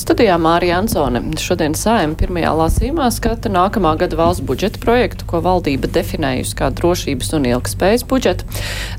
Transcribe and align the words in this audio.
Studijā 0.00 0.38
Mārija 0.40 0.78
Ansone. 0.80 1.20
Šodien 1.36 1.74
sājuma 1.76 2.16
pirmajā 2.16 2.50
lasīmā 2.56 3.10
skata 3.12 3.50
nākamā 3.52 3.90
gada 4.00 4.16
valsts 4.16 4.40
budžeta 4.48 4.80
projektu, 4.80 5.26
ko 5.28 5.42
valdība 5.44 5.90
definējusi 5.92 6.54
kā 6.56 6.70
drošības 6.72 7.34
un 7.36 7.48
ilgspējas 7.50 8.06
budžetu. 8.08 8.46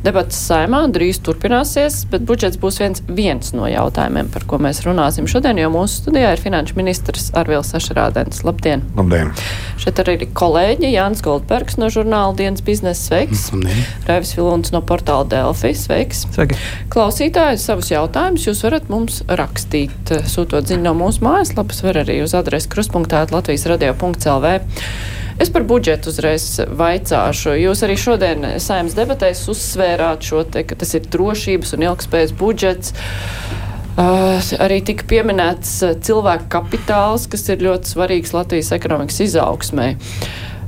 Debats 0.05 0.37
sājumā 0.45 0.83
drīz 0.93 1.17
turpināsies, 1.25 2.03
bet 2.11 2.27
budžets 2.29 2.59
būs 2.61 2.77
viens, 2.83 3.01
viens 3.09 3.49
no 3.57 3.65
jautājumiem, 3.71 4.29
par 4.29 4.45
ko 4.45 4.59
mēs 4.61 4.83
runāsim 4.85 5.25
šodien, 5.31 5.57
jo 5.63 5.71
mūsu 5.73 6.03
studijā 6.03 6.35
ir 6.35 6.43
finanšu 6.43 6.77
ministrs 6.77 7.31
Arvils 7.33 7.73
Sašarādens. 7.73 8.43
Labdien! 8.45 8.85
Labdien! 8.99 9.33
Šeit 9.81 10.03
arī 10.03 10.19
ir 10.19 10.27
kolēģi 10.37 10.93
Jānis 10.93 11.25
Goldbergs 11.25 11.79
no 11.81 11.89
žurnāla 11.89 12.37
Dienas 12.37 12.61
biznesa 12.67 13.07
sveiks. 13.07 13.47
Labdien! 13.55 13.81
Raivis 14.05 14.35
Vilons 14.37 14.69
no 14.75 14.83
portāla 14.85 15.25
Delfi 15.33 15.73
sveiks. 15.81 16.27
Sveiki! 16.29 16.61
Klausītāji 16.93 17.57
savus 17.65 17.89
jautājumus 17.89 18.45
jūs 18.51 18.61
varat 18.67 18.93
mums 18.93 19.23
rakstīt, 19.41 20.13
sūtot 20.29 20.69
ziņu 20.69 20.90
no 20.91 20.97
mūsu 20.99 21.23
mājaslapas, 21.23 21.81
var 21.85 22.01
arī 22.03 22.19
uz 22.25 22.35
adresi 22.35 22.69
krustpunktā 22.71 23.23
Latvijas 23.31 23.63
radio.lv. 23.71 24.57
Es 25.41 25.49
par 25.49 25.63
budžetu 25.65 26.11
uzreiz 26.11 26.45
vaicāšu. 26.77 27.55
Jūs 27.57 27.81
arī 27.87 27.95
šodien 27.97 28.45
saimnes 28.61 28.97
debatēs 28.97 29.45
uzsvērāt 29.49 30.27
šo 30.27 30.43
te, 30.51 30.65
ka 30.67 30.77
tas 30.77 30.91
ir 30.97 31.07
drošības 31.07 31.73
un 31.77 31.87
ilgspējas 31.87 32.35
budžets. 32.37 32.93
Uh, 33.91 34.39
arī 34.63 34.79
tika 34.87 35.07
pieminēts 35.07 35.73
cilvēku 36.03 36.47
kapitāls, 36.51 37.25
kas 37.31 37.47
ir 37.51 37.63
ļoti 37.63 37.91
svarīgs 37.91 38.35
Latvijas 38.35 38.71
ekonomikas 38.75 39.19
izaugsmai. 39.27 39.89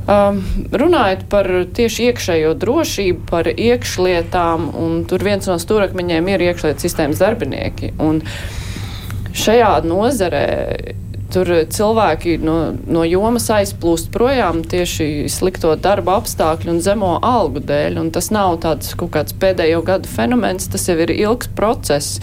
Um, 0.03 0.41
runājot 0.75 1.27
par 1.31 1.47
tieši 1.75 2.09
iekšējo 2.09 2.57
drošību, 2.59 3.23
par 3.29 3.47
iekšlietām, 3.53 4.67
un 4.75 4.99
tur 5.07 5.23
viens 5.23 5.47
no 5.47 5.55
stūrakmeņiem 5.61 6.27
ir 6.33 6.49
iekšlietu 6.49 6.83
sistēmas 6.83 7.23
darbinieki. 7.23 7.93
Un, 8.03 8.19
uh, 8.19 8.62
šajā 9.33 9.73
nozarē 9.87 10.47
tur 11.33 11.49
cilvēki 11.73 12.37
no, 12.43 12.57
no 12.85 13.03
jomas 13.07 13.47
aizplūst 13.53 14.11
projām 14.13 14.61
tieši 14.69 15.25
slikto 15.31 15.73
darba 15.81 16.19
apstākļu 16.21 16.75
un 16.75 16.81
zemo 16.85 17.15
algu 17.25 17.63
dēļ. 17.63 17.99
Un 18.03 18.11
tas 18.13 18.29
nav 18.33 18.59
tāds 18.65 18.93
kaut 18.99 19.13
kāds 19.15 19.35
pēdējo 19.41 19.81
gadu 19.87 20.11
fenomens, 20.11 20.69
tas 20.71 20.85
jau 20.89 20.97
ir 21.01 21.13
ilgs 21.15 21.49
process. 21.57 22.19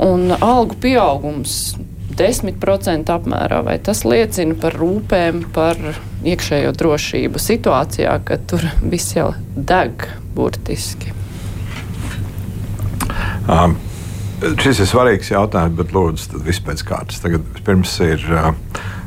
Un 0.00 0.32
algu 0.40 0.78
pieaugums 0.82 1.74
10% 2.16 3.10
apmērā, 3.10 3.60
vai 3.66 3.78
tas 3.82 4.04
liecina 4.06 4.56
par 4.58 4.76
rūpēm, 4.78 5.44
par 5.54 5.80
iekšējo 6.24 6.74
drošību 6.78 7.42
situācijā, 7.42 8.18
ka 8.26 8.38
tur 8.50 8.64
viss 8.82 9.16
jau 9.18 9.32
deg 9.54 10.06
burtiski? 10.34 11.12
Um. 13.50 13.76
Šis 14.44 14.82
ir 14.82 14.88
svarīgs 14.90 15.30
jautājums, 15.32 15.76
bet 15.78 15.94
lūdzu, 15.94 16.40
viss 16.44 16.62
pēc 16.64 16.82
kārtas. 16.84 17.22
Tagad 17.24 17.46
pirms 17.64 17.94
ir, 18.04 18.24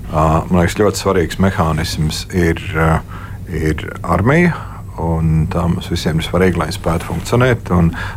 man 0.09 0.55
liekas, 0.55 0.79
ļoti 0.79 1.01
svarīgs 1.03 1.37
mehānisms 1.43 2.23
ir, 2.33 2.61
ir 3.53 3.85
armija. 4.01 4.55
Un 4.97 5.45
tā 5.53 5.61
mums 5.69 5.91
visiem 5.91 6.17
ir 6.17 6.25
svarīgi, 6.25 6.57
lai 6.57 6.71
spētu 6.73 7.11
funkcionēt. 7.11 7.69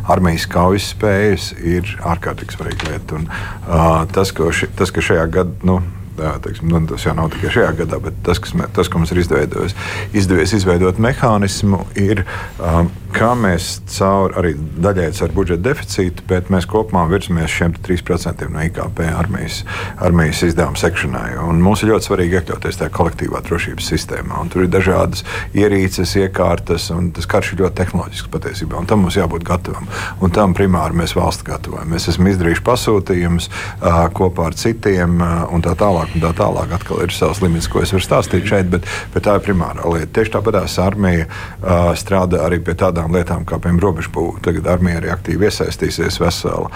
Armijas 0.09 0.47
kaujas 0.49 0.89
spējas 0.95 1.51
ir 1.61 1.85
ārkārtīgi 2.01 2.57
svarīga 2.57 2.89
lieta. 2.89 3.19
Un, 3.19 3.27
uh, 3.29 4.01
tas, 4.09 4.33
ši, 4.33 4.71
tas, 4.79 4.89
ka 4.89 5.03
šajā 5.05 5.27
gadā, 5.35 5.53
nu, 5.67 5.77
tā, 6.17 6.35
teiksim, 6.45 6.71
nu, 6.71 6.81
tas 6.89 7.05
jau 7.05 7.15
nav 7.17 7.31
tikai 7.33 7.53
šajā 7.57 7.71
gadā, 7.83 8.01
bet 8.03 8.17
tas, 8.25 8.41
kas, 8.41 8.55
mē, 8.57 8.69
tas, 8.75 8.89
ko 8.91 9.01
mums 9.01 9.13
ir 9.13 9.21
izdevies, 9.23 9.75
izdevies 10.17 10.55
izveidot 10.57 10.99
mehānismu, 11.01 11.83
ir 11.99 12.25
um, 12.59 12.91
kā 13.15 13.31
mēs 13.37 13.81
caur 13.91 14.33
arī 14.39 14.53
daļai 14.55 15.09
ar 15.25 15.33
budžeta 15.35 15.63
deficītu, 15.69 16.23
bet 16.29 16.49
mēs 16.53 16.67
kopumā 16.69 17.03
virzamies 17.11 17.51
šiem 17.51 17.75
3% 17.83 18.47
no 18.51 18.63
IKP 18.65 19.03
armijas, 19.09 19.61
armijas 20.01 20.43
izdevuma 20.47 20.79
sekšanai. 20.79 21.35
Un 21.43 21.61
mums 21.63 21.83
ir 21.83 21.91
ļoti 21.91 22.07
svarīgi 22.07 22.39
iekļauties 22.39 22.79
tajā 22.81 22.93
kolektīvā 22.95 23.43
drošības 23.47 23.89
sistēmā. 23.93 24.39
Un 24.41 24.51
tur 24.51 24.65
ir 24.65 24.71
dažādas 24.71 25.25
ierīces, 25.57 26.15
iekārtas, 26.21 26.89
un 26.95 27.11
tas 27.15 27.27
karš 27.29 27.53
ir 27.53 27.65
ļoti 27.65 27.79
tehnoloģisks 27.81 28.31
patiesībā. 28.31 28.79
Un 28.79 28.89
tam 28.89 29.03
mums 29.05 29.19
jābūt 29.19 29.45
gatavam. 29.47 29.89
Un 30.23 30.33
tam 30.35 30.55
primāri 30.57 31.01
mēs 31.03 31.15
valsts 31.17 31.45
gatavojam. 31.47 31.91
Mēs 31.91 32.07
esam 32.11 32.29
izdarījuši 32.31 32.65
pasūtījumus 32.67 33.51
uh, 33.51 34.05
kopā 34.15 34.49
ar 34.51 34.57
citiem, 34.57 35.19
uh, 35.19 35.45
un 35.51 35.65
tā 35.65 35.75
tālāk. 35.79 36.00
Un 36.01 36.23
tā 36.23 36.31
tālāk 36.37 36.73
atkal 36.75 37.03
ir 37.05 37.13
savs 37.15 37.41
limits, 37.43 37.69
ko 37.71 37.83
es 37.83 37.93
varu 37.93 38.05
stāstīt 38.05 38.47
šeit, 38.49 38.69
bet, 38.71 38.87
bet 39.13 39.25
tā 39.27 39.37
ir 39.37 39.45
primārā 39.45 39.85
lieta. 39.91 40.09
Tieši 40.17 40.33
tāpat 40.35 40.59
armija 40.81 41.27
uh, 41.27 41.91
strādā 41.99 42.41
arī 42.45 42.61
pie 42.63 42.75
tādām 42.79 43.13
lietām 43.15 43.45
kā, 43.47 43.59
piemēram, 43.61 43.81
robežbūve. 43.85 44.41
Tagad 44.45 44.69
armija 44.75 45.01
arī 45.01 45.11
aktīvi 45.13 45.47
iesaistīsies 45.47 46.19
vesela 46.21 46.71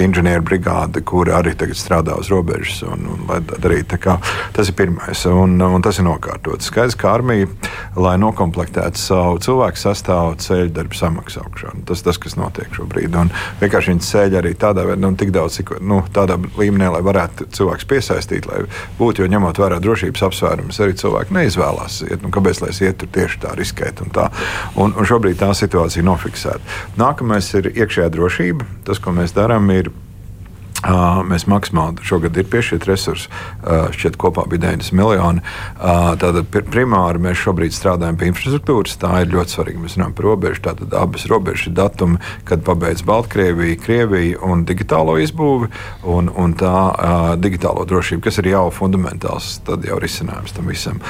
inženieru 0.00 0.44
brigāde, 0.46 1.02
kuri 1.06 1.34
arī 1.34 1.54
tagad 1.58 1.78
strādā 1.78 2.18
uz 2.20 2.30
robežas. 2.32 2.82
Un, 2.88 3.06
un, 3.14 3.48
darīt, 3.62 3.94
kā, 4.02 4.18
tas 4.56 4.70
ir 4.70 4.78
pirmais, 4.78 5.24
un, 5.30 5.56
un 5.62 5.84
tas 5.84 6.00
ir 6.00 6.08
nokārtots. 6.08 6.70
Skaidrs, 6.70 6.98
ka 6.98 7.14
armija, 7.14 7.48
lai 7.98 8.16
nokomplektētu 8.20 9.00
savu 9.00 9.40
cilvēku 9.44 9.80
sastāvu, 9.80 10.36
ceļu 10.42 10.72
darbu 10.74 10.98
samaksu 10.98 11.42
augšā. 11.44 11.74
Tas 11.88 12.04
tas, 12.04 12.18
kas 12.20 12.38
notiek 12.38 12.72
šobrīd. 12.74 13.14
Un 13.18 13.32
vienkārši 13.62 13.94
viņi 13.94 14.06
ceļ 14.08 14.38
arī 14.40 14.54
tādā 14.58 14.86
veidā, 14.88 15.02
nu, 15.04 15.12
tik 15.18 15.32
daudz, 15.34 15.60
cik 15.60 15.76
nu, 15.84 16.00
tādā 16.14 16.38
līmenī, 16.58 16.90
lai 16.94 17.02
varētu 17.04 17.48
cilvēks 17.54 17.88
piesaistīt, 17.90 18.48
lai 18.50 18.63
būtu, 18.98 19.24
jo 19.24 19.30
ņemot 19.32 19.60
vērā 19.60 19.80
drošības 19.84 20.24
apsvērumus, 20.28 20.80
arī 20.84 20.96
cilvēki 21.00 21.36
neizvēlās 21.38 22.00
iet. 22.08 22.22
Nu, 22.24 22.32
kāpēc 22.34 22.62
lai 22.64 22.72
es 22.74 22.80
ietu 22.84 23.08
tieši 23.14 23.42
tā 23.44 23.54
riskēt? 23.58 24.04
Un, 24.04 24.12
tā. 24.14 24.28
un, 24.76 24.94
un 24.94 25.08
šobrīd 25.08 25.40
tā 25.40 25.50
situācija 25.56 26.06
nofiksēta. 26.06 26.80
Nākamais 27.00 27.50
ir 27.58 27.72
iekšējā 27.74 28.10
drošība. 28.14 28.68
Tas, 28.88 29.00
ko 29.02 29.14
mēs 29.16 29.36
darām, 29.36 29.70
ir 29.74 29.90
Mēs 31.24 31.46
maksimāli 31.48 32.04
šogad 32.04 32.36
ir 32.36 32.48
piešķirti 32.52 32.90
resursi. 32.90 33.30
Šķiet, 33.64 34.18
kopā 34.20 34.44
bija 34.50 34.66
90 34.66 34.96
miljoni. 34.98 35.44
Tātad 35.80 36.48
primāri 36.52 37.22
mēs 37.24 37.40
šobrīd 37.40 37.74
strādājam 37.74 38.18
pie 38.20 38.28
infrastruktūras. 38.32 38.98
Tā 39.00 39.22
ir 39.24 39.32
ļoti 39.32 39.56
svarīga. 39.56 39.82
Mēs 39.84 39.96
runājam 39.96 40.16
par 40.18 40.28
robežu. 40.28 40.62
Tātad 40.68 40.96
abas 40.98 41.24
robežas 41.30 41.70
ir 41.70 41.76
datumi, 41.78 42.20
kad 42.48 42.64
pabeidz 42.66 43.04
Baltkrievija, 43.06 43.78
Krievija 43.84 44.42
un 44.44 44.66
digitālo 44.68 45.16
izbūvi. 45.22 45.70
Un, 46.14 46.28
un 46.28 46.56
tā 46.58 46.74
digitālo 47.40 47.86
drošība, 47.88 48.26
kas 48.28 48.40
ir 48.42 48.50
jau 48.52 48.66
fundamentāls, 48.74 49.54
jau 49.88 49.98
risinājums 50.02 50.54
tam 50.56 50.68
visam. 50.68 51.00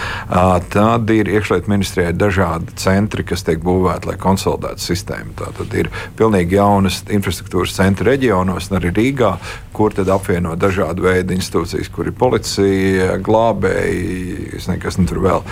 Tad 0.74 1.10
ir 1.14 1.30
iekšlietu 1.34 1.70
ministrijai 1.72 2.14
dažādi 2.16 2.78
centri, 2.80 3.26
kas 3.26 3.42
tiek 3.46 3.62
būvēti, 3.64 4.12
lai 4.12 4.18
konsolidētu 4.20 4.86
sistēmu. 4.86 5.34
Tātad 5.42 5.74
ir 5.78 5.90
pilnīgi 6.18 6.60
jaunas 6.60 7.02
infrastruktūras 7.10 7.74
centri 7.74 8.12
reģionos, 8.12 8.70
arī 8.74 8.94
Rīgā 8.94 9.34
kur 9.74 9.94
tad 9.94 10.08
apvieno 10.12 10.54
dažādu 10.58 11.04
veidu 11.04 11.34
institūcijas, 11.34 11.90
kur 11.94 12.08
ir 12.08 12.14
policija, 12.18 13.18
glābēji, 13.24 14.54
es 14.58 14.68
nezinu, 14.68 14.80
kas 14.82 14.98
nu 15.00 15.06
tur 15.10 15.20
vēl. 15.24 15.42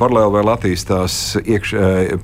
Paralēli 0.00 0.34
vēl 0.38 0.50
attīstās 0.54 1.18
iekš, 1.42 1.74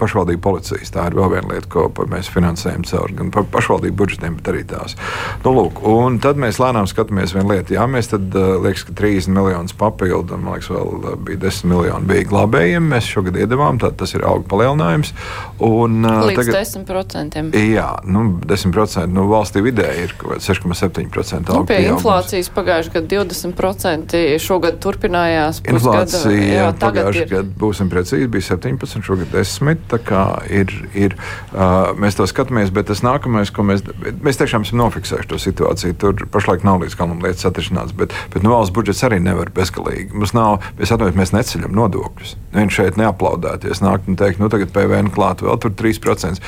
pašvaldību 0.00 0.42
policijas. 0.44 0.92
Tā 0.94 1.06
ir 1.10 1.18
vēl 1.18 1.34
viena 1.36 1.54
lieta, 1.54 1.70
ko 1.70 1.86
mēs 2.10 2.30
finansējam 2.32 2.86
caur 2.90 3.14
gan 3.16 3.30
pa, 3.34 3.44
pašvaldību 3.56 3.98
budžetiem, 4.00 4.38
bet 4.40 4.50
arī 4.52 4.64
tās. 4.68 4.96
Nu, 5.44 5.54
lūk, 5.56 5.82
un 5.86 6.18
tad 6.22 6.40
mēs 6.40 6.60
lēnām 6.62 6.88
skatāmies 6.90 7.34
vienu 7.36 7.54
lietu. 7.54 7.76
Jā, 7.78 7.86
mēs 7.90 8.10
tad 8.12 8.34
liekas, 8.34 8.86
ka 8.88 8.96
30 8.98 9.34
miljonus 9.36 9.76
papildu, 9.78 10.36
un 10.36 10.46
man 10.46 10.58
liekas, 10.58 10.72
vēl 10.74 11.18
bija 11.28 11.42
10 11.46 11.70
miljoni 11.70 12.10
bija 12.10 12.28
glābējiem. 12.32 12.90
Mēs 12.94 13.10
šogad 13.14 13.38
iedavām, 13.40 13.78
tad 13.82 13.98
tas 14.00 14.14
ir 14.18 14.26
auga 14.26 14.46
palielinājums. 14.50 15.14
Un, 15.62 16.02
Līdz 16.02 16.42
tagad, 16.42 16.58
10%. 16.58 17.40
Jā, 17.70 17.88
nu, 18.10 18.26
10% 18.50 19.14
nu, 19.14 19.26
valstī 19.30 19.62
vidēji 19.64 20.08
ir 20.08 20.16
6,7%. 20.42 21.19
20% 21.20 21.54
nu, 21.54 21.64
pie 21.68 21.78
inflācijas 21.90 22.50
pagājušajā 22.54 22.94
gadā 22.96 23.22
20% 23.24 24.20
šogad 24.42 24.78
turpinājās. 24.82 25.60
Inflācija 25.70 26.36
jā, 26.36 26.68
pagājušajā 26.80 27.28
gadā, 27.30 27.54
būsim 27.60 27.90
precīzi, 27.92 28.28
bija 28.30 28.48
17, 28.50 29.04
šogad 29.06 29.32
10. 29.34 29.84
Tā 29.90 30.00
kā 30.04 30.24
ir, 30.50 30.72
ir 30.96 31.16
uh, 31.16 31.92
mēs 32.00 32.18
to 32.18 32.26
skatāmies, 32.30 32.72
bet 32.74 32.90
tas 32.90 33.04
nākamais, 33.06 33.52
ko 33.54 33.64
mēs, 33.66 33.84
mēs 34.24 34.40
tiešām 34.40 34.66
esam 34.66 34.80
nofiksējuši 34.82 35.30
to 35.30 35.40
situāciju. 35.42 35.98
Tur 36.00 36.26
pašlaik 36.32 36.64
nav 36.66 36.82
līdz 36.84 36.96
galam 36.98 37.22
lietas 37.24 37.46
atrisināts, 37.48 37.94
bet, 37.96 38.14
bet 38.32 38.44
nu, 38.46 38.54
valsts 38.54 38.74
budžets 38.74 39.04
arī 39.06 39.20
nevar 39.22 39.52
bezgalīgi. 39.54 40.14
Mums 40.16 40.34
nav, 40.36 40.60
mēs 40.80 40.94
atvainojamies, 40.94 41.20
mēs 41.20 41.36
neceļam 41.36 41.76
nodokļus. 41.76 42.36
Viņš 42.54 42.78
šeit 42.80 42.98
neaplaudēties, 43.00 43.82
nākt 43.84 44.08
un 44.10 44.18
teikt, 44.18 44.40
nu 44.42 44.50
tagad 44.52 44.72
PVN 44.74 45.12
klāt 45.14 45.44
vēl 45.44 45.58
tur 45.62 45.74
3%. 45.78 46.40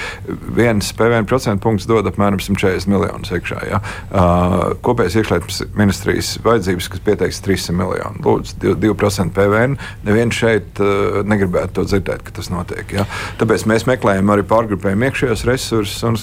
Viens 0.57 0.93
PVN 0.99 1.29
procentu 1.31 1.63
punkts 1.67 1.87
dod 1.91 2.09
apmēram 2.11 2.41
140 2.43 2.91
miljonus 2.91 3.33
iekšā. 3.35 3.61
Ja? 3.71 3.83
Uh, 4.11 4.62
kopējais 4.85 5.19
iekšlietu 5.21 5.69
ministrijas 5.79 6.35
vajadzības, 6.45 6.89
kas 6.93 7.03
pieteiks 7.07 7.43
300 7.45 7.77
miljonu. 7.77 8.23
Lūdzu, 8.27 8.75
2% 8.83 9.35
PVN. 9.37 9.77
Neviens 10.07 10.37
šeit 10.37 10.81
uh, 10.83 11.21
negribētu 11.29 11.81
to 11.81 11.87
dzirdēt, 11.89 12.25
ka 12.27 12.35
tas 12.39 12.51
notiek. 12.53 12.87
Ja? 12.95 13.07
Tāpēc 13.41 13.67
mēs 13.71 13.87
meklējam 13.89 14.33
arī 14.35 14.47
pārgrupējumu 14.49 15.09
iekšējos 15.09 15.45
resursus 15.49 16.03
un, 16.09 16.19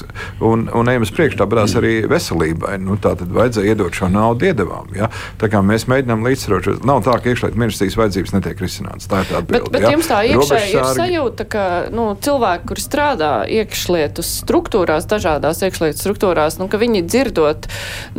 un, 0.46 0.66
un 0.82 0.92
ejam 0.92 1.06
uz 1.08 1.14
priekšu. 1.16 1.40
Tāpat 1.42 1.78
arī 1.80 1.94
veselībai. 2.10 2.78
Nu, 2.84 2.98
tā 3.02 3.16
tad 3.20 3.32
vajadzēja 3.36 3.76
iedot 3.76 3.96
šo 3.96 4.12
naudu 4.14 4.50
iedevām. 4.50 4.92
Ja? 4.98 5.10
Tā 5.42 5.52
kā 5.52 5.64
mēs 5.66 5.88
mēģinām 5.92 6.26
līdzsvarot, 6.28 6.84
nav 6.88 7.04
tā, 7.08 7.18
ka 7.20 7.34
iekšlietu 7.34 7.60
ministrijas 7.60 7.98
vajadzības 8.00 8.36
netiek 8.38 8.64
risinātas. 8.64 9.10
Tā 9.10 9.24
ir 9.24 9.32
tā 9.32 9.42
atbilde. 9.42 9.66
Bet, 9.70 9.74
bet 9.76 9.88
ja? 9.88 9.94
jums 9.96 10.10
tā 10.10 10.22
iekšēji 10.30 10.76
ir 10.76 10.90
sajūta, 10.98 11.48
ka 11.50 11.66
nu, 11.96 12.10
cilvēki, 12.24 12.70
kuri 12.72 12.86
strādā 12.86 13.32
iekšlietu 13.60 14.26
struktūrās, 14.26 15.08
dažādās 15.10 15.64
iekšlietu 15.66 16.02
struktūrās, 16.02 16.60
nu, 16.62 16.70
ka 16.72 16.80
viņi 16.82 17.04
dzirdot 17.08 17.70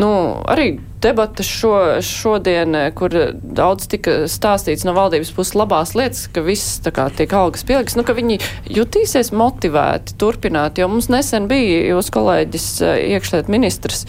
nu, 0.00 0.09
arī 0.50 0.74
debatas 1.00 1.48
šo, 1.48 1.72
šodien, 2.04 2.76
kur 2.96 3.14
daudz 3.40 3.88
tika 3.90 4.24
stāstīts 4.30 4.84
no 4.86 4.94
valdības 4.96 5.32
puses 5.36 5.56
labās 5.56 5.94
lietas, 5.96 6.26
ka 6.32 6.44
viss 6.44 6.80
kā 6.84 7.08
tiek 7.16 7.32
algas 7.36 7.64
pieliks, 7.66 7.96
nu, 7.98 8.04
ka 8.06 8.16
viņi 8.16 8.40
jutīsies 8.70 9.32
motivēti 9.36 10.16
turpināt, 10.20 10.80
jo 10.80 10.90
mums 10.92 11.10
nesen 11.12 11.48
bija 11.50 11.82
jūs 11.94 12.12
kolēģis 12.14 12.70
iekšliet 13.16 13.52
ministrs. 13.52 14.06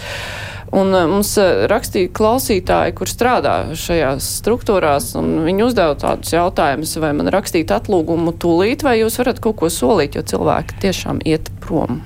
Un 0.71 0.94
mums 1.12 1.33
rakstīja 1.68 2.13
klausītāji, 2.15 2.94
kur 2.95 3.09
strādā 3.12 3.56
šajās 3.75 4.27
struktūrās, 4.39 5.09
un 5.19 5.42
viņi 5.44 5.65
uzdeva 5.65 5.98
tādus 6.00 6.31
jautājumus, 6.31 6.94
vai 7.03 7.12
man 7.18 7.31
rakstīt 7.33 7.74
atlūgumu 7.75 8.31
tūlīt, 8.39 8.86
vai 8.88 9.01
jūs 9.01 9.19
varat 9.19 9.44
kaut 9.44 9.59
ko 9.59 9.71
solīt, 9.71 10.15
jo 10.15 10.24
cilvēki 10.31 10.80
tiešām 10.86 11.19
iet 11.27 11.51
prom. 11.59 12.00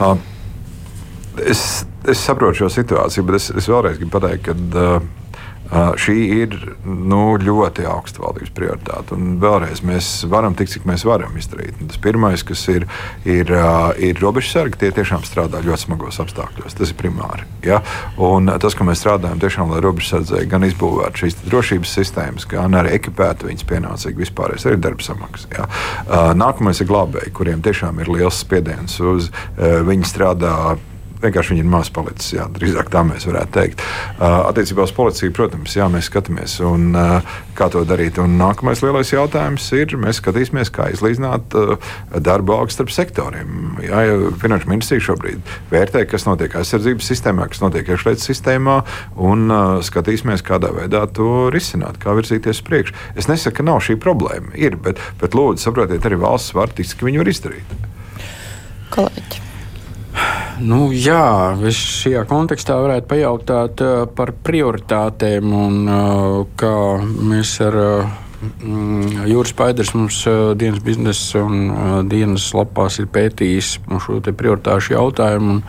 Uh, 0.00 0.16
es 1.44 1.84
es 2.06 2.22
saprotu 2.22 2.62
šo 2.62 2.72
situāciju, 2.72 3.26
bet 3.26 3.40
es, 3.40 3.52
es 3.54 3.70
vēlreiz 3.70 4.00
gribu 4.00 4.18
pateikt, 4.18 4.46
ka 4.46 4.54
uh, 4.96 5.94
šī 5.98 6.14
ir 6.36 6.54
nu, 6.86 7.34
ļoti 7.42 7.86
augsta 7.90 8.22
valdības 8.22 8.52
prioritāte. 8.54 9.16
Un 9.16 9.40
vēlreiz 9.42 9.82
mēs 9.86 10.10
varam 10.30 10.54
tikt, 10.58 10.76
cik 10.76 10.86
mēs 10.88 11.02
varam 11.08 11.34
izdarīt. 11.38 11.74
Un 11.82 11.90
tas 11.90 11.98
pirmais, 12.02 12.44
kas 12.46 12.62
ir, 12.70 12.86
ir, 13.26 13.50
uh, 13.50 13.90
ir 13.98 14.22
robežsargi, 14.22 14.78
tie 14.84 14.92
tiešām 14.94 15.26
strādā 15.26 15.64
ļoti 15.66 15.88
smagos 15.88 16.20
apstākļos. 16.22 16.78
Tas 16.78 16.94
ir 16.94 16.98
primāri. 17.00 17.46
Ja? 17.66 17.82
Un 18.22 18.52
tas, 18.62 18.78
ka 18.78 18.86
mēs 18.86 19.02
strādājam 19.02 19.42
tiešām, 19.42 19.74
lai 19.74 19.82
robežsardzēji 19.84 20.50
gan 20.52 20.66
izbūvētu 20.70 21.24
šīs 21.24 21.40
drošības 21.48 21.98
sistēmas, 22.00 22.48
gan 22.50 22.78
arī 22.78 22.94
ekipētu 23.00 23.50
viņas 23.50 23.66
pienācīgi 23.66 24.22
vispārējais 24.22 24.70
arī 24.70 24.82
darba 24.86 25.10
samaksas. 25.10 25.50
Ja? 25.56 25.66
Uh, 26.06 26.30
nākamais 26.38 26.82
ir 26.82 26.92
glābēji, 26.92 27.34
kuriem 27.34 27.66
tiešām 27.66 28.04
ir 28.04 28.14
liels 28.14 28.44
spiediens 28.46 29.00
uz 29.02 29.32
uh, 29.32 29.80
viņi 29.86 30.06
strādā 30.06 30.76
vienkārši 31.22 31.54
viņi 31.54 31.64
ir 31.64 31.70
maz 31.70 31.90
palicis. 31.94 32.32
Jā, 32.36 32.46
drīzāk 32.52 32.90
tā 32.92 33.02
mēs 33.06 33.26
varētu 33.28 33.54
teikt. 33.56 33.82
Attiecībā 34.20 34.86
uz 34.86 34.94
policiju, 34.96 35.34
protams, 35.36 35.76
jā, 35.78 35.88
mēs 35.92 36.10
skatāmies, 36.10 36.58
un, 36.66 36.90
kā 37.56 37.68
to 37.72 37.82
darīt. 37.88 38.20
Un 38.22 38.36
nākamais 38.40 38.82
lielais 38.84 39.12
jautājums 39.12 39.66
ir, 39.76 39.96
mēs 40.00 40.20
skatīsimies, 40.20 40.72
kā 40.74 40.90
izlīdzināt 40.94 41.56
darba 42.24 42.60
augstu 42.60 42.82
starp 42.82 42.92
sektoriem. 42.92 43.78
Jā, 43.84 44.02
jau 44.10 44.32
Finanšu 44.42 44.68
ministrija 44.68 45.06
šobrīd 45.08 45.54
vērtē, 45.72 46.04
kas 46.10 46.26
notiek 46.28 46.58
aizsardzības 46.60 47.08
sistēmā, 47.12 47.48
kas 47.52 47.62
notiek 47.64 47.88
iekšlietu 47.94 48.26
sistēmā, 48.26 48.76
un 49.16 49.48
skatīsimies, 49.86 50.44
kādā 50.46 50.72
veidā 50.76 51.06
to 51.16 51.48
risināt, 51.54 52.00
kā 52.02 52.16
virzīties 52.18 52.60
uz 52.60 52.66
priekšu. 52.66 52.98
Es 53.16 53.30
nesaku, 53.30 53.60
ka 53.60 53.68
nav 53.70 53.80
šī 53.86 53.96
problēma. 54.02 54.52
Ir, 54.60 54.76
bet, 54.82 55.00
bet 55.22 55.38
lūdzu, 55.38 55.64
saprotiet, 55.68 56.04
arī 56.04 56.20
valsts 56.20 56.56
var 56.56 56.74
tikt, 56.76 56.98
ka 56.98 57.08
viņi 57.08 57.24
var 57.24 57.32
izdarīt. 57.32 57.76
Kolēģi. 58.92 59.45
Nu, 60.56 60.86
jā, 60.88 61.52
es 61.68 61.76
šajā 61.76 62.22
kontekstā 62.30 62.78
varētu 62.80 63.10
pajautāt 63.10 63.82
uh, 63.84 63.96
par 64.08 64.32
prioritātēm 64.46 65.50
un 65.52 65.82
uh, 65.84 66.38
kā 66.56 66.76
mēs 67.04 67.58
ar 67.60 67.76
mm, 67.76 69.26
Jūras 69.28 69.52
Paiders 69.58 69.92
mums 69.92 70.22
uh, 70.30 70.54
dienas 70.56 70.80
biznesa 70.86 71.42
un 71.44 72.08
dienas 72.08 72.48
lapās 72.56 72.96
ir 73.02 73.10
pētījis 73.12 73.74
šo 74.06 74.22
prioritāšu 74.24 74.96
jautājumu. 74.96 75.58
Un, 75.58 75.60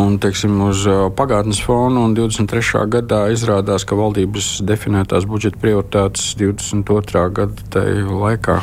un, 0.00 0.16
teiksim, 0.22 0.56
uz 0.70 0.86
pagātnes 1.18 1.60
fona 1.60 2.06
un 2.08 2.16
23. 2.16 2.86
gadā 2.96 3.26
izrādās, 3.36 3.84
ka 3.84 4.00
valdības 4.00 4.56
definētās 4.64 5.28
budžeta 5.28 5.60
prioritātes 5.60 6.32
22. 6.40 7.28
gada 7.36 7.86
laikā 8.24 8.62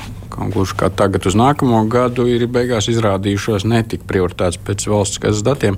gluži 0.53 0.77
kā 0.79 0.89
tagad 0.93 1.27
uz 1.29 1.37
nākamo 1.39 1.83
gadu, 1.91 2.27
ir 2.29 2.45
beigās 2.51 2.89
izrādījušās 2.91 3.67
netik 3.69 4.07
prioritātes 4.09 4.61
pēc 4.61 4.87
valsts 4.89 5.21
kasas 5.23 5.43
datiem. 5.45 5.77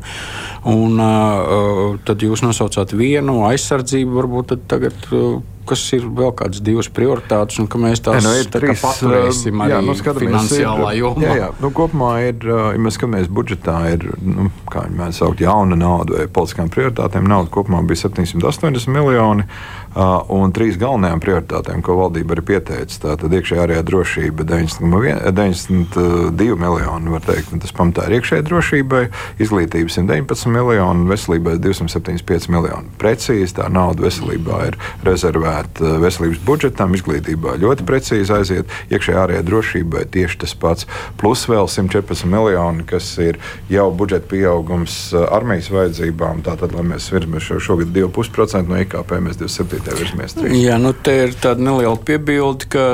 Un, 0.66 1.00
uh, 1.00 1.98
tad 2.08 2.24
jūs 2.26 2.46
nosaucāt 2.46 2.96
vienu 2.96 3.44
aizsardzību, 3.50 4.16
varbūt 4.22 4.56
tagad. 4.72 4.98
Uh, 5.12 5.44
kas 5.66 5.82
ir 5.98 6.04
vēl 6.14 6.30
kādas 6.38 6.62
divas 6.62 6.86
prioritātes, 6.94 7.58
un 7.62 7.66
ka 7.66 7.80
mēs 7.82 8.04
tās 8.06 8.22
nu, 8.22 8.34
tā 8.46 8.60
trīs, 8.62 8.84
paturēsim 8.84 9.64
arī 9.66 9.74
jā, 9.74 9.80
nu, 9.82 9.96
finansiālā 9.98 10.92
ir, 10.94 11.00
jomā. 11.00 11.24
Jā, 11.26 11.38
jā. 11.40 11.48
Nu, 11.64 11.72
kopumā 11.74 12.12
ir, 12.28 12.46
ja 12.46 12.82
mēs 12.86 13.00
skatāmies 13.00 13.32
budžetā, 13.34 13.80
ir, 13.96 14.06
nu, 14.22 14.52
kā 14.70 14.86
viņi 14.86 15.00
mēdz 15.00 15.22
saukt, 15.24 15.42
jauna 15.42 15.80
nauda 15.80 16.20
vai 16.20 16.28
politiskām 16.38 16.70
prioritātēm. 16.74 17.26
Nauda 17.32 17.50
kopumā 17.54 17.82
bija 17.90 18.04
780 18.06 18.94
miljoni. 18.94 19.48
Uh, 19.50 19.85
un 19.96 20.52
trīs 20.56 20.76
galvenajām 20.80 21.22
prioritātēm, 21.24 21.82
ko 21.86 21.96
valdība 22.00 22.36
ir 22.36 22.42
pieteicis, 22.46 23.00
tātad 23.04 23.34
iekšējā 23.36 23.64
ārējā 23.64 23.84
drošība 23.88 24.46
92 24.48 26.58
miljoni, 26.60 27.14
var 27.14 27.24
teikt, 27.24 27.54
tas 27.64 27.76
pamatā 27.76 28.10
ir 28.10 28.18
iekšējai 28.18 28.46
drošībai, 28.50 29.04
izglītība 29.44 29.94
119 29.96 30.52
miljoni, 30.52 31.08
veselībai 31.12 31.56
275 31.64 32.50
miljoni. 32.52 32.92
Precīzi 33.00 33.56
tā 33.60 33.70
nauda 33.72 34.08
veselībā 34.08 34.62
ir 34.70 34.80
rezervēta 35.08 35.96
veselības 36.04 36.44
budžetam, 36.48 36.98
izglītībā 37.00 37.56
ļoti 37.64 37.88
precīzi 37.88 38.36
aiziet, 38.36 38.76
iekšējā 38.92 39.24
ārējā 39.24 39.48
drošībai 39.48 40.04
tieši 40.12 40.42
tas 40.44 40.58
pats, 40.60 40.90
plus 41.22 41.46
vēl 41.48 41.72
114 41.72 42.28
miljoni, 42.28 42.84
kas 42.90 43.14
ir 43.24 43.40
jau 43.72 43.88
budžeta 43.96 44.28
pieaugums 44.34 45.00
armijas 45.16 45.72
vajadzībām, 45.72 46.44
tātad, 46.44 46.76
lai 46.76 46.84
mēs 46.92 47.08
virzamies 47.16 47.48
šo, 47.48 47.64
šogad 47.64 47.96
2,5% 47.96 48.68
no 48.68 48.84
IKP, 48.84 49.18
mēs 49.24 49.40
27 49.40 49.85
tev 49.86 50.02
virzamies. 50.02 50.38
Jā, 50.60 50.80
nu 50.82 50.94
te 50.94 51.16
ir 51.26 51.36
tāda 51.42 51.64
neliela 51.64 51.98
piebilde, 52.08 52.70
ka 52.72 52.86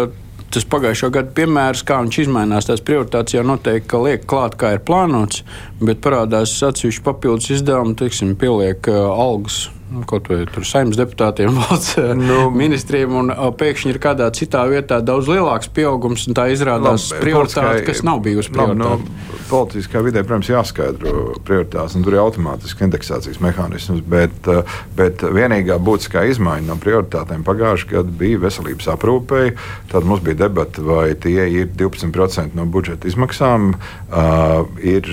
tas 0.51 0.67
pagājušā 0.67 1.11
gada 1.15 1.31
piemērs, 1.35 1.83
kā 1.88 2.01
viņš 2.03 2.21
izmainās, 2.25 2.67
tās 2.67 2.83
prioritātes 2.83 3.38
jau 3.38 3.43
noteikti, 3.47 3.99
liek 4.03 4.25
klāt, 4.27 4.57
kā 4.59 4.75
ir 4.75 4.83
plānots, 4.88 5.45
bet 5.79 6.03
parādās 6.03 6.57
atsevišķi 6.67 7.05
papildus 7.05 7.53
izdevumi, 7.55 7.95
teiksim, 7.99 8.35
pieliek 8.39 8.91
algas 8.91 9.69
nu, 9.91 10.03
kaut 10.07 10.29
vai 10.31 10.41
tur 10.49 10.65
saimnes 10.67 10.99
deputātiem, 10.99 11.55
valsts 11.59 11.99
nu, 12.17 12.45
ministriem, 12.55 13.13
un 13.21 13.33
pēkšņi 13.59 13.93
ir 13.93 13.99
kādā 14.03 14.29
citā 14.35 14.63
vietā 14.71 15.01
daudz 15.03 15.29
lielāks 15.31 15.71
pieaugums, 15.75 16.27
un 16.29 16.38
tā 16.38 16.47
izrādās 16.53 17.09
labi, 17.11 17.23
prioritāte, 17.25 17.83
kas 17.89 18.03
nav 18.07 18.23
bijusi 18.25 18.53
prioritāte. 18.53 18.79
Nu, 18.81 19.39
politiskā 19.51 20.01
vidē, 20.05 20.23
protams, 20.23 20.49
jāskaidro 20.51 21.35
prioritātes, 21.47 21.97
un 21.97 22.05
tur 22.05 22.15
ir 22.15 22.21
automātiski 22.23 22.85
indeksācijas 22.88 23.41
mehānisms, 23.43 24.03
bet, 24.07 24.47
bet 24.95 25.25
vienīgā 25.27 25.75
būtiskā 25.83 26.23
izmaiņa 26.31 26.69
no 26.69 26.77
prioritātēm 26.81 27.43
pagājušajā 27.47 27.91
gadā 27.91 28.15
bija 28.21 28.39
veselības 28.45 28.88
aprūpei. 28.95 29.51
Tad 29.91 30.07
mums 30.07 30.24
bija 30.24 30.45
debata, 30.45 30.83
vai 30.86 31.10
tie 31.19 31.50
ir 31.51 31.71
12% 31.75 32.55
no 32.55 32.67
budžeta 32.71 33.10
izmaksām. 33.12 33.74
Uh, 34.12 34.69
ir, 34.79 35.07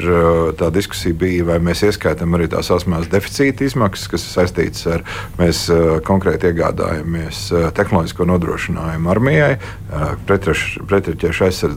tā 0.58 0.70
diskusija 0.74 1.16
bija, 1.18 1.46
vai 1.52 1.58
mēs 1.62 1.82
ieskaitām 1.88 2.38
arī 2.38 2.48
tās 2.52 2.70
asmās 2.74 3.10
deficīta 3.10 3.66
izmaksas, 3.66 4.10
kas 4.12 4.26
ir 4.26 4.34
saistītas 4.36 4.67
saistīts 4.68 4.86
ar 4.88 5.04
mēs 5.38 5.64
uh, 5.72 5.98
konkrēti 6.04 6.52
iegādājamies 6.52 7.40
uh, 7.52 7.68
tehnoloģisko 7.74 8.26
nodrošinājumu 8.28 9.10
armijai, 9.10 9.58
aizsardzības, 10.28 11.68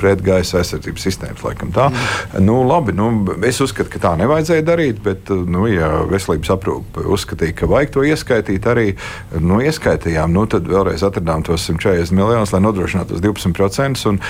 pretgaisa 0.00 0.60
aizsardzības 0.60 1.06
sistēmas, 1.06 1.44
laikam 1.44 1.72
tā. 1.74 1.88
Mm. 1.90 2.44
Nu, 2.44 2.60
labi, 2.66 2.92
nu, 2.96 3.10
es 3.46 3.60
uzskatu, 3.64 3.90
ka 3.92 4.02
tā 4.02 4.12
nevajadzēja 4.20 4.64
darīt, 4.66 5.00
bet, 5.04 5.30
nu, 5.30 5.66
ja 5.70 6.04
veselības 6.10 6.52
aprūpe 6.54 7.06
uzskatīja, 7.14 7.56
ka 7.60 7.68
vajag 7.70 7.94
to 7.94 8.04
ieskaitīt, 8.04 8.68
arī 8.68 8.86
nu, 9.40 9.60
ieskaitījām, 9.64 10.34
nu, 10.34 10.44
tad 10.50 10.68
vēlreiz 10.68 11.04
atradām 11.06 11.44
tos 11.46 11.64
140 11.70 12.14
miljonus, 12.16 12.52
lai 12.54 12.62
nodrošinātu 12.64 13.14
tos 13.14 13.24
12%. 13.24 14.04
Un 14.10 14.20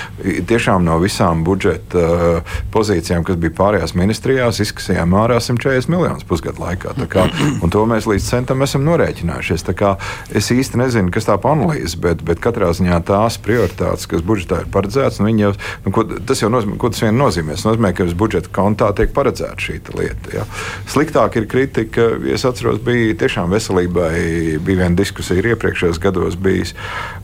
tiešām 0.49 0.85
no 0.87 1.01
visām 1.03 1.43
budžeta 1.47 2.43
pozīcijām, 2.75 3.25
kas 3.27 3.39
bija 3.41 3.57
pārējās 3.59 3.97
ministrijās, 3.99 4.61
izkasījām 4.63 5.17
ārā 5.19 5.41
140 5.43 5.91
miljonus 5.93 6.27
pusgadu 6.29 6.63
laikā. 6.63 6.95
Kā, 7.11 7.27
to 7.75 7.85
mēs 7.91 8.04
mēs 8.05 8.11
līdz 8.13 8.29
centam 8.29 8.63
esam 8.63 8.85
norēķinājušies. 8.85 9.65
Es 10.35 10.51
īsti 10.53 10.79
nezinu, 10.79 11.11
kas 11.13 11.27
tā 11.27 11.37
pa 11.41 11.53
analīze, 11.55 11.97
bet, 12.01 12.23
bet 12.25 12.41
katrā 12.41 12.73
ziņā 12.75 13.01
tās 13.07 13.39
prioritātes, 13.39 14.07
kas 14.07 14.23
budžetā 14.23 14.63
ir 14.63 14.71
paredzētas, 14.73 15.21
nu, 15.21 15.33
jau, 15.39 15.53
nu, 15.85 15.93
ko, 15.95 16.05
tas 16.05 16.43
jau 16.43 16.51
nozīmē, 16.53 16.77
ko 16.79 16.91
tas 16.93 17.03
vien 17.05 17.17
nozīmē. 17.17 17.57
Tas 17.57 17.67
nozīmē, 17.69 17.93
ka 17.95 18.05
uz 18.05 18.15
budžeta 18.15 18.51
kontā 18.53 18.91
tiek 18.97 19.13
paredzēta 19.15 19.57
šī 19.61 19.81
lieta. 19.95 20.33
Ja. 20.35 20.45
Sliktāk 20.91 21.39
ir 21.39 21.49
kritika, 21.51 22.09
es 22.31 22.45
atceros, 22.45 22.81
bija 22.85 23.15
tiešām 23.21 23.53
veselībai, 23.53 24.59
bija 24.65 24.85
viena 24.85 24.99
diskusija 24.99 25.55
iepriekšējos 25.55 26.01
gados 26.03 26.37
bijis, 26.41 26.75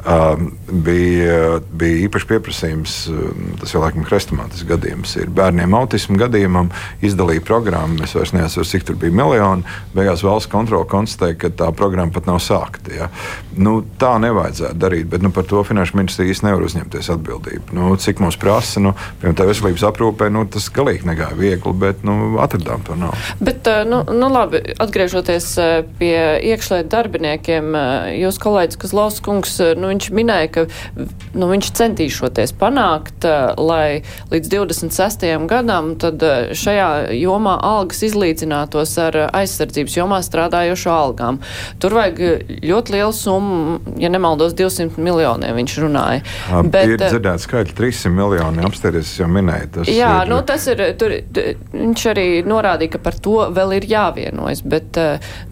um, 0.04 0.52
bija, 0.70 1.60
bija 1.72 2.04
īpaši 2.06 2.30
pieprasījums, 2.30 2.96
um, 3.12 3.52
tas 3.60 3.75
jau 3.75 3.82
laikam 3.84 4.06
hrestomātis 4.08 4.64
gadījums 4.68 5.16
ir 5.20 5.32
bērniem 5.34 5.75
autismu 5.76 6.18
gadījumam, 6.20 6.70
izdalīja 7.04 7.44
programmu, 7.46 8.00
es 8.04 8.14
vairs 8.16 8.34
neatceros, 8.37 8.70
cik 8.72 8.87
tur 8.88 9.00
bija 9.00 9.14
miljoni, 9.22 9.66
beigās 9.96 10.25
valsts 10.26 10.50
kontrole 10.61 10.88
konstatēja, 10.90 11.38
ka 11.40 11.52
tā 11.64 11.71
programma 11.76 12.14
pat 12.14 12.29
nav 12.29 12.40
sākta. 12.45 12.93
Ja. 12.95 13.11
Nu, 13.57 13.81
tā 14.00 14.14
nevajadzētu 14.23 14.79
darīt, 14.81 15.09
bet 15.11 15.25
nu, 15.25 15.33
par 15.35 15.49
to 15.49 15.62
finanšu 15.67 15.99
ministrija 15.99 16.35
īstenībā 16.35 16.55
nevar 16.55 16.67
uzņemties 16.69 17.11
atbildību. 17.14 17.76
Nu, 17.76 17.90
cik 18.00 18.23
mums 18.23 18.38
prasa, 18.40 18.83
nu, 18.83 18.95
piemēram, 19.21 19.37
tā 19.38 19.47
veselības 19.49 19.87
aprūpē, 19.90 20.31
nu, 20.33 20.45
tas 20.50 20.69
galīgi 20.75 21.09
negāja 21.09 21.37
viegli, 21.38 21.75
bet 21.81 22.05
nu, 22.07 22.37
atradām 22.43 22.85
to 22.87 22.97
nav. 22.99 23.17
Bet, 23.43 23.69
nu, 23.88 24.02
nu 24.17 24.31
labi, 24.33 24.62
atgriežoties 24.81 25.50
pie 26.00 26.14
iekšlietu 26.50 26.90
darbiniekiem, 26.93 27.75
jūs 28.19 28.40
kolēģis 28.43 28.81
Kazlaus 28.81 29.21
kungs, 29.25 29.57
nu, 29.79 29.90
viņš 29.93 30.11
minēja, 30.17 30.50
ka 30.55 30.67
nu, 31.35 31.50
viņš 31.50 31.73
centīšoties 31.81 32.55
panākt, 32.61 33.26
lai 33.61 34.02
līdz 34.33 34.52
26. 34.55 35.26
gadam 35.50 35.93
šajā 36.57 36.90
jomā 37.17 37.57
algas 37.64 38.02
izlīdzinātos 38.07 38.97
ar 39.02 39.19
aizsardzības 39.29 39.97
jomā 40.00 40.21
strādājošo 40.50 40.92
algām. 40.92 41.38
Tur 41.80 41.95
vajag 41.97 42.21
ļoti 42.66 42.95
lielu 42.95 43.14
summu, 43.14 43.78
ja 44.00 44.11
nemaldos, 44.11 44.54
200 44.59 44.99
miljoniem 44.99 45.57
viņš 45.57 45.76
runāja. 45.85 46.25
Bet, 46.71 46.97
ir 46.97 47.02
dzirdēts 47.02 47.47
skaitļi 47.49 47.76
300 47.78 48.14
miljoni 48.14 48.64
apstāties, 48.66 49.14
jau 49.21 49.28
minēja. 49.30 49.71
Tas 49.78 49.92
jā, 49.92 50.14
ir, 50.25 50.33
nu 50.33 50.40
tas 50.47 50.66
ir, 50.71 50.83
tur, 51.00 51.14
viņš 51.75 52.09
arī 52.12 52.26
norādīja, 52.47 52.97
ka 52.97 53.04
par 53.04 53.19
to 53.23 53.47
vēl 53.54 53.78
ir 53.78 53.88
jāvienojas, 53.90 54.64
bet 54.66 54.99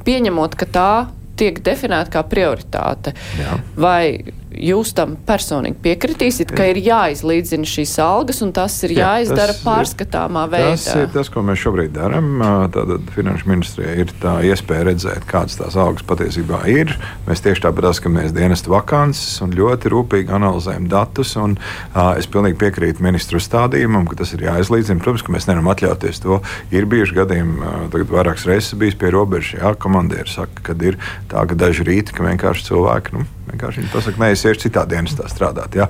pieņemot, 0.07 0.59
ka 0.59 0.69
tā 0.75 0.91
tiek 1.39 1.61
definēta 1.63 2.17
kā 2.17 2.25
prioritāte. 2.27 3.15
Jā. 3.39 3.61
Vai 3.79 4.35
jūs 4.59 4.93
tam 4.97 5.17
personīgi 5.29 5.79
piekritīsiet, 5.85 6.53
ka 6.55 6.69
ir 6.71 6.81
jāizlīdzina 6.83 7.69
šīs 7.69 7.95
algas 8.03 8.43
un 8.45 8.53
tas 8.57 8.75
ir 8.87 8.97
Jā, 8.97 9.15
jāizdara 9.15 9.55
tas 9.55 9.63
pārskatāmā 9.65 10.45
veidā? 10.51 10.75
Tas 10.77 10.89
ir 10.99 11.11
tas, 11.15 11.31
ko 11.33 11.45
mēs 11.47 11.63
šobrīd 11.63 11.95
darām. 11.97 12.43
Tātad 12.75 13.09
Finanšu 13.15 13.49
ministrijai 13.51 13.97
ir 14.05 14.13
tā 14.23 14.39
iespēja 14.49 14.89
redzēt, 14.91 15.27
kādas 15.31 15.59
tās 15.61 15.79
algas 15.79 16.07
patiesībā 16.09 16.65
ir. 16.71 16.95
Mēs 17.29 17.43
tieši 17.45 17.65
tāpat 17.67 17.99
skatāmies 17.99 18.35
dienestu 18.37 18.73
vakances 18.73 19.39
un 19.45 19.55
ļoti 19.57 19.93
rūpīgi 19.93 20.35
analizējam 20.35 20.89
datus. 20.91 21.35
Un, 21.41 21.57
uh, 21.95 22.15
es 22.19 22.29
pilnīgi 22.31 22.59
piekrītu 22.61 23.05
ministru 23.05 23.41
stādījumam, 23.43 24.09
ka 24.11 24.19
tas 24.23 24.35
ir 24.37 24.45
jāizlīdzina. 24.49 25.03
Protams, 25.05 25.25
ka 25.27 25.35
mēs 25.35 25.49
nevaram 25.49 25.73
atļauties 25.73 26.23
to. 26.25 26.41
Ir 26.75 26.89
bijuši 26.91 27.19
gadījumi, 27.23 27.59
uh, 27.63 27.81
tagad 27.95 28.13
vairākas 28.13 28.47
reizes 28.49 28.79
bijis 28.79 28.99
pie 28.99 29.13
robežas, 29.15 29.59
jā, 29.61 29.75
komandieri 29.81 30.31
saka, 30.33 30.63
ka 30.71 30.79
ir 30.83 31.01
tā, 31.31 31.45
ka 31.49 31.59
daži 31.59 31.87
rīti, 31.89 32.17
ka 32.17 32.27
vienkārši 32.27 32.71
cilvēki. 32.71 33.17
Nu, 33.17 33.29
Vienkārši 33.49 33.81
viņi 33.81 33.91
pasaka, 33.93 34.21
nē, 34.21 34.27
es 34.35 34.43
iešu 34.49 34.67
citā 34.67 34.85
dienestā 34.89 35.29
strādāt. 35.31 35.79
Ja? 35.79 35.89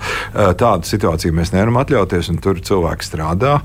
Tādu 0.59 0.89
situāciju 0.89 1.37
mēs 1.39 1.55
nevaram 1.55 1.81
atļauties, 1.83 2.33
un 2.33 2.43
tur 2.45 2.61
cilvēki 2.65 3.07
strādā, 3.07 3.59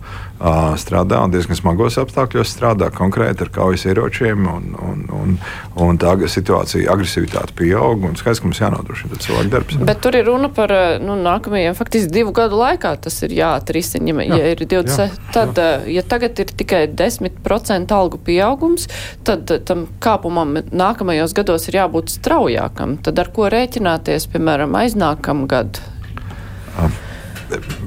strādā 0.80 1.22
diezgan 1.32 1.58
smagos 1.60 1.98
apstākļos, 2.02 2.52
strādā 2.52 2.90
konkrēti 2.94 3.46
ar 3.46 3.52
kaujas 3.54 3.86
ieročiem, 3.88 4.48
un, 4.50 4.74
un, 4.76 5.04
un, 5.16 5.38
un 5.80 6.00
tā 6.02 6.16
situācija, 6.30 6.92
agresivitāte 6.94 7.56
pieaug, 7.58 8.04
un 8.10 8.18
skaidrs, 8.20 8.42
ka 8.44 8.50
mums 8.50 8.62
jānodrošina 8.62 9.22
cilvēku 9.24 9.54
darbs. 9.54 9.80
Bet 9.88 10.04
tur 10.04 10.18
ir 10.20 10.28
runa 10.28 10.50
par 10.54 10.74
nu, 11.04 11.16
nākamajiem, 11.20 11.78
faktiski 11.78 12.12
divu 12.14 12.36
gadu 12.36 12.60
laikā 12.60 12.96
tas 13.04 13.22
ir 13.26 13.36
jāatrisina. 13.40 14.14
Ja, 14.24 14.38
ja, 14.38 14.52
ir 14.54 14.66
20, 14.68 15.00
jā, 15.00 15.32
tad, 15.36 15.58
jā. 15.60 15.96
ja 15.98 16.04
tagad 16.08 16.40
ir 16.44 16.52
tikai 16.52 16.84
10% 16.92 17.96
algu 17.96 18.20
pieaugums, 18.22 18.90
tad 19.28 19.52
tam 19.68 19.86
kāpumam 20.04 20.58
nākamajos 20.72 21.36
gados 21.38 21.70
ir 21.70 21.80
jābūt 21.80 22.12
straujākam. 22.18 22.98
Tad 23.04 23.22
ar 23.24 23.32
ko 23.34 23.48
rēķināt? 23.52 23.74
rēķināties, 23.74 24.28
piemēram, 24.32 24.76
aiznākamā 24.76 25.48
gada? 25.48 25.80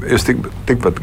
Es 0.06 0.25
tik, 0.25 0.46
tikpat 0.66 1.00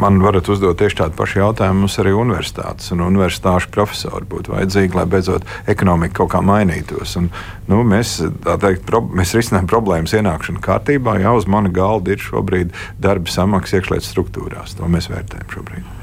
man 0.00 0.20
varat 0.24 0.48
uzdot 0.50 0.78
tieši 0.80 0.98
tādu 1.02 1.16
pašu 1.18 1.40
jautājumu. 1.42 1.84
Mums 1.84 1.98
arī 2.02 2.12
universitātes 2.16 2.90
un 2.94 3.04
universitāšu 3.04 3.70
profesori 3.74 4.28
būtu 4.30 4.54
vajadzīgi, 4.54 4.96
lai 4.96 5.06
beidzot 5.10 5.46
ekonomika 5.70 6.20
kaut 6.20 6.32
kā 6.34 6.42
mainītos. 6.44 7.16
Un, 7.20 7.30
nu, 7.70 7.82
mēs, 7.86 8.16
teikt, 8.46 8.84
pro, 8.88 9.02
mēs 9.04 9.34
risinām 9.36 9.68
problēmas 9.70 10.16
ienākšanu 10.16 10.62
kārtībā. 10.64 11.18
Jā, 11.22 11.34
uz 11.36 11.48
mana 11.50 11.72
galda 11.72 12.14
ir 12.14 12.22
šobrīd 12.24 12.74
darba 13.02 13.32
samaksa 13.32 13.80
iekšlietu 13.80 14.08
struktūrās. 14.08 14.76
To 14.80 14.90
mēs 14.90 15.10
vērtējam 15.12 15.50
šobrīd. 15.56 15.96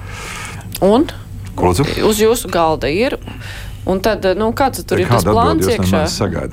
Un? 0.86 1.10
Lūdzu? 1.58 1.88
Uz 2.06 2.20
jūsu 2.22 2.52
galda 2.54 2.90
ir. 2.94 3.18
Un 3.88 4.02
tad, 4.04 4.26
nu, 4.36 4.50
kāds 4.58 4.84
tur 4.88 5.00
ir 5.00 5.08
tas 5.08 5.24
plāns 5.24 5.68
iekšā? 5.72 6.02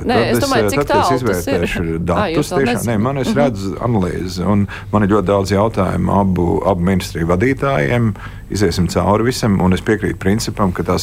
Nē, 0.06 0.18
es 0.30 0.42
domāju, 0.42 0.70
cik 0.74 0.84
tālu 0.86 1.18
tas 1.24 1.48
ir. 1.50 1.90
Datus, 1.98 2.52
à, 2.54 2.60
tiešām, 2.60 2.86
nē, 2.90 2.96
man 3.02 3.18
es 3.22 3.32
mhm. 3.32 3.40
redzu 3.40 3.74
analīzi, 3.84 4.44
un 4.46 4.66
man 4.92 5.06
ir 5.06 5.16
ļoti 5.16 5.30
daudz 5.32 5.54
jautājumu 5.54 6.14
abu, 6.14 6.48
abu 6.70 6.88
ministriju 6.92 7.30
vadītājiem. 7.32 8.12
Iziesim 8.54 8.86
cauri 8.92 9.26
visam, 9.26 9.56
es 9.74 9.82
piekrītu 9.84 10.18
principam, 10.20 10.72
ka 10.72 10.84
tā 10.86 10.98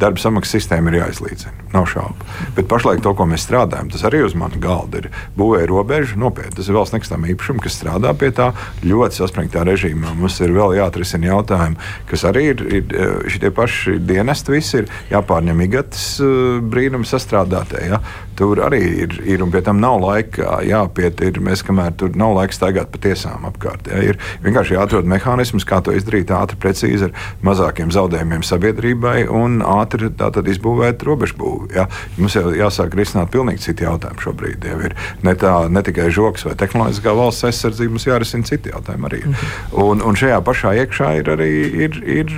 darba 0.00 0.20
samaksas 0.20 0.56
sistēma 0.56 0.92
ir 0.92 1.00
jāizlīdzina. 1.02 1.66
Nav 1.74 1.88
šaubu. 1.92 2.26
Bet 2.56 2.68
pašlaik 2.70 3.02
to, 3.04 3.12
ko 3.16 3.26
mēs 3.28 3.44
strādājam, 3.44 3.90
tas 3.92 4.04
arī 4.08 4.22
uz 4.24 4.36
mana 4.38 4.56
galda 4.60 5.02
ir 5.02 5.10
būvēja 5.36 5.68
robežu 5.70 6.20
nopietni. 6.20 6.54
Tas 6.56 6.70
ir 6.70 6.78
valsts 6.78 6.96
nekustamā 6.96 7.30
īpašuma, 7.34 7.62
kas 7.64 7.76
strādā 7.76 8.14
pie 8.16 8.30
tā 8.36 8.50
ļoti 8.84 9.20
saspringtā 9.20 9.64
režīmā. 9.68 10.14
Mums 10.16 10.38
ir 10.40 10.54
vēl 10.56 10.78
jāatrisina 10.78 11.30
jautājumi, 11.34 11.80
kas 12.10 12.24
arī 12.28 12.46
ir, 12.54 12.64
ir 12.80 12.96
šitie 13.32 13.52
paši 13.54 13.98
dienesti, 14.00 14.54
visi 14.56 14.80
ir 14.82 14.90
jāpārņem 15.12 15.60
Migatas 15.60 16.06
eh, 16.24 16.62
brīnums 16.62 17.12
sastrādātē. 17.12 17.84
Ja? 17.90 18.00
Tur 18.36 18.60
arī 18.66 18.82
ir, 19.04 19.16
ir 19.24 19.42
un 19.44 19.52
pie 19.52 19.62
tam 19.64 19.80
nav 19.80 19.98
laika 20.02 20.58
jāpiet. 20.66 21.22
Ir, 21.24 21.40
mēs 21.44 21.62
kamēr 21.66 21.94
tur 21.98 22.12
nav 22.18 22.34
laika 22.36 22.56
staigāt 22.56 22.90
pa 22.92 23.00
tiesām 23.02 23.46
apkārt. 23.48 23.88
Ja? 23.90 24.02
Ir 24.04 24.20
vienkārši 24.44 24.76
jāatrod 24.76 25.08
mehānisms, 25.08 25.66
kā 25.68 25.80
to 25.84 25.94
izdarīt 25.96 26.32
ātri, 26.34 26.58
precīzi 26.60 27.08
ar 27.08 27.14
mazākiem 27.46 27.92
zaudējumiem 27.94 28.44
sabiedrībai 28.46 29.26
un 29.32 29.62
ātri 29.64 30.10
izbūvēt 30.52 31.04
robežbūvi. 31.06 31.70
Ja? 31.78 31.86
Mums 32.20 32.36
jau 32.36 32.52
jāsāk 32.56 32.96
risināt 32.98 33.32
pilnīgi 33.34 33.64
citi 33.68 33.86
jautājumi 33.86 34.24
šobrīd. 34.26 34.68
Jau 34.68 34.78
ir 34.90 34.96
ne, 35.24 35.36
tā, 35.38 35.54
ne 35.72 35.82
tikai 35.86 36.10
žoks 36.14 36.46
vai 36.48 36.56
tehnoloģiskā 36.60 37.16
valsts 37.16 37.48
aizsardzība, 37.48 37.96
mums 37.96 38.08
jārisina 38.08 38.48
citi 38.48 38.72
jautājumi 38.72 39.10
arī. 39.10 39.22
Mhm. 39.24 39.56
Un, 39.86 40.04
un 40.04 40.18
šajā 40.18 40.42
pašā 40.46 40.74
iekšā 40.82 41.12
ir 41.22 41.32
arī, 41.36 41.50
ir, 41.86 41.98
ir, 42.04 42.32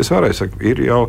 es 0.00 0.12
varēju 0.12 0.38
sakt, 0.38 0.58
ir 0.64 0.80
jau 0.86 1.04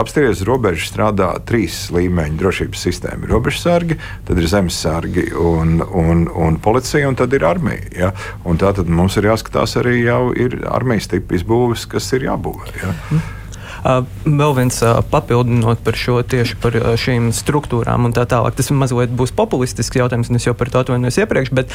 apstāties 0.00 0.44
robežas 0.48 0.88
strādā 0.92 1.30
trīs 1.48 1.86
līmeņu 1.94 2.40
drošības 2.40 2.84
sistēma. 2.88 3.28
Robežsargi, 3.74 3.96
tad 4.24 4.38
ir 4.38 4.48
zemesargi 4.48 5.24
un, 5.40 5.82
un, 5.82 6.26
un 6.28 6.58
policija, 6.62 7.08
un 7.08 7.16
tad 7.18 7.32
ir 7.34 7.44
armija. 7.44 7.88
Ja? 7.98 8.10
Tā 8.60 8.72
tad 8.76 8.88
mums 8.88 9.16
ir 9.18 9.28
jāskatās 9.30 9.76
arī 9.80 10.04
jau 10.04 10.32
ir 10.32 10.60
armijas 10.70 11.10
tipa 11.10 11.34
izbūves, 11.34 11.86
kas 11.90 12.12
ir 12.14 12.28
jābūvē. 12.28 12.74
Ja? 12.82 12.92
Mm. 13.10 13.24
Vēl 13.84 14.54
viens 14.56 14.80
papildinot 15.12 15.82
par 15.84 15.98
šo 15.98 16.20
tieši 16.24 16.56
par 16.62 16.76
šīm 17.00 17.28
struktūrām 17.36 18.08
un 18.08 18.14
tā 18.16 18.24
tālāk. 18.28 18.56
Tas 18.56 18.70
mazliet 18.72 19.12
būs 19.12 19.34
populistisks 19.36 19.98
jautājums, 19.98 20.30
un 20.32 20.40
es 20.40 20.46
jau 20.46 20.54
par 20.56 20.70
to 20.72 20.80
atvainojos 20.80 21.18
iepriekš. 21.20 21.52
Bet, 21.54 21.74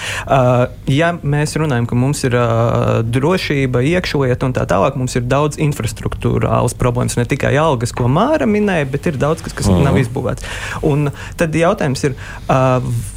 ja 0.90 1.12
mēs 1.22 1.54
runājam, 1.60 1.86
ka 1.90 1.98
mums 2.00 2.24
ir 2.26 2.36
drošība, 3.06 3.84
iekšlieta 3.94 4.50
un 4.50 4.56
tā 4.58 4.66
tālāk, 4.70 4.98
mums 5.00 5.16
ir 5.20 5.28
daudz 5.30 5.60
infrastruktūrāls 5.62 6.76
problēmas. 6.80 7.20
Ne 7.20 7.28
tikai 7.30 7.54
algas, 7.62 7.94
ko 7.94 8.10
Māra 8.10 8.50
minēja, 8.50 8.90
bet 8.90 9.12
ir 9.12 9.22
daudz 9.22 9.46
kas, 9.46 9.54
kas 9.54 9.70
-huh. 9.70 9.84
nav 9.86 9.98
izbūvēts. 10.02 10.46
Un 10.82 11.12
tad 11.38 11.56
jautājums 11.56 12.04
ir, 12.04 12.18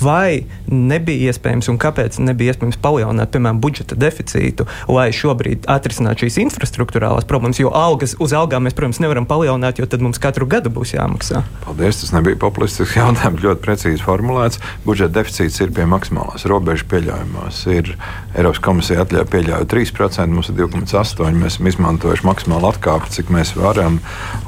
vai 0.03 0.45
nebija 0.67 1.33
iespējams 1.33 1.69
un 1.73 1.79
kāpēc 1.79 2.21
nebija 2.21 2.53
iespējams 2.53 2.81
palielināt, 2.83 3.33
piemēram, 3.33 3.61
budžeta 3.61 3.97
deficītu, 3.97 4.67
lai 4.89 5.09
šobrīd 5.13 5.67
atrisinātu 5.67 6.27
šīs 6.27 6.39
infrastruktūrālās 6.47 7.29
problēmas, 7.29 7.61
jo 7.61 7.73
algas 7.75 8.17
uz 8.19 8.33
algām 8.37 8.67
mēs 8.67 8.75
protams, 8.83 8.99
nevaram 8.99 9.27
palielināt, 9.31 9.79
jo 9.79 9.87
tad 9.87 10.03
mums 10.03 10.19
katru 10.19 10.47
gadu 10.51 10.71
būs 10.75 10.97
jāmaksā. 10.97 11.45
Paldies, 11.63 12.01
tas 12.01 12.11
nebija 12.17 12.39
populistisks 12.43 12.97
jautājums, 13.01 13.45
ļoti 13.45 13.63
precīzi 13.63 14.03
formulēts. 14.03 14.59
Budžeta 14.83 15.21
deficīts 15.21 15.61
ir 15.63 15.71
pie 15.77 15.87
maksimālās 15.87 16.47
robežas 16.51 16.89
pieļaujamās. 16.91 17.61
Ir 17.71 17.93
Eiropas 18.35 18.63
komisija 18.65 19.05
atļauj 19.05 19.29
pieļauju 19.31 19.71
3%, 19.71 20.35
mums 20.35 20.51
ir 20.51 20.59
2,8%. 20.59 21.31
Mēs 21.39 21.55
esam 21.55 21.71
izmantojuši 21.71 22.27
maksimālu 22.27 22.73
atkāpi, 22.73 23.15
cik 23.15 23.31
mēs 23.35 23.55
varam, 23.55 24.01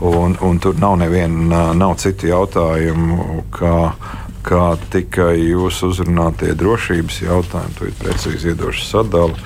un, 0.03 0.35
un 0.43 0.61
tur 0.63 0.75
nav 0.83 0.99
neviena, 1.05 1.69
nav 1.79 1.95
citu 2.03 2.33
jautājumu. 2.33 3.45
Kā, 3.55 3.79
kā 4.45 4.65
tikai 4.91 5.37
jūsu 5.39 5.95
uzrunātie 5.95 6.57
drošības 6.59 7.23
jautājumi, 7.23 7.79
to 7.79 7.87
ir 7.93 7.99
precīzi 8.03 8.51
iedošu 8.51 8.91
sadali 8.91 9.39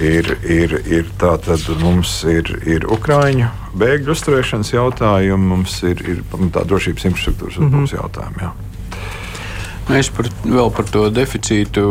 ir, 0.00 0.30
ir, 0.42 0.76
ir 0.86 1.10
tātad 1.20 1.62
mums 1.80 2.22
ir, 2.28 2.50
ir 2.66 2.86
Ukrāņu 2.90 3.50
bēgļu 3.78 4.14
uzturēšanas 4.14 4.72
jautājumi, 4.74 5.50
mums 5.54 5.80
ir, 5.86 6.00
ir 6.06 6.22
tā 6.54 6.64
drošības 6.68 7.10
infrastruktūras 7.10 7.58
mm 7.58 7.72
-hmm. 7.72 7.94
jautājumi. 7.94 8.42
Jā. 8.42 8.52
Mēs 9.84 10.08
par, 10.16 10.30
vēl 10.48 10.70
par 10.72 10.86
to 10.88 11.10
deficītu 11.12 11.82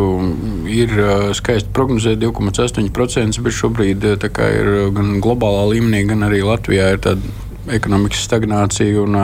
ir 0.65 0.93
skaisti 1.38 1.69
prognozēt 1.74 2.17
2,8%, 2.24 3.41
bet 3.45 3.53
šobrīd 3.53 4.03
ir 4.03 4.69
gan 4.95 5.19
globālā 5.22 5.67
līmenī, 5.75 6.07
gan 6.10 6.25
arī 6.25 6.41
Latvijā 6.41 6.93
ir 6.95 7.03
tāda 7.05 7.22
ekonomikas 7.72 8.25
stagnācija 8.27 9.03
un 9.03 9.15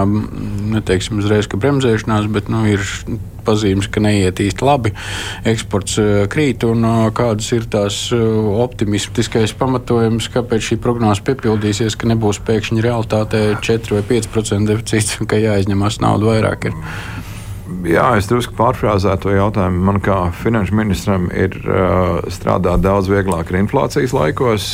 neteiksim 0.74 1.19
uzreiz, 1.19 1.50
ka 1.50 1.60
bremzēšanās, 1.60 2.29
bet 2.31 2.50
nu, 2.51 2.63
ir 2.72 2.84
pazīmes, 3.48 3.89
ka 3.91 4.03
neiet 4.03 4.39
īsti 4.43 4.65
labi. 4.65 4.93
Eksports 5.50 5.98
krīt, 6.31 6.63
un 6.67 6.86
kādas 7.17 7.50
ir 7.55 7.67
tās 7.72 8.01
optimistiskais 8.13 9.55
pamatojums, 9.60 10.29
kāpēc 10.34 10.72
šī 10.72 10.79
prognoze 10.84 11.25
piepildīsies, 11.27 11.98
ka 12.00 12.12
nebūs 12.12 12.41
pēkšņi 12.48 12.86
realitātē 12.86 13.43
4 13.65 13.98
vai 13.98 14.05
5% 14.13 14.69
deficīts 14.69 15.19
un 15.19 15.29
ka 15.29 15.41
jāizņemas 15.41 16.01
nauda 16.03 16.34
vairāk. 16.34 16.72
Ir. 16.72 17.27
Jā, 17.89 18.05
es 18.19 18.27
drusku 18.29 18.55
pārfrāzēju 18.57 19.21
to 19.23 19.33
jautājumu. 19.33 19.79
Man 19.88 19.99
kā 20.03 20.17
finanšu 20.41 20.75
ministram 20.75 21.27
ir 21.31 21.53
uh, 21.63 22.19
strādāt 22.31 22.81
daudz 22.83 23.09
vieglāk 23.11 23.51
ar 23.51 23.57
inflācijas 23.59 24.13
laikos. 24.15 24.65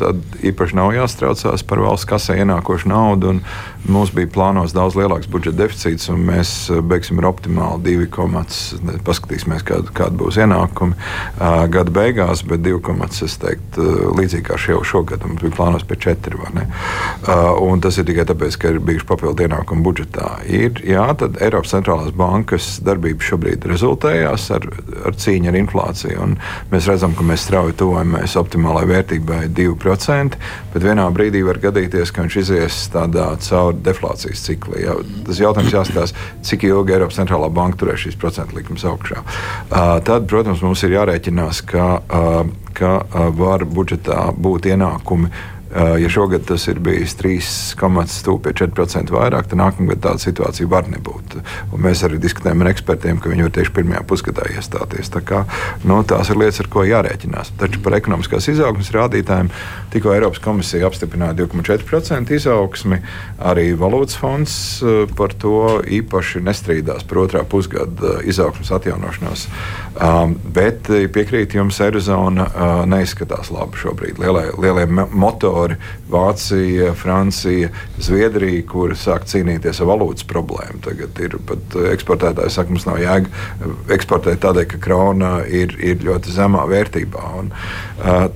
Tad 0.00 0.20
īpaši 0.44 0.76
nav 0.76 0.92
jāstraucās 0.96 1.64
par 1.66 1.82
valsts 1.84 2.08
kasē 2.10 2.36
ienākošu 2.42 2.90
naudu. 2.90 3.36
Mums 3.84 4.12
bija 4.16 4.30
plānos 4.32 4.74
daudz 4.76 4.96
lielāks 4.98 5.28
budžeta 5.30 5.62
deficīts, 5.62 6.08
un 6.12 6.24
mēs 6.26 6.52
uh, 6.72 6.80
beigsim 6.84 7.20
ar 7.22 7.30
optimāli 7.30 7.96
2,5. 8.08 9.00
Paskatīsimies, 9.06 9.64
kāda, 9.66 9.94
kāda 9.94 10.18
būs 10.24 10.40
ienākumi 10.42 10.98
uh, 10.98 11.64
gada 11.72 11.94
beigās, 11.94 12.44
bet 12.48 12.64
2,5 12.66 13.22
es 13.28 13.38
teiktu 13.40 13.84
uh, 13.84 14.04
līdzīgi 14.18 14.48
kā 14.50 14.60
jau 14.68 14.82
šogad. 14.84 15.24
Mums 15.28 15.44
bija 15.44 15.56
plānos 15.60 15.86
pie 15.88 16.00
4. 16.08 16.42
Uh, 16.44 17.72
tas 17.84 18.00
ir 18.00 18.08
tikai 18.08 18.26
tāpēc, 18.28 18.60
ka 18.60 18.74
ir 18.74 18.82
bijuši 18.84 19.08
papildu 19.08 19.48
ienākumi 19.48 19.84
budžetā. 19.86 20.36
Ir, 20.48 20.80
jā, 20.88 21.08
tad 21.20 21.40
Eiropas 21.44 21.74
centrālās 21.76 22.12
bankas 22.12 22.23
bankas 22.24 22.78
darbība 22.84 23.24
šobrīd 23.24 23.66
rezultējās 23.68 24.48
ar, 24.56 24.66
ar 25.08 25.16
cīņu 25.20 25.50
ar 25.50 25.58
inflāciju. 25.60 26.28
Mēs 26.72 26.88
redzam, 26.90 27.14
ka 27.16 27.26
mēs 27.26 27.44
strauji 27.46 27.76
tuvojamies 27.80 28.36
optimālai 28.40 28.84
vērtībai 28.90 29.40
2%, 29.54 30.40
bet 30.74 30.86
vienā 30.86 31.06
brīdī 31.14 31.44
var 31.46 31.60
gadīties, 31.62 32.12
ka 32.14 32.24
viņš 32.24 32.38
izies 32.42 32.80
tādā 32.94 33.30
caur 33.44 33.76
deflācijas 33.84 34.44
ciklu. 34.48 34.78
Ja, 34.82 34.96
tas 35.28 35.42
jautājums 35.42 35.74
jāskatās, 35.74 36.14
cik 36.46 36.68
ilgi 36.70 36.96
Eiropas 36.96 37.20
centrālā 37.20 37.50
banka 37.54 37.82
turēs 37.82 38.06
šīs 38.06 38.20
procentu 38.20 38.58
likmes 38.58 38.86
augšā. 38.88 39.22
Uh, 39.24 39.96
tad, 40.06 40.28
protams, 40.30 40.62
mums 40.64 40.84
ir 40.86 40.96
jārēķinās, 40.96 41.64
ka, 41.68 41.88
uh, 42.00 42.40
ka 42.76 42.94
uh, 43.02 43.28
var 43.36 43.66
budžetā 43.68 44.28
būt 44.34 44.70
ienākumi 44.72 45.32
ja 45.74 46.08
šogad 46.10 46.44
tas 46.46 46.68
ir 46.70 46.78
bijis 46.84 47.16
3,4% 47.18 49.10
vairāk, 49.14 49.48
tad 49.50 49.58
nākamgad 49.58 49.98
tāda 50.04 50.22
situācija 50.22 50.68
var 50.70 50.86
nebūt. 50.90 51.36
Un 51.74 51.82
mēs 51.82 52.04
arī 52.06 52.18
diskutējam 52.22 52.62
ar 52.62 52.70
ekspertiem, 52.70 53.18
ka 53.18 53.32
viņi 53.32 53.46
var 53.48 53.54
tieši 53.56 53.74
pirmajā 53.74 54.02
pusgadā 54.06 54.44
iestāties. 54.54 55.10
Tā 55.14 55.20
kā, 55.26 55.40
nu, 55.88 55.96
tās 56.06 56.30
ir 56.30 56.38
lietas, 56.38 56.60
ar 56.62 56.68
ko 56.70 56.80
jārēķinās. 56.86 57.54
Taču 57.58 57.82
par 57.82 57.92
ekonomiskās 57.98 58.46
izaugsmas 58.52 58.92
rādītājiem 58.94 59.48
tikko 59.94 60.14
Eiropas 60.14 60.42
komisija 60.44 60.86
apstiprināja 60.86 61.34
2,4% 61.42 62.34
izaugsmi. 62.38 63.00
Arī 63.42 63.66
valūtas 63.78 64.16
fonds 64.20 64.52
eh, 64.82 64.86
par 65.18 65.30
to 65.42 65.80
īpaši 65.82 66.42
nestrīdās 66.44 67.02
par 67.08 67.24
otrā 67.24 67.42
pusgada 67.48 68.20
izaugsmas 68.22 68.70
atjaunošanos. 68.78 69.48
Um, 69.94 70.34
bet 70.54 70.88
piekrīt 71.14 71.54
jums, 71.54 71.76
Eirozona 71.84 72.46
uh, 72.48 72.72
neizskatās 72.90 73.52
labi 73.54 73.78
šobrīd. 73.78 74.18
Lielie, 74.18 74.48
lielie 74.58 74.86
motori 74.90 75.63
sektori- 75.64 75.76
Vācija, 76.14 76.92
Francija, 76.98 77.70
Zviedrija, 77.98 78.62
kuras 78.70 79.04
sāk 79.08 79.26
cīnīties 79.30 79.82
ar 79.82 79.90
valūtas 79.90 80.26
problēmu. 80.30 80.80
Tagad 80.84 81.20
ir 81.24 81.36
pat 81.48 81.78
eksportētāji, 81.94 82.54
saka, 82.54 82.74
mums 82.74 82.86
nav 82.88 83.00
jēga 83.02 83.74
eksportēt 83.94 84.42
tādēļ, 84.44 84.68
ka 84.74 84.80
krona 84.86 85.34
ir, 85.48 85.74
ir 85.82 86.02
ļoti 86.04 86.34
zemā 86.34 86.64
vērtībā. 86.70 87.24
Un, 87.40 87.52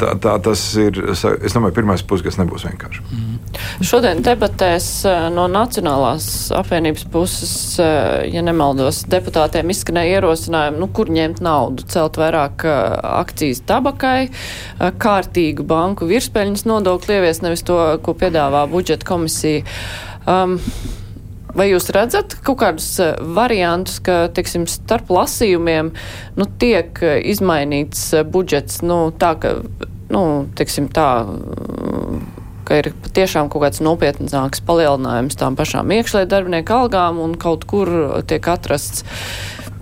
tā, 0.00 0.14
tā, 0.22 0.36
tas 0.44 0.64
ir, 0.80 1.00
es 1.14 1.56
domāju, 1.56 1.76
pirmais 1.80 2.04
pusgads 2.06 2.40
nebūs 2.40 2.66
vienkārši. 2.68 3.04
Mm. 3.08 3.38
Šodien 3.84 4.20
debatēs 4.24 4.88
no 5.34 5.46
Nacionālās 5.50 6.26
apvienības 6.54 7.06
puses, 7.12 7.52
ja 7.78 8.42
nemaldos, 8.44 9.04
deputātiem 9.10 9.70
izskanēja 9.72 10.18
ierosinājumi, 10.18 10.80
nu, 10.82 10.88
kur 10.94 11.10
ņemt 11.12 11.40
naudu, 11.44 11.86
celt 11.90 12.18
vairāk 12.20 12.66
akcijas 12.68 13.62
tabakai, 13.68 14.28
kārtīgu 14.78 15.66
banku 15.68 16.08
virspeļņas 16.10 16.66
nodokli 16.68 17.18
ievies, 17.18 17.42
nevis 17.44 17.64
to, 17.68 17.80
ko 18.04 18.14
piedāvā 18.18 18.64
budžeta 18.70 19.08
komisija. 19.08 19.66
Um, 20.28 20.58
Vai 21.58 21.70
jūs 21.70 21.88
redzat 21.90 22.36
kaut 22.44 22.58
kādus 22.60 22.86
uh, 23.00 23.14
variantus, 23.34 23.96
ka, 24.04 24.28
teiksim, 24.36 24.66
starp 24.70 25.08
lasījumiem 25.10 25.88
nu, 26.36 26.46
tiek 26.60 27.00
uh, 27.02 27.16
izmainīts 27.24 28.02
uh, 28.14 28.26
budžets, 28.28 28.82
nu, 28.84 28.98
tā, 29.16 29.32
ka, 29.40 29.54
nu, 30.12 30.22
teiksim, 30.60 30.90
tā, 30.92 31.08
ka 32.68 32.78
ir 32.82 32.90
patiešām 33.06 33.48
kaut 33.50 33.64
kāds 33.64 33.80
nopietnāks 33.82 34.62
palielinājums 34.68 35.40
tām 35.40 35.56
pašām 35.58 35.96
iekšlietu 35.96 36.30
darbinieku 36.34 36.76
algām 36.76 37.22
un 37.24 37.34
kaut 37.40 37.64
kur 37.70 37.90
tiek 38.28 38.44
atrasts 38.52 39.06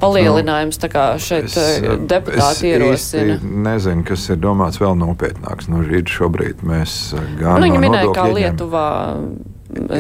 palielinājums, 0.01 0.79
tā 0.83 0.91
kā 0.93 1.05
šeit 1.23 1.49
es, 1.51 1.57
eh, 1.57 1.89
deputāti 2.11 2.73
ierosina? 2.73 3.39
Nezinu, 3.43 4.05
kas 4.07 4.29
ir 4.31 4.41
domāts 4.43 4.81
vēl 4.83 4.97
nopietnāks. 5.01 5.69
Nu, 5.73 5.83
šobrīd 5.83 6.65
mēs 6.67 7.15
eh, 7.17 7.29
gan. 7.41 7.61
Nu, 7.61 7.69
viņi 7.69 7.81
no 7.81 7.85
minēja, 7.89 8.15
kā 8.17 8.27
Lietuvā 8.33 8.87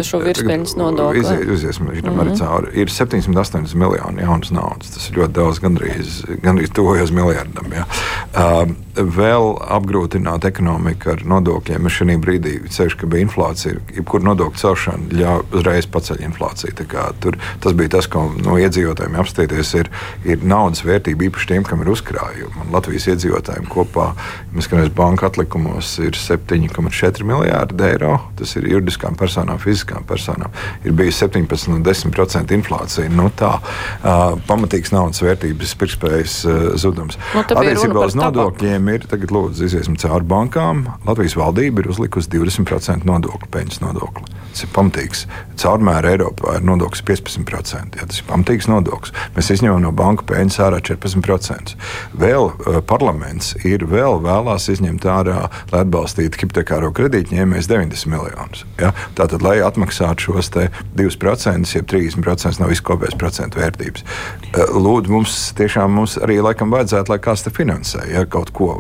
šo 0.07 0.21
virspeļņas 0.23 0.77
nodokli. 0.79 1.21
Iziet, 1.21 1.69
iesim 1.69 1.89
mm 1.89 2.01
-hmm. 2.07 2.39
cauri. 2.39 2.73
Ir 2.81 2.89
780 2.89 3.75
miljoni 3.75 4.23
jaunas 4.23 4.51
naudas. 4.51 4.91
Tas 4.95 5.11
ir 5.11 5.19
ļoti 5.19 5.33
daudz, 5.33 5.59
gandrīz, 5.59 6.25
gandrīz 6.43 6.73
tuvojas 6.73 7.11
miljardam. 7.11 7.73
Ja. 7.73 7.85
Uh, 8.33 8.71
vēl 8.97 9.53
apgrūtināt 9.77 10.47
ekonomiku 10.49 11.13
ar 11.15 11.25
nodokļiem. 11.29 11.89
Šī 11.97 12.17
brīdī, 12.23 12.57
ceļš, 12.73 12.97
ka 13.01 13.09
bija 13.11 13.27
inflācija, 13.27 13.81
jebkur 13.97 14.25
nodokļu 14.27 14.61
celšana 14.61 15.21
ļauj 15.21 15.45
uzreiz 15.59 15.89
paceļ 15.93 16.23
inflāciju. 16.29 16.75
Tur, 17.23 17.39
tas 17.63 17.77
bija 17.77 17.97
tas, 17.97 18.09
ko 18.11 18.27
no 18.43 18.59
iedzīvotājiem 18.61 19.19
apstāties, 19.21 19.73
ir, 19.81 19.91
ir 20.29 20.45
naudas 20.47 20.85
vērtība 20.87 21.29
īpaši 21.29 21.51
tiem, 21.53 21.67
kam 21.67 21.85
ir 21.85 21.93
uzkrājumi. 21.95 22.65
Un 22.65 22.75
Latvijas 22.75 23.09
iedzīvotājiem 23.15 23.69
kopā, 23.73 24.11
mēs 24.57 24.71
banka 24.97 25.31
atlikumos, 25.31 25.97
ir 26.05 26.19
7,4 26.19 27.27
miljārdi 27.27 27.89
eiro. 27.91 28.17
Tas 28.39 28.57
ir 28.59 28.69
juridiskām 28.71 29.17
personām 29.19 29.61
fiziskām 29.63 30.07
personām 30.07 30.55
ir 30.85 30.95
bijusi 30.97 31.25
17 31.25 31.71
un 31.73 31.83
10% 31.85 32.55
inflācija. 32.57 33.09
Nu, 33.13 33.29
tā 33.37 33.57
uh, 33.59 34.37
pamatīgs 34.49 34.93
naudas 34.95 35.23
vērtības 35.25 35.75
pirktspējas 35.81 36.37
uh, 36.47 36.57
zudums. 36.81 37.19
Nu, 37.35 37.43
Attiecībā 37.43 38.07
uz 38.07 38.17
nodokļiem 38.19 38.86
ir 38.93 39.07
tagad 39.11 39.33
lūdzu 39.35 39.67
iziesim 39.67 39.97
cauri 40.01 40.27
bankām. 40.29 40.87
Latvijas 41.07 41.37
valdība 41.39 41.83
ir 41.83 41.91
uzlikusi 41.93 42.31
20% 42.33 43.07
nodokli, 43.09 43.49
peļņas 43.53 43.83
nodokli. 43.83 44.27
Tas 44.53 44.65
ir 44.65 44.71
pamatīgs. 44.73 45.25
Caurmēr 45.61 46.07
Eiropā 46.09 46.55
ir 46.59 46.65
nodoklis 46.65 47.03
15%. 47.05 47.99
Jā, 47.99 48.07
tas 48.09 48.21
ir 48.23 48.29
pamatīgs 48.29 48.69
nodoklis. 48.71 49.13
Mēs 49.37 49.51
izņemam 49.53 49.83
no 49.85 49.93
banka 49.97 50.25
peļņas 50.31 50.59
ārā 50.65 50.81
14%. 50.85 51.75
Vēl 52.17 52.49
uh, 52.49 52.79
parlaments 52.89 53.53
ir 53.69 53.85
vēl 53.91 54.21
vēlās 54.25 54.71
izņemt 54.73 55.05
ārā, 55.13 55.47
lai 55.73 55.83
atbalstītu 55.85 56.41
hipotekāro 56.45 56.93
kredītņēmējus 56.97 57.71
90 57.73 58.13
miljonus. 58.15 58.65
Ja? 58.81 58.95
Tātad, 59.19 59.45
lai 59.45 59.59
atmaksātu 59.65 60.31
šos 60.31 60.53
2%, 60.57 61.75
jeb 61.77 61.91
30% 61.93 62.63
no 62.63 62.71
viskopējās 62.71 63.19
procentu 63.21 63.61
vērtības. 63.61 64.07
Eh, 64.53 64.73
lūdzu, 64.73 65.13
mums 65.13 65.37
tiešām 65.59 65.93
mums 65.97 66.17
arī 66.23 66.39
laikam 66.45 66.73
vajadzētu, 66.73 67.13
lai 67.13 67.21
kāds 67.23 67.45
te 67.47 67.53
finansē 67.55 68.07
ja, 68.13 68.25
kaut 68.29 68.53
ko. 68.57 68.76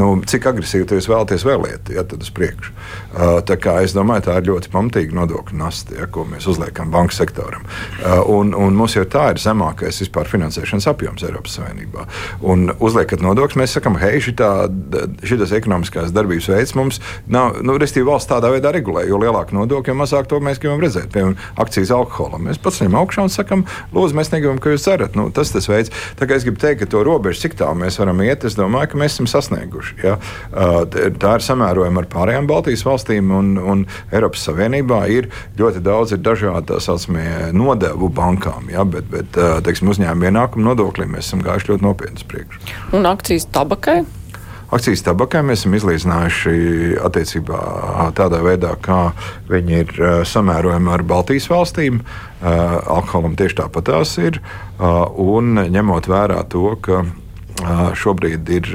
Nu, 0.00 0.10
cik 0.28 0.48
agresīvi 0.50 0.86
jūs 0.98 1.08
vēlaties 1.10 1.44
vēlēt, 1.46 1.92
ja 1.94 2.04
tad 2.08 2.22
uz 2.24 2.30
priekšu. 2.34 2.72
Uh, 2.72 3.38
tā 3.46 3.58
kā 3.60 3.78
es 3.84 3.94
domāju, 3.96 4.26
tā 4.28 4.38
ir 4.38 4.48
ļoti 4.50 4.72
pamatīga 4.72 5.16
nodokļu 5.18 5.58
nasta, 5.58 5.96
ja, 6.00 6.08
ko 6.12 6.24
mēs 6.28 6.48
uzliekam 6.50 6.92
banku 6.94 7.16
sektoram. 7.16 7.64
Uh, 7.98 8.22
un, 8.38 8.54
un 8.56 8.76
mums 8.78 8.96
jau 8.96 9.04
tā 9.08 9.30
ir 9.34 9.42
zemākais 9.42 10.02
vispār 10.04 10.30
finansēšanas 10.30 10.88
apjoms 10.92 11.24
Eiropas 11.26 11.58
Savienībā. 11.58 12.06
Un 12.46 12.68
uzliekat 12.78 13.22
nodokļus, 13.24 13.58
mēs 13.60 13.76
sakām, 13.78 13.98
hei, 14.00 14.20
šis 14.22 15.54
ekonomiskās 15.58 16.12
darbības 16.14 16.50
veids 16.52 16.74
mums 16.78 17.00
nav, 17.30 17.58
nu, 17.64 17.76
restīvi 17.80 18.06
valsts 18.08 18.30
tādā 18.30 18.50
veidā 18.52 18.72
regulē, 18.74 19.04
jo 19.08 19.20
lielāka 19.20 19.56
nodokļa, 19.56 19.92
jo 19.92 19.98
mazāk 19.98 20.28
to 20.30 20.40
mēs 20.44 20.60
gribam 20.62 20.82
redzēt. 20.82 21.10
Piemēram, 21.14 21.36
akcijas 21.60 21.92
alkoholam. 21.94 22.46
Mēs 22.48 22.60
pats 22.62 22.82
ņemam 22.82 23.02
augšā 23.02 23.26
un 23.26 23.32
sakam, 23.32 23.64
lūdzu, 23.94 24.16
mēs 24.18 24.32
negribam, 24.34 24.60
ka 24.62 24.72
jūs 24.74 24.86
cerat. 24.86 25.16
Nu, 25.18 25.28
tas 25.34 25.52
tas 25.54 25.68
veids. 25.70 25.92
Kā 26.18 26.36
es 26.36 26.44
gribu 26.46 26.60
teikt, 26.60 26.82
ka 26.82 26.90
to 26.92 27.02
robežu, 27.06 27.46
cik 27.46 27.56
tālu 27.60 27.80
mēs 27.82 27.98
varam 28.00 28.20
iet, 28.24 28.44
es 28.44 28.56
domāju, 28.58 28.92
ka 28.92 29.00
mēs 29.00 29.16
esam 29.16 29.28
sasnieguši. 29.38 29.96
Ja? 30.04 30.16
Tā 30.52 31.34
ir 31.38 31.46
samērojama 31.46 32.02
ar 32.02 32.10
pārējām 32.12 32.50
Baltijas 32.50 32.84
valstīm 32.86 33.32
un, 33.34 33.54
un 33.58 33.86
Eiropas 34.12 34.44
Savienībā. 34.48 35.04
Ir 35.14 35.30
ļoti 35.58 35.82
daudz 35.84 36.16
ir 36.16 36.22
saucamie 36.84 37.52
nodevu 37.56 38.10
bankām, 38.14 38.70
ja? 38.74 38.84
bet, 38.84 39.08
bet 39.12 39.40
teiksim, 39.66 39.90
uzņēmuma 39.94 40.32
ienākuma 40.32 40.72
nodokļiem 40.72 41.16
mēs 41.16 41.30
esam 41.30 41.42
gājuši 41.46 41.72
ļoti 41.72 41.88
nopietni 41.88 42.22
uz 42.22 42.28
priekšu. 42.28 42.64
Un 42.98 43.08
akcijas 43.10 43.48
tabakai? 43.54 44.02
Akcijas 44.68 45.00
tabakai 45.00 45.40
mēs 45.48 45.62
esam 45.62 45.72
izlīdzinājuši 45.78 46.98
attiecībā 47.00 47.60
tādā 48.18 48.42
veidā, 48.44 48.74
kā 48.84 49.14
viņi 49.48 49.78
ir 49.78 49.94
samērojami 50.28 50.90
ar 50.92 51.04
Baltijas 51.08 51.46
valstīm. 51.48 52.02
Alkoholam 52.44 53.38
tieši 53.38 53.62
tāpat 53.62 53.88
tās 53.88 54.12
ir. 54.20 54.42
Un 54.78 55.56
ņemot 55.72 56.10
vērā 56.12 56.42
to, 56.52 56.74
ka 56.84 57.00
šobrīd 57.96 58.52
ir 58.58 58.68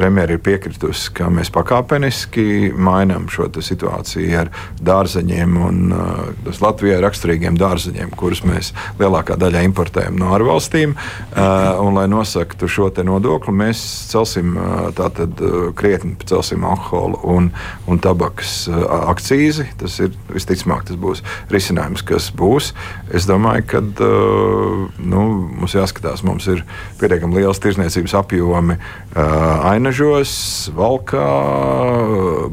premjera 0.00 0.32
ir 0.32 0.40
piekritusi, 0.40 1.10
ka 1.12 1.28
mēs 1.32 1.50
pakāpeniski 1.52 2.70
mainām 2.72 3.26
šo 3.32 3.50
situāciju 3.60 4.38
ar 4.40 4.50
dārzeņiem 4.80 5.56
un 5.60 5.80
uh, 5.92 6.54
Latvijai 6.60 7.00
raksturīgiem 7.04 7.58
dārzeņiem, 7.60 8.14
kurus 8.16 8.40
mēs 8.48 8.72
lielākā 9.00 9.36
daļa 9.40 9.64
importējam 9.68 10.16
no 10.20 10.30
ārvalstīm. 10.36 10.94
Uh, 10.94 11.80
un, 11.84 11.98
lai 11.98 12.06
nosaktu 12.10 12.68
šo 12.70 12.88
nodokli, 13.04 13.52
mēs 13.54 13.80
celsim 14.10 14.56
uh, 14.56 14.88
tātad 14.96 15.40
uh, 15.44 15.68
krietni 15.76 16.16
celsim 16.28 16.64
alkohola 16.68 17.20
un, 17.34 17.50
un 17.90 18.00
tabakas 18.02 18.64
uh, 18.70 18.86
akcīzi. 19.12 19.68
Tas 19.80 19.98
ir 20.00 20.14
visticamāk, 20.32 20.86
tas 20.88 21.00
būs 21.00 21.24
risinājums, 21.52 22.04
kas 22.06 22.30
būs. 22.36 22.72
Es 23.12 23.28
domāju, 23.28 23.66
ka 23.74 23.84
nu, 23.84 25.22
mums 25.60 25.76
jāskatās, 25.76 26.24
mums 26.26 26.48
ir 26.50 26.64
pietiekami 27.00 27.40
liels 27.40 27.60
tirzniecības 27.62 28.16
apjomi 28.22 28.78
uh, 28.78 29.68
Ainažos, 29.90 30.70
Valkā, 30.70 31.26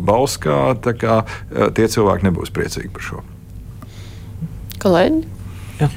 Bauskā. 0.02 0.74
Kā, 0.98 1.20
uh, 1.22 1.68
tie 1.70 1.86
cilvēki 1.86 2.26
nebūs 2.26 2.50
priecīgi 2.50 2.90
par 2.90 3.04
šo. 3.06 3.22
Kolēģi? 4.82 5.22
Jā. 5.78 5.90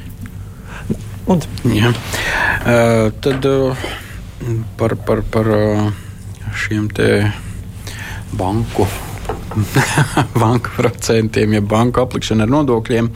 Un. 1.33 1.41
Jā. 1.65 1.95
Uh, 1.97 3.09
tad 3.25 3.49
uh, 3.49 3.89
par, 4.77 4.99
par, 5.09 5.25
par 5.33 5.49
uh, 5.49 5.89
šiem 6.53 6.93
te 6.93 7.09
banku 8.37 8.85
banku 10.43 10.73
procentiem, 10.77 11.55
ja 11.57 11.63
banku 11.63 12.03
aplikšana 12.03 12.47
ar 12.47 12.53
nodokļiem. 12.53 13.11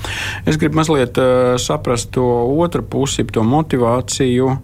Es 0.49 0.59
gribu 0.61 0.81
mazliet 0.81 1.19
uh, 1.21 1.55
saprast 1.61 2.13
to 2.17 2.25
otru 2.61 2.85
pusi, 2.87 3.25
to 3.25 3.45
motivāciju, 3.47 4.57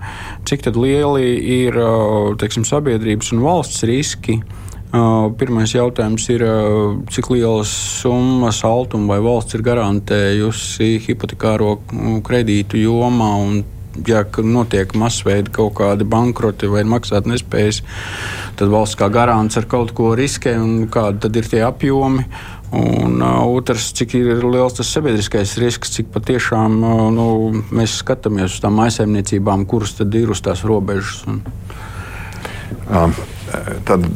cik 0.48 0.70
lieli 0.76 1.36
ir 1.62 1.78
uh, 1.80 2.32
teiksim, 2.40 2.66
sabiedrības 2.68 3.32
un 3.36 3.44
valsts 3.44 3.86
riski. 3.88 4.40
Uh, 4.90 5.28
pirmais 5.38 5.70
jautājums 5.70 6.24
ir, 6.34 6.42
uh, 6.42 6.96
cik 7.14 7.28
lielas 7.30 7.70
summas 8.00 8.64
Altuma 8.66 9.14
vai 9.14 9.20
valsts 9.22 9.54
ir 9.54 9.62
garantējusi 9.62 10.96
hipotekāro 11.04 11.76
kredītu 12.26 12.80
jomā 12.82 13.30
un 13.38 13.60
ja 14.06 14.22
notiek 14.44 14.94
masveida 14.94 15.50
kaut 15.54 15.74
kādi 15.80 16.06
bankroti 16.08 16.70
vai 16.70 16.84
maksātnespējas, 16.88 17.82
tad 18.58 18.72
valsts 18.72 18.98
kā 19.00 19.10
garants 19.12 19.58
ar 19.60 19.68
kaut 19.70 19.94
ko 19.96 20.14
riskē 20.18 20.56
un 20.60 20.88
kādi 20.92 21.30
ir 21.38 21.50
tie 21.50 21.62
apjomi. 21.66 22.26
Un 22.70 23.16
uh, 23.18 23.40
otrs, 23.50 23.88
cik 23.98 24.12
ir 24.14 24.44
liels 24.46 24.76
tas 24.78 24.92
sabiedriskais 24.94 25.56
risks, 25.58 25.90
cik 25.96 26.12
patiešām 26.14 26.76
uh, 26.86 27.00
nu, 27.10 27.24
mēs 27.74 27.96
skatāmies 28.04 28.54
uz 28.54 28.60
tām 28.62 28.78
aizsaimniecībām, 28.84 29.64
kuras 29.66 29.96
tad 29.98 30.14
ir 30.14 30.30
uz 30.30 30.38
tās 30.44 30.62
robežas. 30.62 31.24
Un... 31.26 31.42
Um, 32.86 33.16
tad 33.86 34.06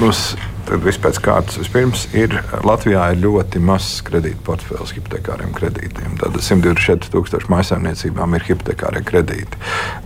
mums 0.00 0.22
Tad 0.68 0.82
viss 0.84 1.00
pēc 1.00 1.16
kārtas. 1.24 1.56
Vispirms 1.62 2.02
ir 2.12 2.34
Latvijā 2.66 3.06
ir 3.14 3.22
ļoti 3.22 3.60
mazs 3.64 4.02
kredītu 4.04 4.42
portfels 4.44 4.90
hipotekāriem 4.92 5.54
kredītiem. 5.56 6.18
Tad 6.20 6.34
124 6.36 7.08
tūkstoši 7.14 7.48
maisaimniecībām 7.48 8.36
ir 8.36 8.44
hipotekārie 8.50 9.00
kredīti. 9.08 9.56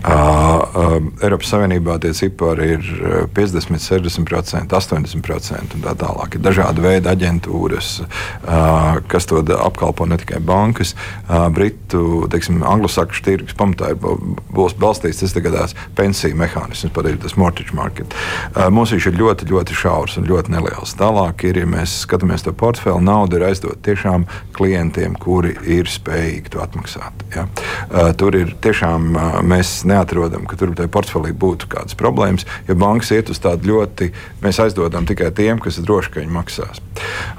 Uh, 0.06 0.12
uh, 0.14 0.94
Eiropas 1.26 1.50
Savienībā 1.50 1.96
tie 2.04 2.12
cipari 2.14 2.68
ir 2.76 2.86
50, 3.34 3.82
60%, 3.82 4.76
80% 4.78 5.76
un 5.78 5.82
tā 5.82 5.96
tālāk. 5.98 6.38
Ir 6.38 6.44
dažādi 6.46 6.86
veidi 6.86 7.10
aģentūras, 7.10 7.90
uh, 8.04 9.02
kas 9.10 9.26
to 9.26 9.42
apkalpo 9.58 10.06
ne 10.06 10.20
tikai 10.22 10.38
bankas. 10.46 10.94
Uh, 11.26 11.48
Britu, 11.50 12.28
teiksim, 12.30 12.62
anglosakšu 12.62 13.26
tirgus 13.26 13.58
pamatā 13.58 13.96
ir 13.96 13.98
būs 13.98 14.78
balstīts 14.78 15.24
tas 15.24 15.34
tagadās 15.34 15.74
pensiju 15.98 16.38
mehānisms, 16.38 16.94
pat 16.94 17.10
ir 17.10 17.18
tas 17.26 17.34
mortgage 17.34 17.74
market. 17.74 18.14
Uh, 18.54 18.70
mums 18.70 18.94
viņš 18.94 19.10
ir 19.10 19.20
ļoti, 19.24 19.50
ļoti 19.50 19.82
šaurs 19.82 20.20
un 20.22 20.30
ļoti 20.30 20.51
neliels. 20.52 20.94
Tālāk 20.98 21.46
ir, 21.48 21.62
ja 21.62 21.68
mēs 21.68 22.02
skatāmies 22.04 22.44
to 22.46 22.54
portfeli, 22.56 23.02
nauda 23.04 23.38
ir 23.38 23.46
aizdot 23.48 23.80
tiešām 23.86 24.26
klientiem, 24.56 25.16
kuri 25.20 25.54
ir 25.66 25.90
spējīgi 25.90 26.54
to 26.54 26.62
atmaksāt. 26.62 27.24
Ja? 27.34 27.46
Uh, 27.88 28.12
tur 28.18 28.36
ir 28.38 28.54
tiešām 28.62 29.12
uh, 29.16 29.40
mēs 29.46 29.80
neatrodam, 29.88 30.46
ka 30.48 30.58
tur 30.60 30.74
portfelī 30.92 31.32
būtu 31.36 31.70
kādas 31.72 31.96
problēmas, 31.98 32.46
jo 32.68 32.76
bankas 32.78 33.12
iet 33.16 33.32
uz 33.32 33.40
tādu 33.42 33.72
ļoti, 33.72 34.12
mēs 34.44 34.60
aizdodam 34.62 35.08
tikai 35.08 35.32
tiem, 35.36 35.60
kas 35.62 35.80
ir 35.80 35.88
droši, 35.88 36.12
ka 36.12 36.22
viņi 36.22 36.36
maksās. 36.36 36.82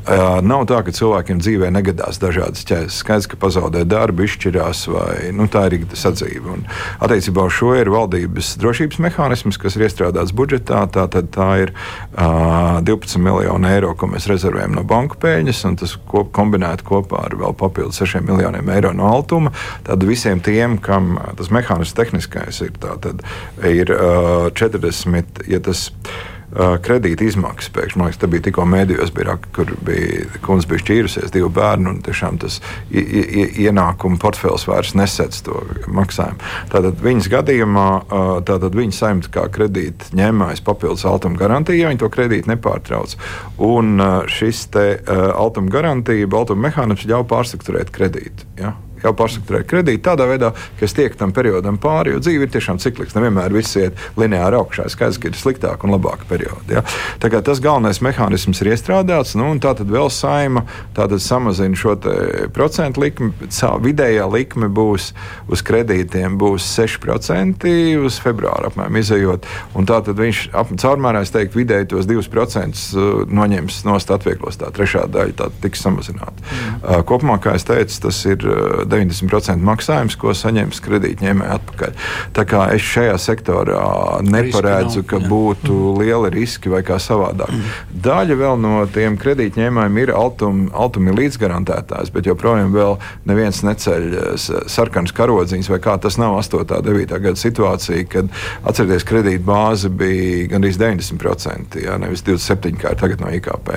Uh, 0.04 0.42
nav 0.44 0.66
tā, 0.68 0.82
ka 0.84 0.92
cilvēkiem 0.96 1.40
dzīvē 1.40 1.70
negadās 1.74 2.20
dažādas 2.22 2.66
ķēdes. 2.68 3.00
Skaidrs, 3.04 3.30
ka 3.32 3.40
pazaudē 3.40 3.84
darbu, 3.88 4.26
izšķirās 4.28 4.86
vai 4.92 5.32
nu, 5.36 5.48
tā 5.52 5.66
ir 5.70 5.86
sadzīve. 5.96 6.58
Un, 6.58 6.66
attiecībā 7.04 7.46
uz 7.48 7.56
šo 7.56 7.74
ir 7.80 7.92
valdības 7.94 8.56
drošības 8.62 9.00
mehānisms, 9.06 9.60
kas 9.62 9.78
ir 9.78 9.86
iestrādāts 9.88 10.36
budžetā. 10.36 10.84
Tā, 10.94 11.06
tā 11.08 11.50
ir 11.64 11.74
uh, 11.74 12.82
12 12.84 13.03
12 13.04 13.18
miljoni 13.20 13.68
eiro, 13.68 13.94
ko 14.00 14.08
mēs 14.12 14.28
rezervējam 14.32 14.78
no 14.78 14.84
banku 14.88 15.18
peļņas, 15.22 15.64
un 15.68 15.78
tas 15.82 15.96
kop, 16.10 16.32
kombinēti 16.36 16.86
kopā 16.88 17.26
ar 17.28 17.38
vēl 17.40 17.56
papildus 17.60 18.00
6 18.02 18.24
miljoniem 18.28 18.70
eiro 18.74 18.94
no 18.96 19.10
altuma. 19.12 19.52
Tad 19.88 20.04
visiem 20.08 20.42
tiem, 20.44 20.78
kam 20.84 21.18
tas 21.38 21.52
mehānisms 21.54 21.98
tehniskais 21.98 22.62
ir, 22.64 22.76
tā, 22.80 22.96
tad 23.04 23.24
ir 23.68 23.92
uh, 23.94 24.48
40, 24.56 25.44
ja 25.52 25.60
tas 25.64 25.90
ir 25.90 26.33
kredīta 26.54 27.26
izmaksas. 27.26 27.72
Pēkšņi, 27.74 28.00
man 28.00 28.10
liekas, 28.10 28.20
tā 28.22 28.30
bija 28.30 28.46
tikko 28.48 28.66
mēdījos, 28.70 29.14
bija, 29.16 29.36
kur 29.56 29.72
bija 29.86 30.28
kundze 30.46 30.70
bija 30.70 30.84
šķīrusies, 30.84 31.34
divi 31.34 31.50
bērni, 31.54 31.90
un 31.90 32.02
tiešām 32.06 32.38
tas 32.44 32.60
ienākuma 32.94 34.20
portfels 34.22 34.68
vairs 34.70 34.94
nesedz 34.98 35.42
to 35.48 35.64
maksājumu. 35.90 36.40
Tātad 36.74 37.02
viņas 37.04 37.32
gadījumā, 37.34 37.88
tātad 38.48 38.78
viņa 38.78 38.98
saimta 39.00 39.34
kā 39.34 39.48
kredīta 39.54 40.14
ņēmājs 40.18 40.64
papildus 40.66 41.08
altuma 41.10 41.40
garantija, 41.42 41.84
ja 41.84 41.92
viņi 41.92 42.04
to 42.04 42.12
kredītu 42.14 42.54
nepārtrauc. 42.54 43.18
Un 43.64 43.98
šis 44.32 44.68
te 44.74 44.88
altuma 45.10 45.74
garantija, 45.74 46.30
altuma 46.30 46.70
mehānisms 46.70 47.10
ļauj 47.10 47.28
pārstrukturēt 47.34 47.94
kredītu. 47.94 48.50
Ja? 48.62 48.76
Jau 49.04 49.16
pārstrukturēt 49.18 49.68
kredītu 49.70 50.04
tādā 50.10 50.28
veidā, 50.30 50.52
ka 50.80 50.88
es 50.88 50.96
tieku 50.98 51.20
tam 51.20 51.34
periodam 51.36 51.80
pāri, 51.82 52.16
jo 52.16 52.24
dzīve 52.24 52.48
ir 52.48 52.54
tiešām 52.54 52.82
cikliska. 52.84 53.20
Nevienmēr 53.20 53.56
viss 53.56 53.78
iet 53.80 54.00
lineāri 54.20 54.60
augšā. 54.60 54.88
Skaidrs, 54.92 55.20
ka 55.22 55.30
ir 55.30 55.40
sliktāka 55.40 55.88
un 55.88 55.96
labāka 55.96 56.28
perioda. 56.30 56.80
Ja? 56.80 56.84
Tā 57.24 57.32
kā 57.34 57.44
tas 57.46 57.62
galvenais 57.64 58.02
mehānisms 58.06 58.64
ir 58.64 58.74
iestrādāts, 58.74 59.36
nu, 59.40 59.50
un 59.54 59.62
tā 59.64 59.76
tad 59.78 59.92
vēl 59.92 60.10
saima 60.14 60.66
samazina 61.24 61.78
šo 61.78 61.96
procentu 62.54 63.04
likmi. 63.04 63.32
Vidējā 63.84 64.26
likme 64.32 64.70
būs 64.72 65.12
uz 65.52 65.64
kredītiem 65.66 66.38
būs 66.40 66.66
6% 66.78 67.70
uz 68.04 68.20
februāru 68.24 68.70
apmēram 68.72 69.00
izējot. 69.00 69.48
Tā 69.84 70.00
tad 70.08 70.20
viņš 70.20 70.44
caurmērā, 70.80 71.24
es 71.24 71.34
teiktu, 71.34 71.60
vidēji 71.62 71.90
tos 71.94 72.08
2% 72.10 72.84
uh, 72.98 73.24
noņems 73.30 73.82
no 73.88 73.98
atvieglos. 73.98 74.60
Tā 74.62 74.72
trešā 74.76 75.06
daļa 75.12 75.38
tā 75.40 75.50
tiks 75.64 75.84
samazināta. 75.84 76.36
Mm. 76.44 76.78
Uh, 76.82 77.00
kopumā, 77.08 77.40
kā 77.44 77.56
es 77.58 77.68
teicu, 77.68 78.00
tas 78.08 78.22
ir 78.30 78.46
uh, 78.48 78.84
90% 78.94 79.66
maksājums, 79.66 80.18
ko 80.20 80.36
saņems 80.38 80.82
kredītņēmēji 80.86 81.56
atpakaļ. 81.58 81.96
Tā 82.38 82.48
kā 82.50 82.68
es 82.76 82.86
šajā 82.94 83.18
sektorā 83.22 83.88
neparedzu, 84.26 85.06
ka 85.08 85.22
būtu 85.24 85.74
mm. 85.74 86.02
lieli 86.04 86.34
riski 86.38 86.72
vai 86.74 86.84
kā 86.86 87.00
savādāk. 87.02 87.52
Mm. 87.54 87.74
Daļa 88.04 88.40
vēl 88.40 88.62
no 88.64 88.84
tiem 88.94 89.18
kredītņēmējiem 89.22 90.02
ir 90.04 90.16
altumi 90.18 90.70
altumi 90.74 91.14
līdzgarantētājs, 91.18 92.12
bet 92.14 92.28
joprojām 92.28 92.74
vēl 92.74 92.98
neviens 93.30 93.62
neceļ 93.66 94.08
eh, 94.18 94.48
sarkanas 94.72 95.14
karodziņas, 95.16 95.70
vai 95.72 95.80
kā 95.84 95.96
tas 96.02 96.18
nav 96.22 96.38
8. 96.40 96.64
un 96.64 96.86
9. 96.88 97.16
gada 97.26 97.40
situācija, 97.40 98.06
kad 98.12 98.32
atcerieties, 98.64 99.08
kredīt 99.08 99.46
bāze 99.46 99.92
bija 99.94 100.50
gandrīz 100.54 100.80
90%, 100.82 101.80
jā, 101.84 101.98
nevis 102.02 102.26
27% 102.28 102.82
kā 102.84 102.94
tagad 103.00 103.24
no 103.24 103.32
IKP. 103.34 103.72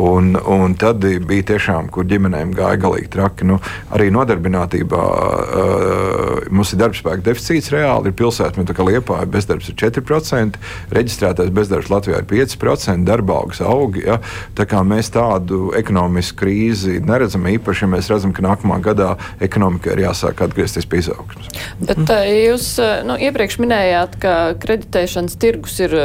Un, 0.00 0.34
un 0.36 0.76
tad 0.78 1.04
bija 1.04 1.48
tiešām, 1.54 1.90
kur 1.94 2.06
ģimenēm 2.08 2.54
gāja 2.56 2.80
galīgi 2.84 3.10
traki. 3.14 3.48
Nu, 3.48 3.60
arī 3.94 4.10
nodarbinātība 4.14 4.52
nodarbinātībā 4.54 5.02
uh, 5.04 6.48
mums 6.54 6.72
ir 6.72 6.80
darbspēka 6.80 7.24
deficīts 7.26 7.70
reāli. 7.74 8.10
Ir 8.10 8.16
pilsēta, 8.18 8.60
nu, 8.60 8.66
kā 8.66 8.86
Liepā, 8.86 9.20
bezdarbs 9.30 9.70
ir 9.70 9.78
4%, 9.80 10.60
reģistrētais 10.94 11.50
bezdarbs 11.54 11.90
Latvijā 11.92 12.22
ir 12.22 12.28
5%, 12.30 13.04
darba 13.06 13.40
algas 13.40 13.62
aug. 13.64 13.98
Ja? 13.98 14.20
Tā 14.56 14.66
kā 14.70 14.82
mēs 14.86 15.12
tādu 15.14 15.72
ekonomisku 15.76 16.44
krīzi 16.44 17.00
neredzam, 17.04 17.46
īpaši, 17.50 17.84
ja 17.84 17.90
mēs 17.96 18.10
redzam, 18.12 18.34
ka 18.34 18.44
nākamā 18.44 18.80
gadā 18.84 19.14
ekonomika 19.44 19.94
ir 19.94 20.04
jāsāk 20.06 20.44
atgriezties 20.44 20.88
pie 20.88 21.02
izaugsmes. 21.04 21.50
Bet 21.82 22.14
jūs 22.28 22.70
nu, 23.08 23.18
iepriekš 23.28 23.60
minējāt, 23.62 24.18
ka 24.22 24.34
kreditēšanas 24.62 25.38
tirgus 25.40 25.78
ir 25.84 25.98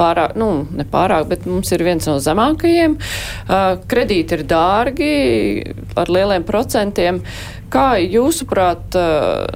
pārāk, 0.00 0.36
nu, 0.40 0.50
ne 0.76 0.86
pārāk, 0.88 1.28
bet 1.30 1.46
mums 1.48 1.70
ir 1.74 1.84
viens 1.84 2.08
no 2.08 2.16
zemākajiem. 2.22 2.96
Uh, 2.96 3.76
kredīti 3.90 4.38
ir 4.38 4.44
dārgi, 4.48 5.14
ar 6.00 6.12
lieliem 6.12 6.46
procentiem. 6.48 7.20
Kā 7.70 8.00
jūsuprāt, 8.02 8.96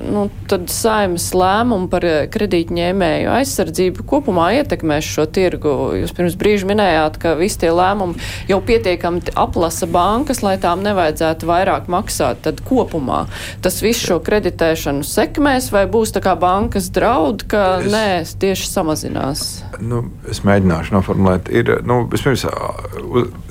nu, 0.07 0.29
tad 0.51 0.69
saimas 0.71 1.27
lēmumu 1.35 1.89
par 1.91 2.05
kredītņēmēju 2.31 3.31
aizsardzību 3.35 4.05
kopumā 4.07 4.53
ietekmēs 4.61 5.09
šo 5.17 5.25
tirgu? 5.35 5.73
Jūs 5.99 6.15
pirms 6.15 6.37
brīža 6.39 6.69
minējāt, 6.71 7.19
ka 7.23 7.35
visi 7.39 7.65
tie 7.65 7.73
lēmumi 7.75 8.15
jau 8.51 8.61
pietiekami 8.63 9.35
aplasa 9.35 9.89
bankas, 9.91 10.45
lai 10.47 10.55
tām 10.63 10.85
nevajadzētu 10.87 11.49
vairāk 11.51 11.91
maksāt. 11.91 12.45
Tad 12.47 12.63
kopumā 12.69 13.25
tas 13.65 13.81
viss 13.83 14.07
šo 14.07 14.21
kreditēšanu 14.23 15.03
sekmēs 15.09 15.73
vai 15.75 15.85
būs 15.91 16.15
tā 16.15 16.23
kā 16.23 16.37
bankas 16.39 16.93
draud, 16.95 17.43
ka 17.51 17.65
es, 17.83 17.91
nē, 17.91 18.07
tieši 18.45 18.71
samazinās? 18.71 19.45
Nu, 19.83 20.05
es 20.31 20.45
mēģināšu 20.47 20.95
noformulēt. 20.95 21.51
Ir, 21.51 21.81
nu, 21.89 22.05
vispirms, 22.15 22.47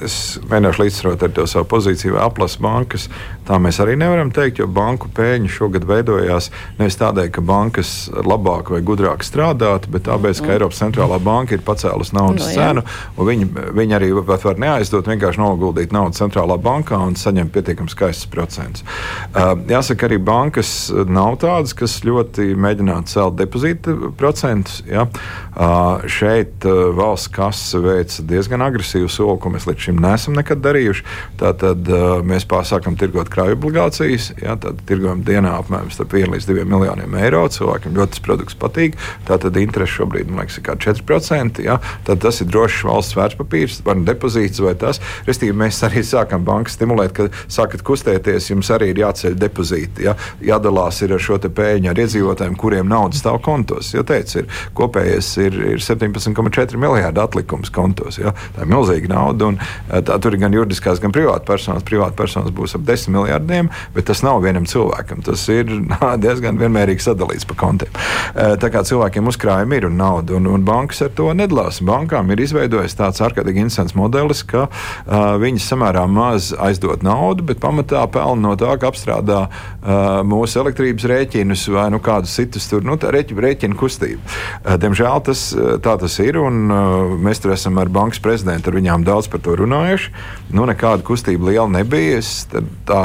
es 0.03 0.17
mēģināšu 0.47 0.85
līdzsvarot 0.85 1.27
ar 1.27 1.35
to 1.35 1.47
savu 1.51 1.67
pozīciju, 1.75 2.15
vai 2.15 2.23
aplasa 2.29 2.63
bankas. 2.63 3.09
Tā 3.47 3.59
mēs 3.59 3.79
arī 3.83 3.97
nevaram 3.99 4.31
teikt 4.33 4.61
jo 4.61 4.67
banku 4.71 5.09
pēļņi 5.13 5.51
šogad 5.51 5.87
veidojās 5.87 6.49
nevis 6.79 6.97
tādēļ, 6.99 7.29
ka 7.35 7.43
bankas 7.43 7.91
labāk 8.13 8.71
vai 8.73 8.79
gudrāk 8.85 9.25
strādātu, 9.25 9.91
bet 9.93 10.07
tāpēc, 10.07 10.39
ka 10.39 10.47
mm. 10.47 10.53
Eiropas 10.55 10.79
centrālā 10.79 11.19
banka 11.23 11.57
ir 11.57 11.65
pacēlusi 11.65 12.15
naudas 12.15 12.47
no, 12.47 12.53
nu, 12.79 12.83
cenu, 12.85 13.27
viņi, 13.29 13.49
viņi 13.75 13.97
arī 13.97 14.11
var 14.15 14.61
neaizdot, 14.63 15.09
vienkārši 15.11 15.41
noguldīt 15.41 15.95
naudu 15.95 16.17
centrālā 16.17 16.57
bankā 16.61 16.99
un 17.03 17.17
saņemt 17.19 17.51
pietiekami 17.53 17.91
skaistus 17.91 18.29
procentus. 18.31 18.85
Uh, 19.33 19.53
jāsaka, 19.69 20.07
arī 20.07 20.19
bankas 20.23 20.73
nav 21.09 21.37
tādas, 21.43 21.75
kas 21.77 21.99
ļoti 22.07 22.53
mēģinātu 22.59 23.11
celt 23.11 23.37
depozīta 23.41 23.95
procentus. 24.19 24.81
Ja? 24.87 25.07
Uh, 25.53 26.03
šeit 26.09 26.65
uh, 26.69 26.93
valsts 26.95 27.31
kasa 27.33 27.81
veic 27.83 28.15
diezgan 28.29 28.63
agresīvu 28.65 29.11
soli, 29.11 29.37
ko 29.41 29.51
mēs 29.53 29.67
līdz 29.69 29.89
šim 29.89 29.99
neesam 30.03 30.37
nekad 30.37 30.63
darījuši. 30.63 31.05
Tātad 31.41 31.91
uh, 31.91 32.23
mēs 32.25 32.47
pārsākam 32.49 32.97
tirgot 32.99 33.32
krāju 33.33 33.57
obligācijas, 33.57 34.33
Ja, 34.43 34.55
tad 34.59 34.81
tirgojam 34.87 35.21
dienā 35.23 35.53
apmēram 35.61 35.91
1 35.93 36.33
līdz 36.33 36.47
2 36.49 36.65
miljoniem 36.67 37.15
eiro. 37.15 37.43
Cilvēkiem 37.51 37.95
ļoti 37.95 38.15
tas 38.15 38.23
produkts 38.23 38.57
patīk. 38.59 38.97
Tātad 39.27 39.55
interesi 39.61 39.99
šobrīd 39.99 40.31
liekas, 40.33 40.57
ir 40.59 40.65
4%. 40.83 41.61
Ja, 41.63 41.77
tad 42.07 42.23
tas 42.25 42.41
ir 42.43 42.49
drošs 42.51 42.83
valsts 42.87 43.15
vērtspapīrs, 43.17 43.81
vai 43.87 43.95
nu 43.99 44.07
depozīts 44.07 44.61
vai 44.63 44.73
tas. 44.79 44.99
Restīvi, 45.27 45.55
mēs 45.63 45.79
arī 45.87 46.03
sākam 46.07 46.43
bankas 46.47 46.75
stimulēt, 46.77 47.13
ka 47.15 47.29
sākat 47.51 47.85
kustēties, 47.87 48.49
jums 48.51 48.71
arī 48.73 48.91
ir 48.91 49.03
jāceļ 49.03 49.37
depozīti. 49.39 50.07
Ja, 50.09 50.17
jādalās 50.43 50.99
ar 51.05 51.15
šo 51.21 51.39
pēļņu 51.43 51.91
ar 51.91 52.03
iedzīvotājiem, 52.03 52.57
kuriem 52.59 52.89
nauda 52.91 53.17
stāv 53.19 53.39
kontos. 53.45 53.93
Jo 53.95 54.03
teicu, 54.07 54.43
ir, 54.43 54.59
kopējais 54.77 55.31
ir, 55.45 55.59
ir 55.75 55.83
17,4 55.83 56.79
miljardi 56.81 57.23
atlikums 57.23 57.71
kontos. 57.73 58.19
Ja. 58.19 58.35
Tā 58.57 58.65
ir 58.65 58.71
milzīga 58.73 59.13
nauda. 59.13 59.53
Un, 59.53 59.59
tā, 59.89 60.19
tur 60.23 60.35
ir 60.35 60.43
gan 60.43 60.55
juridiskās, 60.55 61.01
gan 61.03 61.15
privātpersonas. 61.15 61.85
Privātpersonas 61.87 62.53
būs 62.55 62.75
ap 62.77 62.85
10 62.87 63.13
miljardiem, 63.23 63.71
bet 63.95 64.09
tas 64.11 64.23
nav 64.25 64.43
vienam 64.43 64.67
cilvēkam. 64.69 65.23
Tas 65.25 65.47
ir 65.53 65.71
diezgan 66.23 66.59
vienmērīgi 66.61 67.07
sadalīts 67.07 67.47
pa 67.49 67.57
kontiem. 67.59 67.91
Tā 68.33 68.69
kā 68.73 68.83
cilvēkiem 68.85 69.27
uzkrājumi 69.29 69.79
ir 69.79 69.87
un 69.89 69.97
nauda, 69.99 70.37
un, 70.37 70.47
un 70.51 70.65
bankas 70.67 71.03
ar 71.05 71.13
to 71.15 71.29
nedalās. 71.37 71.81
Bankām 71.85 72.31
ir 72.33 72.43
izveidojis 72.43 72.97
tāds 72.97 73.21
ārkārtīgi 73.23 73.63
interesants 73.63 73.95
modelis, 73.97 74.43
ka 74.47 74.65
uh, 74.67 75.35
viņas 75.41 75.67
samērā 75.71 76.03
maz 76.09 76.51
aizdod 76.61 77.03
naudu, 77.05 77.45
bet 77.47 77.61
pamatā 77.63 78.03
pelna 78.11 78.49
no 78.49 78.53
tā, 78.59 78.75
ka 78.79 78.89
apstrādā 78.91 79.45
uh, 79.47 80.21
mūsu 80.27 80.61
elektrības 80.63 81.07
rēķinus 81.09 81.65
vai 81.73 81.87
nu, 81.93 82.01
kādus 82.03 82.35
citus 82.37 82.67
tur, 82.69 82.85
nu, 82.85 82.97
rēķinu, 82.97 83.77
kustību. 83.79 84.21
Uh, 84.63 84.75
diemžēl 84.81 85.23
tas, 85.29 85.45
tā 85.83 85.95
tas 86.01 86.17
ir, 86.23 86.39
un 86.41 86.65
uh, 86.67 87.15
mēs 87.23 87.43
tur 87.43 87.55
esam 87.55 87.79
ar 87.81 87.91
bankas 87.93 88.21
prezidentu 88.23 88.71
ar 88.71 88.79
viņām 88.79 89.05
daudz 89.07 89.29
par 89.31 89.43
to 89.43 89.55
runājuši. 89.59 90.13
Nu, 90.53 90.67
nekāda 90.69 91.05
kustība 91.05 91.51
liela 91.51 91.69
nebija. 91.71 92.19
Es, 92.19 92.45
tā 92.87 93.01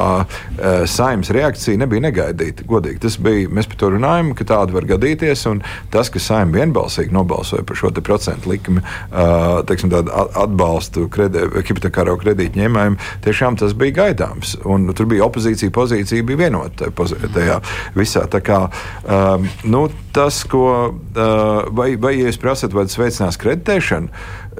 saimnes 0.88 1.30
reakcija 1.34 1.78
nebija 1.80 2.04
negaidīta. 2.08 2.66
Godīgi, 2.68 3.00
tas 3.04 3.18
bija, 3.22 3.48
mēs 3.52 3.68
par 3.70 3.80
to 3.80 3.92
runājam, 3.94 4.32
ka 4.38 4.46
tāda 4.48 4.74
var 4.76 4.88
gadīties. 4.88 5.46
Tas, 5.92 6.10
ka 6.12 6.22
saimne 6.22 6.58
vienbalsīgi 6.58 7.14
nobalsoja 7.14 7.64
par 7.66 7.78
šo 7.78 7.92
procentu 8.04 8.52
likmi, 8.52 8.82
uh, 8.82 9.60
teiksim, 9.68 9.92
atbalstu 10.38 11.06
hipotekāro 11.08 12.16
kredītu 12.20 12.60
ņēmējiem, 12.60 12.98
tiešām 13.24 13.58
tas 13.60 13.74
bija 13.78 13.96
gaidāms. 14.02 14.56
Un, 14.68 14.88
tur 14.96 15.08
bija 15.10 15.26
opozīcija, 15.28 15.74
pozīcija 15.74 16.26
bija 16.26 16.44
vienota 16.46 16.90
tajā 17.34 17.60
visā. 17.96 18.26
Tā 18.30 18.42
kā, 18.44 18.60
um, 19.04 19.48
nu, 19.68 19.86
tas, 20.16 20.42
ko, 20.50 20.66
uh, 20.90 21.70
vai, 21.74 21.92
vai 22.00 22.14
jūs 22.18 22.40
prasat, 22.40 22.76
vai 22.76 22.86
tas 22.88 22.98
veicinās 23.00 23.40
kreditēšanu, 23.40 24.12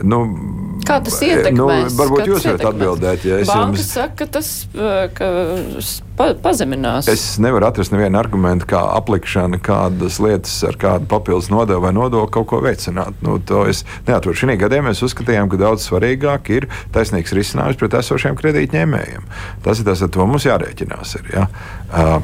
Nu, 0.07 0.23
Kā 0.89 0.99
tas 1.05 1.19
ietekmēs? 1.21 1.91
Nu, 1.93 1.97
varbūt 1.99 2.31
jūs 2.31 2.47
varat 2.47 2.65
atbildēt. 2.71 3.25
Ja 3.29 3.41
Banka 3.49 3.77
jums... 3.77 3.89
saka, 3.91 4.15
ka 4.23 4.27
tas 4.39 4.49
ka 5.19 5.29
pa, 6.17 6.29
pazeminās. 6.45 7.11
Es 7.13 7.25
nevaru 7.43 7.69
atrast 7.69 7.93
nevienu 7.93 8.21
argumentu, 8.21 8.69
kā 8.71 8.81
aplikšana 8.97 9.61
kādas 9.65 10.21
lietas 10.23 10.55
ar 10.69 10.79
kādu 10.81 11.09
papildus 11.11 11.51
nodevu 11.53 11.85
vai 11.85 11.93
nodokli 11.97 12.33
kaut 12.39 12.49
ko 12.53 12.63
veicināt. 12.65 13.21
Nu, 13.27 13.37
to 13.43 13.67
es 13.69 13.85
neatrodu. 14.09 14.39
Šī 14.39 14.57
gadījumā 14.63 14.93
mēs 14.93 15.05
uzskatījām, 15.05 15.51
ka 15.53 15.61
daudz 15.61 15.85
svarīgāk 15.91 16.53
ir 16.57 16.71
taisnīgs 16.95 17.37
risinājums 17.37 17.81
pret 17.81 17.99
esošiem 18.01 18.39
kredītņēmējiem. 18.41 19.29
Tas 19.67 19.83
ir 19.83 19.91
tas, 19.91 20.05
ar 20.07 20.13
to 20.15 20.31
mums 20.31 20.49
jārēķinās. 20.49 21.19
Ir, 21.21 21.31
ja? 21.37 21.47
uh, 21.93 22.19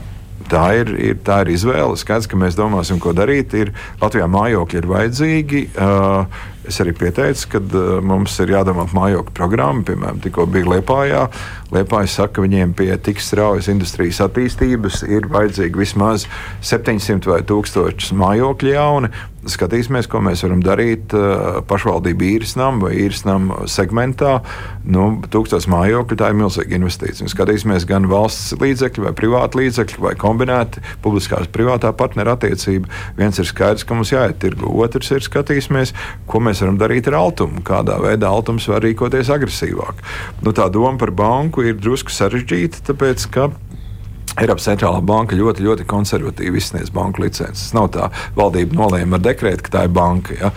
Tā 0.44 0.64
ir, 0.76 0.90
ir, 1.00 1.14
tā 1.24 1.38
ir 1.44 1.54
izvēle. 1.54 1.96
Skaidrs, 1.96 2.28
ka 2.28 2.36
mēs 2.36 2.56
domāsim, 2.58 2.98
ko 3.00 3.14
darīt. 3.16 3.54
Ir, 3.56 3.70
Latvijā 4.02 4.26
mājokļi 4.28 4.80
ir 4.80 4.88
vajadzīgi. 4.90 5.62
Uh, 5.72 6.42
Es 6.64 6.80
arī 6.80 6.94
pieteicu, 6.96 7.48
ka 7.52 7.60
uh, 7.60 7.98
mums 8.04 8.38
ir 8.40 8.54
jādomā 8.54 8.86
par 8.88 8.96
mājokļu 8.96 9.34
programmu. 9.36 9.84
Piemēram, 9.88 10.20
tikko 10.24 10.46
bija 10.50 10.70
Lietpājā. 10.72 11.26
Lietpājā 11.74 12.10
saka, 12.10 12.36
ka 12.36 12.44
viņiem 12.44 12.74
pie 12.78 12.92
tik 13.02 13.22
straujas 13.22 13.68
industrijas 13.72 14.20
attīstības 14.22 15.02
ir 15.10 15.26
vajadzīgi 15.32 15.80
vismaz 15.80 16.28
700 16.62 17.30
vai 17.32 17.40
1000 17.46 18.12
mājokļu 18.20 18.74
jauni. 18.76 19.10
Skatīsimies, 19.44 20.06
ko 20.08 20.22
mēs 20.24 20.40
varam 20.40 20.62
darīt 20.64 21.12
uh, 21.12 21.58
pašvaldību 21.68 22.24
īres 22.24 22.54
namu 22.56 22.86
vai 22.86 22.94
īres 23.02 23.26
namu 23.28 23.66
segmentā. 23.68 24.38
Nu, 24.88 25.18
tūkstoš 25.20 25.66
mājokļu 25.68 26.16
tā 26.16 26.30
ir 26.32 26.38
milzīga 26.38 26.78
investīcija. 26.78 27.28
Skatīsimies 27.28 27.84
gan 27.88 28.08
valsts 28.08 28.54
līdzekļu, 28.60 29.04
vai 29.04 29.12
privātu 29.18 29.60
līdzekļu, 29.60 30.00
vai 30.06 30.14
kombinēti 30.20 30.80
publiskās 31.04 31.50
privātā 31.52 31.92
partneru 31.96 32.32
attiecība. 32.32 32.88
Viens 33.18 33.40
ir 33.40 33.50
skaidrs, 33.50 33.84
ka 33.84 33.98
mums 33.98 34.14
jāiet 34.14 34.40
tirgu, 34.40 34.70
otrs 34.80 35.12
ir 35.12 35.26
skatīsimies, 35.26 35.92
ko 36.30 36.40
mēs 36.40 36.64
varam 36.64 36.80
darīt 36.80 37.12
ar 37.12 37.18
Altumu, 37.20 37.60
kādā 37.68 37.98
veidā 38.00 38.32
Altums 38.32 38.70
var 38.72 38.80
rīkoties 38.86 39.32
agresīvāk. 39.34 40.00
Nu, 40.40 40.56
tā 40.56 40.70
doma 40.72 40.96
par 41.00 41.12
banku 41.12 41.63
ir 41.70 41.78
drusku 41.80 42.12
sarežģīta, 42.14 42.82
tāpēc 42.90 43.28
ka 43.34 43.48
Eiropas 44.34 44.66
centrālā 44.66 44.98
banka 45.06 45.36
ļoti, 45.38 45.62
ļoti 45.62 45.84
konservatīvi 45.86 46.58
izsniedz 46.58 46.90
banku 46.94 47.22
licences. 47.22 47.68
Nav 47.76 47.92
tā, 47.94 48.08
valdība 48.34 48.74
nolēma 48.80 49.20
ar 49.20 49.22
dekrētu, 49.22 49.62
ka 49.62 49.72
tā 49.76 49.82
ir 49.86 49.92
banka. 49.94 50.34
Ja? 50.34 50.50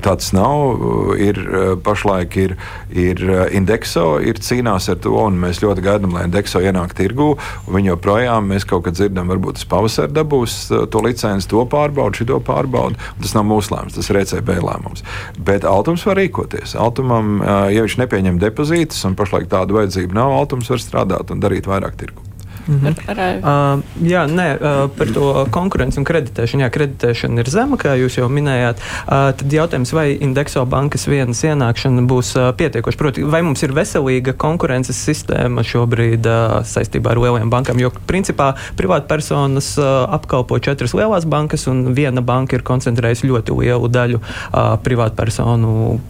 Tā 0.00 0.14
tas 0.14 0.30
nav. 0.32 0.84
Ir, 1.20 1.40
pašlaik 1.84 2.36
ir, 2.40 2.54
ir 2.88 3.20
indekso, 3.56 4.16
ir 4.24 4.40
cīnās 4.40 4.88
ar 4.88 5.00
to, 5.04 5.12
un 5.26 5.36
mēs 5.42 5.60
ļoti 5.60 5.84
gaidām, 5.84 6.14
lai 6.16 6.24
indekso 6.28 6.62
ienāk 6.64 6.94
tirgū. 6.96 7.34
Viņi 7.68 7.92
joprojām, 7.92 8.48
mēs 8.52 8.64
kaut 8.68 8.86
kad 8.86 8.96
dzirdam, 8.96 9.28
varbūt 9.34 9.58
tas 9.60 9.68
pavasarī 9.68 10.14
dabūs 10.16 10.56
to 10.92 11.04
licenci, 11.04 11.50
to 11.52 11.64
pārbaudu, 11.68 12.22
šito 12.22 12.40
pārbaudu. 12.44 12.96
Tas 13.20 13.36
nav 13.36 13.44
mūsu 13.50 13.74
lēmums, 13.74 13.98
tas 13.98 14.08
ir 14.08 14.22
ECB 14.22 14.54
lēmums. 14.64 15.04
Bet 15.44 15.68
Altums 15.68 16.06
var 16.08 16.20
rīkoties. 16.22 16.78
Altumam, 16.80 17.42
ja 17.44 17.84
viņš 17.84 17.98
nepieņem 18.04 18.40
depozītus, 18.40 19.04
un 19.08 19.18
pašlaik 19.18 19.50
tādu 19.52 19.76
vajadzību 19.82 20.16
nav, 20.16 20.32
Altums 20.38 20.72
var 20.72 20.82
strādāt 20.82 21.34
un 21.34 21.44
darīt 21.44 21.68
vairāk 21.68 22.00
tirgu. 22.00 22.27
-hmm. 22.68 22.94
ar, 23.08 23.18
ar, 23.18 23.36
uh, 23.40 23.82
jā, 24.04 24.26
nē, 24.26 24.48
uh, 24.60 24.90
par 24.92 25.06
to 25.14 25.46
konkurenci 25.50 25.98
un 25.98 26.04
kreditēšanu. 26.04 26.62
Jā, 26.62 26.70
kreditēšana 26.70 27.40
ir 27.40 27.48
zema, 27.50 27.76
kā 27.76 27.96
jūs 27.96 28.18
jau 28.18 28.28
minējāt. 28.28 28.76
Uh, 28.78 29.32
tad 29.32 29.52
jautājums, 29.52 29.92
vai 29.92 30.18
indekso 30.20 30.64
bankas 30.66 31.08
vienas 31.08 31.42
ienākšana 31.44 32.04
būs 32.06 32.36
uh, 32.36 32.52
pietiekoša? 32.52 32.98
Proti, 32.98 33.24
vai 33.24 33.42
mums 33.42 33.62
ir 33.62 33.72
veselīga 33.72 34.36
konkurences 34.36 35.00
sistēma 35.00 35.64
šobrīd 35.64 36.26
uh, 36.26 36.60
saistībā 36.64 37.14
ar 37.14 37.22
lielajām 37.24 37.50
bankām? 37.50 37.80
Jo, 37.80 37.90
principā, 38.06 38.54
privātpersonas 38.76 39.78
uh, 39.78 40.06
apkalpo 40.18 40.58
četras 40.58 40.94
lielās 40.94 41.24
bankas, 41.24 41.66
un 41.66 41.94
viena 41.94 42.20
banka 42.20 42.56
ir 42.56 42.62
koncentrējusi 42.62 43.28
ļoti 43.32 43.58
lielu 43.62 43.88
daļu 43.88 44.20
uh, 44.20 44.76
privātpersonu 44.82 46.00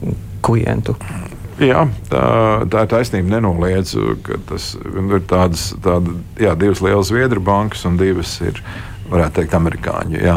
klientu. 0.43 0.97
Jā, 1.59 1.89
tā, 2.11 2.27
tā 2.71 2.85
ir 2.85 2.93
taisnība. 2.93 3.35
Nenoliedzu, 3.35 4.19
ka 4.27 4.39
tas 4.51 4.73
ir 4.79 5.25
tādas, 5.31 5.73
tāda, 5.83 6.15
jā, 6.39 6.55
divas 6.59 6.83
lielas 6.85 7.11
Zviedru 7.11 7.43
bankas 7.45 7.85
un 7.89 7.99
divas 8.01 8.39
ir. 8.45 8.63
Varētu 9.09 9.39
teikt, 9.39 9.55
amerikāņu. 9.57 10.19
Jā. 10.21 10.35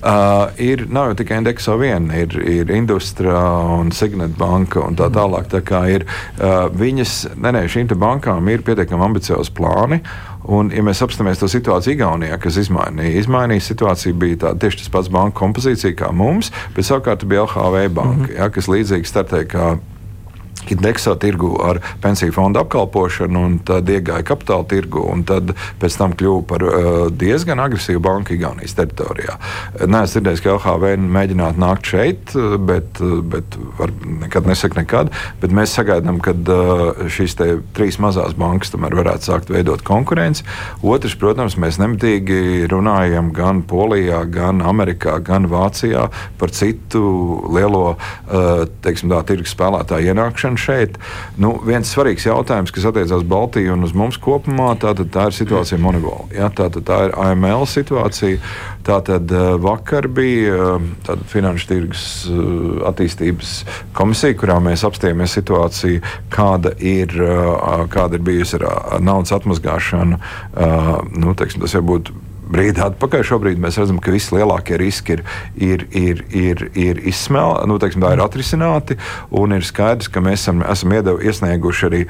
Uh, 0.00 0.46
ir, 0.64 0.86
nav 0.88 1.10
jau 1.10 1.16
tikai 1.18 1.42
indeksa 1.42 1.74
viena, 1.76 2.22
ir, 2.22 2.32
ir 2.40 2.70
Industria 2.72 3.36
un 3.74 3.90
Signet 3.92 4.32
banka 4.40 4.80
un 4.80 4.96
tā 4.96 5.10
tālāk. 5.12 5.50
Tā 5.52 5.60
kā 5.60 5.82
ir 5.92 6.06
uh, 6.08 6.70
viņas, 6.72 7.18
nē, 7.36 7.52
nē, 7.52 7.66
šīm 7.68 7.92
bankām 8.00 8.48
ir 8.48 8.64
pietiekami 8.64 9.10
ambiciozi 9.10 9.52
plāni. 9.52 10.00
Un, 10.48 10.72
ja 10.72 10.80
mēs 10.84 11.04
apstāmies 11.04 11.40
to 11.40 11.52
situāciju 11.52 11.98
Igaunijā, 11.98 12.40
kas 12.40 12.56
izmainīja, 12.64 13.20
izmainīja 13.20 13.68
situācija 13.68 14.16
bija 14.16 14.40
tā, 14.40 14.56
tieši 14.56 14.82
tas 14.82 14.92
pats 14.96 15.12
banka 15.12 15.42
kompozīcija 15.42 15.92
kā 16.00 16.08
mums, 16.16 16.48
bet 16.72 16.88
savukārt 16.88 17.28
bija 17.28 17.44
LHV 17.44 17.90
banka, 17.92 18.22
mm 18.22 18.24
-hmm. 18.24 18.38
ja, 18.40 18.48
kas 18.48 18.72
līdzīgi 18.72 19.08
startēja 19.08 19.52
kā 19.52 19.68
Indekso 20.70 21.12
tirgu 21.20 21.50
ar 21.60 21.78
pensiju 22.00 22.32
fondu 22.32 22.60
apkalpošanu, 22.62 23.40
un 23.46 23.56
tad 23.66 23.88
iegāja 23.92 24.24
kapitāla 24.24 24.64
tirgu, 24.68 25.02
un 25.12 25.24
tad 25.28 25.52
pēc 25.82 25.98
tam 26.00 26.14
kļuva 26.16 26.44
par 26.48 26.64
uh, 26.64 26.86
diezgan 27.12 27.60
agresīvu 27.60 28.00
banku 28.04 28.32
Igaunijas 28.36 28.76
teritorijā. 28.78 29.36
Nē, 29.84 30.04
es 30.06 30.14
dzirdēju, 30.14 30.40
ka 30.44 30.54
LHV 30.54 30.94
mēģinātu 31.04 31.60
nākt 31.60 31.90
šeit, 31.92 32.32
bet, 32.64 33.02
bet 33.34 33.58
var, 33.78 33.92
nekad 34.24 34.48
nesaka 34.48 34.80
nekad. 34.80 35.12
Bet 35.42 35.52
mēs 35.54 35.74
sagaidām, 35.76 36.22
ka 36.24 36.32
uh, 36.32 37.04
šīs 37.12 37.36
trīs 37.76 38.00
mazās 38.00 38.36
bankas 38.38 38.72
tomēr 38.72 38.96
varētu 39.02 39.28
sākt 39.28 39.52
veidot 39.52 39.84
konkurenci. 39.84 40.46
Otrs, 40.80 41.18
protams, 41.20 41.58
mēs 41.60 41.80
nemitīgi 41.82 42.70
runājam 42.72 43.34
gan 43.36 43.60
Polijā, 43.68 44.24
gan 44.32 44.64
Amerikā, 44.64 45.18
gan 45.24 45.50
Vācijā 45.52 46.08
par 46.40 46.56
citu 46.56 47.04
lielo 47.52 47.84
uh, 47.92 48.64
teiksim, 48.84 49.12
tā, 49.12 49.20
tirgus 49.28 49.52
spēlētāju 49.52 50.14
ienākšanu 50.14 50.43
gan 50.44 50.58
šeit. 50.60 50.98
Nu, 51.40 51.54
viens 51.64 51.90
svarīgs 51.90 52.28
jautājums, 52.28 52.72
kas 52.74 52.88
attiecās 52.90 53.24
Baltiju 53.28 53.74
un 53.74 53.86
uz 53.86 53.94
mums 53.96 54.18
kopumā, 54.22 54.72
tātad 54.80 55.10
tā 55.14 55.28
ir 55.30 55.36
situācija 55.36 55.80
Mongolijā. 55.82 56.28
Ja, 56.36 56.50
tātad 56.52 56.86
tā 56.88 57.00
ir 57.08 57.16
AML 57.18 57.66
situācija. 57.70 58.40
Tātad 58.84 59.32
eh, 59.32 59.54
vakar 59.64 60.08
bija 60.12 60.76
eh, 60.76 61.24
Finanšu 61.30 61.70
tirgus 61.70 62.04
eh, 62.28 62.42
attīstības 62.90 63.54
komisija, 63.96 64.36
kurā 64.40 64.58
mēs 64.64 64.84
apstājāmies 64.86 65.38
situāciju, 65.38 66.02
kāda 66.32 66.74
ir, 66.84 67.14
kāda 67.92 68.18
ir 68.18 68.26
bijusi 68.26 68.58
ar 68.60 69.00
naudas 69.02 69.32
atmazgāšanu. 69.36 70.18
Nu, 71.14 71.34
teiksim, 71.38 71.62
tas 71.64 71.74
jau 71.76 71.82
būtu 71.86 72.14
brīdi 72.54 72.82
atpakaļ. 72.84 73.26
Šobrīd 73.26 73.60
mēs 73.62 73.78
redzam, 73.80 74.00
ka 74.02 74.14
vislielākie 74.14 74.78
riski 74.80 75.18
ir, 75.18 75.24
ir, 75.58 75.86
ir, 75.90 76.24
ir, 76.30 76.64
ir 76.78 77.02
izsmelti, 77.10 77.68
nu, 77.70 77.80
teiksim, 77.82 78.06
ir 78.14 78.24
atrisināti. 78.24 78.98
Un 79.34 79.56
ir 79.56 79.66
skaidrs, 79.66 80.10
ka 80.12 80.22
mēs 80.24 80.44
esam, 80.44 80.64
esam 80.70 80.96
iedev, 80.96 81.22
iesnieguši 81.24 81.90
arī 81.90 82.02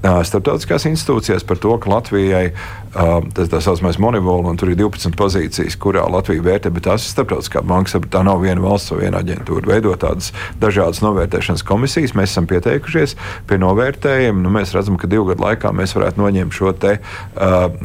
starptautiskās 0.00 0.86
institūcijās 0.88 1.44
par 1.44 1.58
to, 1.60 1.74
ka 1.80 1.90
Latvijai 1.92 2.50
tas 2.90 3.50
tā 3.52 3.60
saucamais 3.62 4.00
monivol, 4.02 4.42
un 4.50 4.56
tur 4.58 4.72
ir 4.72 4.78
12 4.80 5.14
pozīcijas, 5.18 5.76
kurā 5.78 6.02
Latvija 6.10 6.42
vērtē, 6.42 6.72
bet 6.74 6.88
tās 6.88 7.04
ir 7.04 7.12
starptautiskā 7.12 7.62
banka, 7.62 8.00
tā 8.10 8.22
nav 8.26 8.40
viena 8.42 8.62
valsts 8.64 8.90
vai 8.94 9.04
viena 9.04 9.20
aģentūra. 9.22 9.68
Veidot 9.70 10.00
tādas 10.02 10.32
dažādas 10.62 11.02
novērtēšanas 11.04 11.62
komisijas, 11.66 12.16
mēs 12.18 12.32
esam 12.32 12.48
pieteikušies 12.50 13.14
pie 13.50 13.60
novērtējuma. 13.62 14.42
Nu, 14.42 14.52
mēs 14.56 14.74
redzam, 14.74 14.96
ka 14.98 15.10
divu 15.10 15.28
gadu 15.30 15.44
laikā 15.44 15.70
mēs 15.76 15.94
varētu 15.94 16.22
noņemt 16.22 16.56
šo 16.56 16.72
te, 16.80 16.96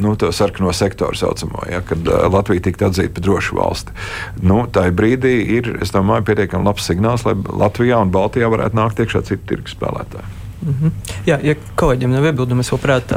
nu, 0.02 0.16
sarkano 0.16 0.72
sektoru 0.74 1.18
saucamo, 1.18 1.66
ja, 1.70 1.82
kad 1.86 2.10
Latvija 2.32 2.64
tiktu 2.66 2.88
atzīta 2.88 3.14
par 3.18 3.26
drošu 3.28 3.60
valsti. 3.60 3.94
Nu, 4.42 4.64
tā 4.72 4.88
brīdī 4.96 5.36
ir, 5.58 5.76
es 5.84 5.94
domāju, 5.94 6.26
pietiekami 6.32 6.66
labs 6.66 6.88
signāls, 6.88 7.28
lai 7.28 7.36
Latvijā 7.36 8.02
un 8.02 8.10
Baltijā 8.14 8.50
varētu 8.50 8.80
nākt 8.80 9.04
iekšā 9.04 9.22
citu 9.28 9.52
tirgus 9.52 9.76
spēlētāju. 9.78 10.45
Mm 10.62 10.74
-hmm. 10.80 10.90
Jā, 11.26 11.38
ja 11.42 11.54
kolēģiem 11.76 12.10
nav 12.10 12.24
iebildumu, 12.24 12.60
es 12.60 12.72
labprāt 12.72 13.12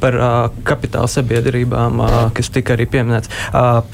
par 0.00 0.14
uh, 0.14 0.50
kapitāla 0.62 1.08
sabiedrībām, 1.08 2.00
uh, 2.00 2.30
kas 2.32 2.50
tika 2.50 2.74
arī 2.74 2.86
pieminēts. 2.86 3.30
Uh, 3.54 3.84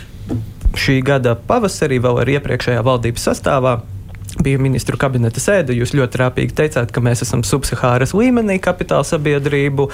šī 0.74 1.00
gada 1.03 1.35
pavasarī, 1.35 2.00
vēl 2.03 2.20
ar 2.20 2.29
iepriekšējā 2.29 2.83
valdības 2.83 3.26
sastāvā, 3.31 3.81
bija 4.38 4.61
ministru 4.62 4.99
kabineta 5.01 5.43
sēde. 5.43 5.75
Jūs 5.77 5.95
ļoti 5.97 6.21
rāpīgi 6.21 6.57
teicāt, 6.57 6.93
ka 6.95 7.03
mēs 7.05 7.25
esam 7.27 7.43
subsahāras 7.47 8.14
līmenī 8.16 8.59
kapitāla 8.62 9.07
sabiedrību, 9.09 9.88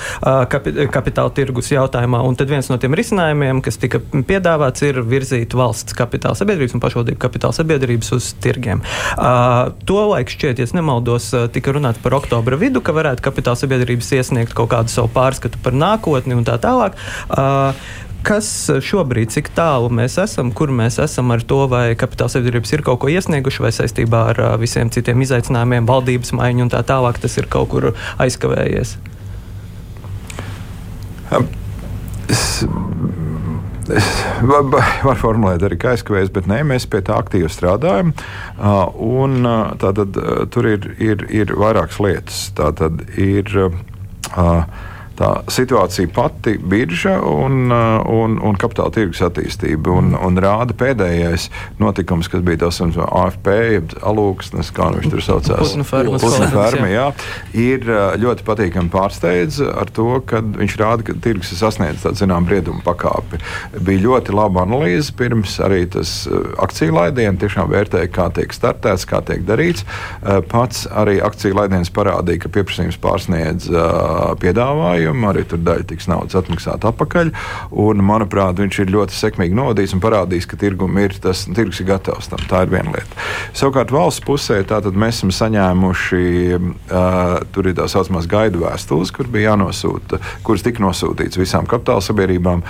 kapi, 0.53 0.75
kapitāla 0.93 1.33
tirgus 1.37 1.73
jautājumā. 1.73 2.21
Un 2.27 2.39
tad 2.39 2.53
viens 2.53 2.69
no 2.71 2.79
tiem 2.83 2.97
risinājumiem, 2.99 3.63
kas 3.65 3.81
tika 3.83 4.01
piedāvāts, 4.01 4.85
ir 4.87 5.01
virzīt 5.07 5.57
valsts 5.57 5.97
kapitāla 5.97 6.39
sabiedrības 6.39 6.77
un 6.77 6.85
pašvaldību 6.85 7.21
kapitāla 7.23 7.57
sabiedrības 7.57 8.13
uz 8.19 8.31
tirgiem. 8.45 8.85
Tolaik 9.89 10.33
šķiet, 10.33 10.63
ja 10.63 10.71
nemaldos, 10.77 11.31
tika 11.55 11.75
runāts 11.77 12.03
par 12.03 12.19
oktobra 12.19 12.59
vidu, 12.61 12.83
ka 12.85 12.95
varētu 12.97 13.25
kapitāla 13.25 13.59
sabiedrības 13.61 14.13
iesniegt 14.19 14.57
kaut 14.57 14.73
kādu 14.75 14.93
savu 14.93 15.13
pārskatu 15.15 15.61
par 15.65 15.77
nākotni 15.77 16.37
un 16.37 16.45
tā 16.47 16.59
tālāk. 16.63 16.99
Kas 18.27 18.49
šobrīd, 18.83 19.31
cik 19.35 19.51
tālu 19.55 19.91
mēs 19.93 20.17
esam, 20.23 20.49
kur 20.57 20.73
mēs 20.75 20.97
esam 21.03 21.31
ar 21.35 21.43
to, 21.47 21.61
vai 21.71 21.95
kapitāla 21.99 22.33
sabiedrības 22.33 22.73
ir 22.75 22.83
kaut 22.87 23.03
ko 23.03 23.11
iesnieguši, 23.13 23.63
vai 23.63 23.73
saistībā 23.75 24.23
ar 24.33 24.41
visiem 24.63 24.91
citiem 24.95 25.23
izaicinājumiem, 25.27 25.87
valdības 25.87 26.33
maiņu 26.39 26.67
un 26.67 26.73
tā 26.73 26.81
tālāk, 26.87 27.21
tas 27.23 27.37
ir 27.39 27.47
kaut 27.53 27.71
kur 27.75 27.93
aizkavējies? 28.23 28.97
Es, 32.27 32.43
es 33.95 34.11
varu 34.43 34.73
var 34.75 35.21
formulēt 35.21 35.63
arī 35.67 35.79
kā 35.81 35.95
aizkavējies, 35.95 36.33
bet 36.35 36.51
nē, 36.51 36.63
mēs 36.67 36.89
pie 36.91 37.05
tā 37.07 37.21
aktīvi 37.21 37.51
strādājam. 37.53 38.11
Un, 39.07 39.47
tātad, 39.83 40.19
tur 40.55 40.71
ir, 40.73 40.91
ir, 40.99 41.25
ir 41.31 41.55
vairākas 41.55 42.03
lietas. 42.03 42.43
Tātad 42.59 43.07
ir. 43.15 43.55
Uh, 44.35 44.67
tā 45.17 45.31
situācija 45.53 46.11
pati, 46.15 46.57
birža 46.61 47.17
un, 47.25 47.71
uh, 47.73 48.05
un, 48.13 48.37
un 48.45 48.59
kapitāla 48.61 48.93
tirgus 48.95 49.23
attīstība. 49.25 49.95
Un, 49.97 50.13
un 50.19 50.41
rāda 50.43 50.77
pēdējais 50.77 51.49
notikums, 51.81 52.29
kas 52.33 52.45
bija 52.47 52.65
tas 52.67 52.81
AFP, 52.83 53.51
alūksnes, 54.07 54.73
kā 54.77 54.91
viņš 54.95 55.11
tur 55.13 55.25
saucās. 55.25 55.73
Putnu 56.23 56.51
ferma, 56.53 56.91
jā. 56.91 57.07
Ir 57.57 57.87
uh, 57.89 58.17
ļoti 58.21 58.47
patīkami 58.47 58.93
pārsteidz 58.93 59.63
ar 59.67 59.93
to, 59.97 60.21
ka 60.29 60.43
viņš 60.45 60.77
rāda, 60.81 61.07
ka 61.09 61.17
tirgus 61.25 61.55
ir 61.55 61.63
sasniedzis 61.63 62.05
tādu 62.05 62.23
zinām 62.23 62.49
briedumu 62.49 62.85
pakāpi. 62.87 63.41
Bija 63.87 64.05
ļoti 64.07 64.37
laba 64.37 64.67
analīze 64.67 65.15
pirms 65.17 65.59
arī 65.65 65.85
tas 65.97 66.19
uh, 66.29 66.53
akciju 66.67 66.97
laidiens 66.97 67.41
tiešām 67.41 67.73
vērtēja, 67.73 68.13
kā 68.13 68.29
tiek 68.37 68.53
startēts, 68.55 69.09
kā 69.09 69.23
tiek 69.27 69.43
darīts. 69.49 69.85
Pats 70.51 70.87
arī 70.97 71.19
akciju 71.25 71.57
laidiens 71.59 71.91
parādīja, 71.95 72.45
ka 72.45 72.51
pieprasījums 72.53 72.97
pārsniedz 73.03 73.69
piedāvājumu 74.41 75.06
maksājumu, 75.07 75.31
arī 75.31 75.45
tur 75.47 75.61
daļa 75.63 75.87
tiks 75.89 76.09
naudas 76.09 76.37
atmaksāta 76.37 76.91
atpakaļ. 76.91 77.31
Un, 77.71 78.03
manuprāt, 78.03 78.59
viņš 78.59 78.81
ir 78.83 78.93
ļoti 78.93 79.15
sekmīgi 79.15 79.55
novadījis 79.55 79.95
un 79.95 80.03
parādījis, 80.03 80.47
ka 80.51 80.57
tirgum 80.57 80.97
ir 80.99 81.15
tas 81.21 81.47
tirgus 81.47 81.81
ir 81.81 81.87
gatavs 81.91 82.29
tam. 82.29 82.41
Tā 82.49 82.65
ir 82.65 82.73
viena 82.73 82.93
lieta. 82.93 83.27
Savukārt 83.57 83.93
valsts 83.93 84.25
pusē 84.25 84.63
mēs 84.97 85.17
esam 85.17 85.31
saņēmuši, 85.31 86.25
uh, 86.57 87.41
tur 87.53 87.67
ir 87.67 87.77
tā 87.77 87.87
saucamās 87.89 88.27
gaidu 88.27 88.65
vēstules, 88.65 89.13
kur 89.13 89.29
bija 89.29 89.53
jānosūta, 89.53 90.21
kuras 90.43 90.65
tika 90.65 90.83
nosūtītas 90.83 91.39
visām 91.39 91.67
kapitāla 91.67 92.05
sabiedrībām. 92.05 92.65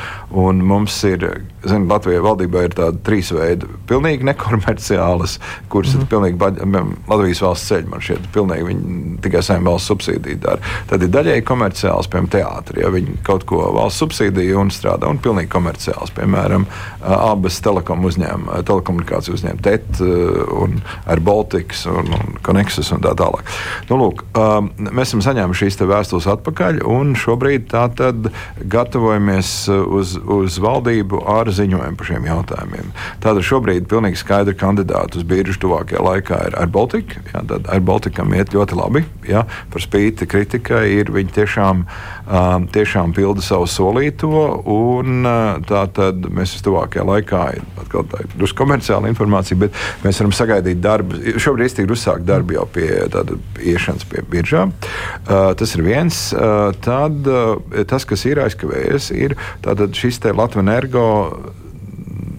Mums 0.66 0.96
ir, 1.08 1.24
zinu, 1.64 1.88
Latvijai 1.90 2.22
valdībai 2.24 2.66
ir 2.66 2.76
tāda 2.76 2.98
trīs 3.06 3.30
veidi- 3.34 3.68
pilnīgi 3.90 4.26
nekomerciālas, 4.26 5.38
kuras 5.68 5.94
mm 5.94 5.98
-hmm. 5.98 6.02
ir 6.02 6.08
pilnīgi 6.12 6.36
baģ, 6.36 6.62
Latvijas 7.08 7.42
valsts 7.42 7.70
ceļi, 7.70 7.88
man 7.88 8.00
šķiet, 8.00 8.28
pilnīgi 8.34 8.66
viņi 8.66 9.20
tikai 9.22 9.42
saimē 9.42 9.70
valsts 9.70 9.90
subsīdiju 9.90 10.40
dara. 10.40 10.58
Tad 10.86 11.02
ir 11.02 11.08
daļēji 11.08 11.46
komerciāls, 11.46 12.08
piemēram, 12.10 12.25
piemēram, 12.26 12.36
teātris. 12.36 12.82
Ja 12.82 12.90
viņi 12.92 13.16
kaut 13.24 13.44
ko 13.46 13.72
valsts 13.74 14.00
subsīdiju 14.02 14.60
un 14.60 14.70
strādā 14.70 15.08
un 15.08 15.18
pilnīgi 15.18 15.50
komerciāls, 15.50 16.12
piemēram, 16.14 16.66
abas 17.02 17.60
telekom 17.60 18.04
uzņēmuma, 18.04 18.62
telekomunikāciju 18.66 19.34
uzņēmuma 19.34 19.62
TET 19.62 20.00
un 20.56 20.80
ar 21.06 21.20
Baltics 21.20 21.86
un, 21.86 22.12
un 22.12 22.36
Connexus 22.42 22.92
un 22.92 23.02
tā 23.04 23.14
tālāk. 23.16 23.46
Nu, 23.90 23.98
lūk, 24.00 24.24
mēs 24.90 25.08
esam 25.08 25.22
saņēmuši 25.24 25.66
šīs 25.66 25.80
vēstules 25.86 26.28
atpakaļ 26.36 26.82
un 26.86 27.14
šobrīd 27.18 27.68
tātad 27.70 28.30
gatavojamies 28.60 29.68
uz, 29.70 30.16
uz 30.20 30.58
valdību 30.62 31.22
ar 31.30 31.50
ziņojumu 31.50 31.98
par 31.98 32.10
šiem 32.10 32.28
jautājumiem. 32.28 32.92
Tātad 33.24 33.44
šobrīd 33.46 33.88
pilnīgi 33.90 34.20
skaidri 34.20 34.56
kandidāti 34.58 35.20
uz 35.20 35.26
biržu 35.28 35.60
tuvākajā 35.66 36.02
laikā 36.02 36.42
ir 36.50 36.58
ar 36.58 36.70
Baltiku. 36.72 37.22
Ar 37.36 37.82
Baltikam 37.84 38.34
iet 38.36 38.54
ļoti 38.54 38.78
labi. 38.78 39.04
Jā, 39.26 39.44
par 39.72 39.82
spīti 39.82 40.28
kritikai 40.30 40.84
ir 40.98 41.10
viņi 41.14 41.34
tiešām 41.36 41.82
uh, 41.84 42.15
tiešām 42.72 43.14
pilda 43.16 43.44
savu 43.44 43.68
solīto. 43.70 44.30
Un, 44.72 45.26
uh, 45.26 45.60
tā 45.66 45.84
tad 45.96 46.26
mēs 46.32 46.56
tuvākajā 46.66 47.06
laikā, 47.06 47.42
atkal 47.82 48.06
tā 48.10 48.24
ir 48.24 48.54
komerciāla 48.56 49.10
informācija, 49.12 49.58
bet 49.66 49.76
mēs 50.04 50.20
varam 50.22 50.34
sagaidīt 50.36 50.82
darbu. 50.84 51.20
Šobrīd 51.42 51.82
ir 51.84 51.94
uzsākt 51.94 52.26
darbu 52.28 52.58
jau 52.58 52.66
pie 52.72 52.88
tāda 53.12 53.38
iešanas 53.62 54.06
pie 54.10 54.24
biržām. 54.30 54.74
Uh, 55.26 55.52
tas 55.58 55.76
ir 55.76 55.84
viens. 55.86 56.22
Uh, 56.36 56.70
tad 56.84 57.28
tas, 57.90 58.04
kas 58.08 58.24
ir 58.28 58.40
aizkavējies, 58.42 59.12
ir 59.16 59.36
šis 59.96 60.20
Latvijas 60.26 60.66
energo 60.66 61.06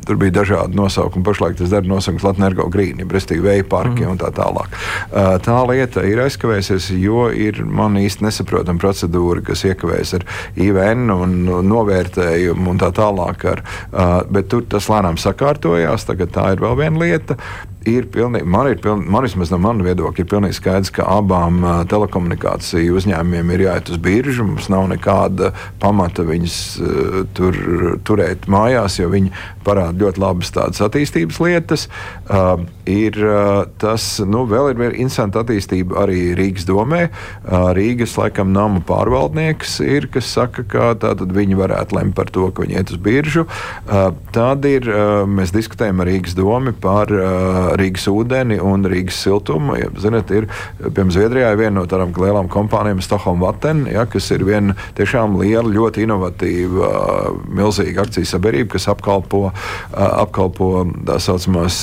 Tur 0.07 0.19
bija 0.19 0.37
dažādi 0.39 0.77
nosaukumi. 0.77 1.25
Pašlaik 1.27 1.57
tas 1.59 1.71
dara 1.73 1.87
nosaukums 1.87 2.25
Latvijas 2.25 2.71
grīni, 2.73 3.07
respektīvi 3.11 3.45
vēja 3.47 3.67
parki 3.67 4.05
mm. 4.05 4.11
un 4.13 4.21
tā 4.21 4.31
tālāk. 4.35 4.77
Tā 5.43 5.57
lieta 5.67 6.03
ir 6.07 6.21
aizkavējusies, 6.23 6.89
jo 7.01 7.27
ir 7.33 7.63
man 7.65 7.99
īsti 7.99 8.27
nesaprotama 8.27 8.81
procedūra, 8.81 9.43
kas 9.47 9.65
iekavējas 9.67 10.17
ar 10.19 10.27
IVN 10.55 11.11
un 11.13 11.37
novērtējumu 11.67 12.73
un 12.73 12.81
tā 12.81 12.91
tālāk. 12.95 13.47
Ar, 13.51 13.63
bet 14.31 14.51
tur 14.53 14.67
tas 14.69 14.89
lēnām 14.91 15.19
sakārtojās. 15.21 16.07
Tagad 16.07 16.31
tā 16.35 16.51
ir 16.55 16.63
vēl 16.63 16.79
viena 16.79 17.03
lieta 17.03 17.37
ir 17.87 18.07
pilnīgi, 18.13 18.47
man 18.47 18.71
ir 18.71 18.81
pilnīgi, 18.83 19.11
man 19.13 19.25
vismaz 19.25 19.51
no 19.53 19.59
manas 19.63 19.87
viedokļa, 19.87 20.23
ir 20.23 20.29
pilnīgi 20.31 20.59
skaidrs, 20.59 20.93
ka 20.95 21.07
abām 21.17 21.61
telekomunikāciju 21.91 22.97
uzņēmumiem 22.99 23.53
ir 23.55 23.65
jāiet 23.67 23.91
uz 23.93 24.01
biržu. 24.03 24.47
Mums 24.47 24.69
nav 24.73 24.87
nekāda 24.91 25.53
pamata 25.81 26.25
viņus 26.27 26.57
tur 27.37 27.61
turēt 28.07 28.49
mājās, 28.51 28.99
jo 29.01 29.11
viņi 29.13 29.33
parāda 29.67 30.05
ļoti 30.05 30.21
labas 30.23 30.51
tādas 30.55 30.81
attīstības 30.85 31.39
lietas. 31.43 31.87
Uh, 32.27 32.63
ir 32.87 33.17
uh, 33.23 33.65
tas, 33.81 34.05
nu, 34.23 34.45
vēl 34.49 34.71
ir 34.73 34.95
interesanta 34.95 35.43
attīstība 35.43 36.01
arī 36.03 36.31
Rīgas 36.37 36.67
domē. 36.67 37.07
Uh, 37.07 37.69
Rīgas, 37.77 38.15
laikam, 38.19 38.53
nama 38.55 38.81
pārvaldnieks 38.87 39.79
ir, 39.85 40.09
kas 40.13 40.29
saka, 40.37 40.65
ka 40.67 40.91
tātad 41.01 41.33
viņi 41.35 41.59
varētu 41.59 41.99
lemt 41.99 42.15
par 42.17 42.31
to, 42.33 42.49
ka 42.51 42.63
viņi 42.63 42.79
iet 42.79 42.93
uz 42.95 43.01
biržu. 43.03 43.45
Tad 43.87 44.65
ir, 44.67 44.87
mēs 45.29 45.53
diskutējam 45.55 46.01
ar 46.03 46.09
Rīgas 46.09 46.35
domu 46.37 46.73
par 46.81 47.11
Rīgas 47.79 48.07
ūdeni 48.11 48.59
un 48.63 48.85
Rīgas 48.87 49.21
siltumu. 49.25 49.77
Ja, 49.79 49.91
ziniet, 50.01 50.31
ir, 50.31 50.49
piemēram, 50.81 51.13
Zviedrijā 51.13 51.51
ir 51.53 51.61
viena 51.61 51.75
no 51.79 51.85
tādām 51.89 52.13
lielām 52.17 52.49
kompānijām, 52.51 53.01
Stokholm 53.03 53.43
Vatten, 53.43 53.85
ja, 53.91 54.05
kas 54.09 54.29
ir 54.35 54.45
viena 54.47 54.75
tiešām 54.97 55.37
liela, 55.41 55.67
ļoti 55.71 56.05
inovatīva, 56.07 56.91
milzīga 57.59 58.05
akciju 58.05 58.27
sabiedrība, 58.27 58.73
kas 58.75 58.87
apkalpo, 58.91 59.51
apkalpo 59.93 60.71
tā 61.07 61.19
saucamās 61.23 61.79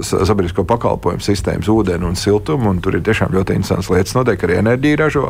sabiedrisko 0.00 0.64
pakalpojumu 0.68 1.24
sistēmas, 1.24 1.68
ūdeni 1.70 2.08
un 2.10 2.16
siltumu. 2.18 2.70
Un 2.70 2.80
tur 2.84 2.96
ir 2.96 3.04
tiešām 3.06 3.34
ļoti 3.34 3.56
interesants 3.58 3.90
lietas, 3.92 4.14
notiek 4.16 4.42
arī 4.46 4.60
enerģija 4.60 5.00
ražo. 5.00 5.26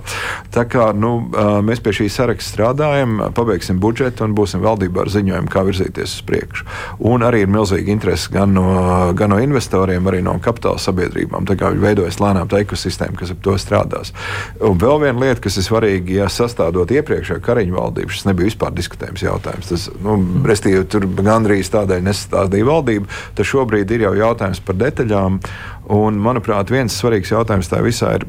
Tā 0.55 0.67
kā 0.71 0.91
nu, 0.97 1.31
mēs 1.67 1.81
pie 1.83 1.95
šī 1.97 2.09
saraksta 2.13 2.55
strādājam, 2.55 3.19
pabeigsim 3.37 3.81
budžetu 3.83 4.25
un 4.27 4.35
būsim 4.37 4.63
valdībā 4.65 5.05
ar 5.05 5.13
ziņojumu, 5.13 5.51
kā 5.51 5.65
virzīties 5.67 6.19
uz 6.19 6.25
priekšu. 6.29 6.67
Un 7.11 7.19
arī 7.27 7.39
ir 7.45 7.51
milzīga 7.51 7.91
interese 7.93 8.31
gan 8.33 8.55
no, 8.55 8.67
gan 9.17 9.31
no 9.35 9.39
investoriem, 9.43 9.90
arī 10.11 10.23
no 10.25 10.37
kapitāla 10.43 10.81
sabiedrībām. 10.81 11.49
Tā 11.49 11.57
kā 11.59 11.73
veidojas 11.75 12.21
lēnām 12.23 12.51
tā 12.51 12.63
ekosistēma, 12.65 13.19
kas 13.19 13.33
ap 13.35 13.43
to 13.45 13.57
strādās. 13.61 14.15
Un 14.63 14.79
vēl 14.81 15.03
viena 15.05 15.25
lieta, 15.25 15.43
kas 15.45 15.59
ir 15.61 15.67
svarīga, 15.67 16.17
ja 16.23 16.29
sastādot 16.33 16.93
iepriekšējo 16.95 17.43
Kariņu 17.45 17.77
valdību, 17.77 18.15
šis 18.15 18.29
nebija 18.29 18.51
vispār 18.51 18.75
diskutējums 18.77 19.25
jautājums. 19.27 19.73
Tas, 19.73 19.89
nu, 20.05 20.17
restīvi, 20.47 20.85
tur 20.91 21.09
gandrīz 21.19 21.73
tādēļ 21.75 22.07
nesastādīja 22.07 22.69
valdība. 22.69 23.11
Tas 23.39 23.51
šobrīd 23.51 23.97
ir 23.97 24.07
jau 24.07 24.15
jautājums 24.19 24.63
par 24.65 24.79
detaļām. 24.81 25.41
Un, 25.91 26.21
manuprāt, 26.23 26.71
viens 26.71 26.95
svarīgs 26.95 27.33
jautājums 27.33 27.67
tā 27.71 27.81
visā 27.83 28.13
ir, 28.21 28.27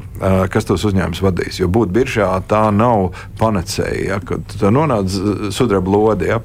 kas 0.50 0.66
tos 0.66 0.82
uzņēmums 0.88 1.20
vadīs. 1.22 1.60
Jo 1.60 1.68
būt 1.70 1.92
biržā 1.94 2.26
tā 2.50 2.64
nav 2.74 3.12
panacēja, 3.38 4.00
ja, 4.08 4.18
kad 4.26 4.56
nonāc 4.74 5.14
sudraba 5.54 5.94
lodē. 5.94 6.32
Ja, 6.32 6.40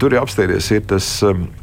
tur 0.00 0.14
ir 0.14 0.22
apstāties, 0.22 0.70
ir 0.72 0.86
tas 0.88 1.10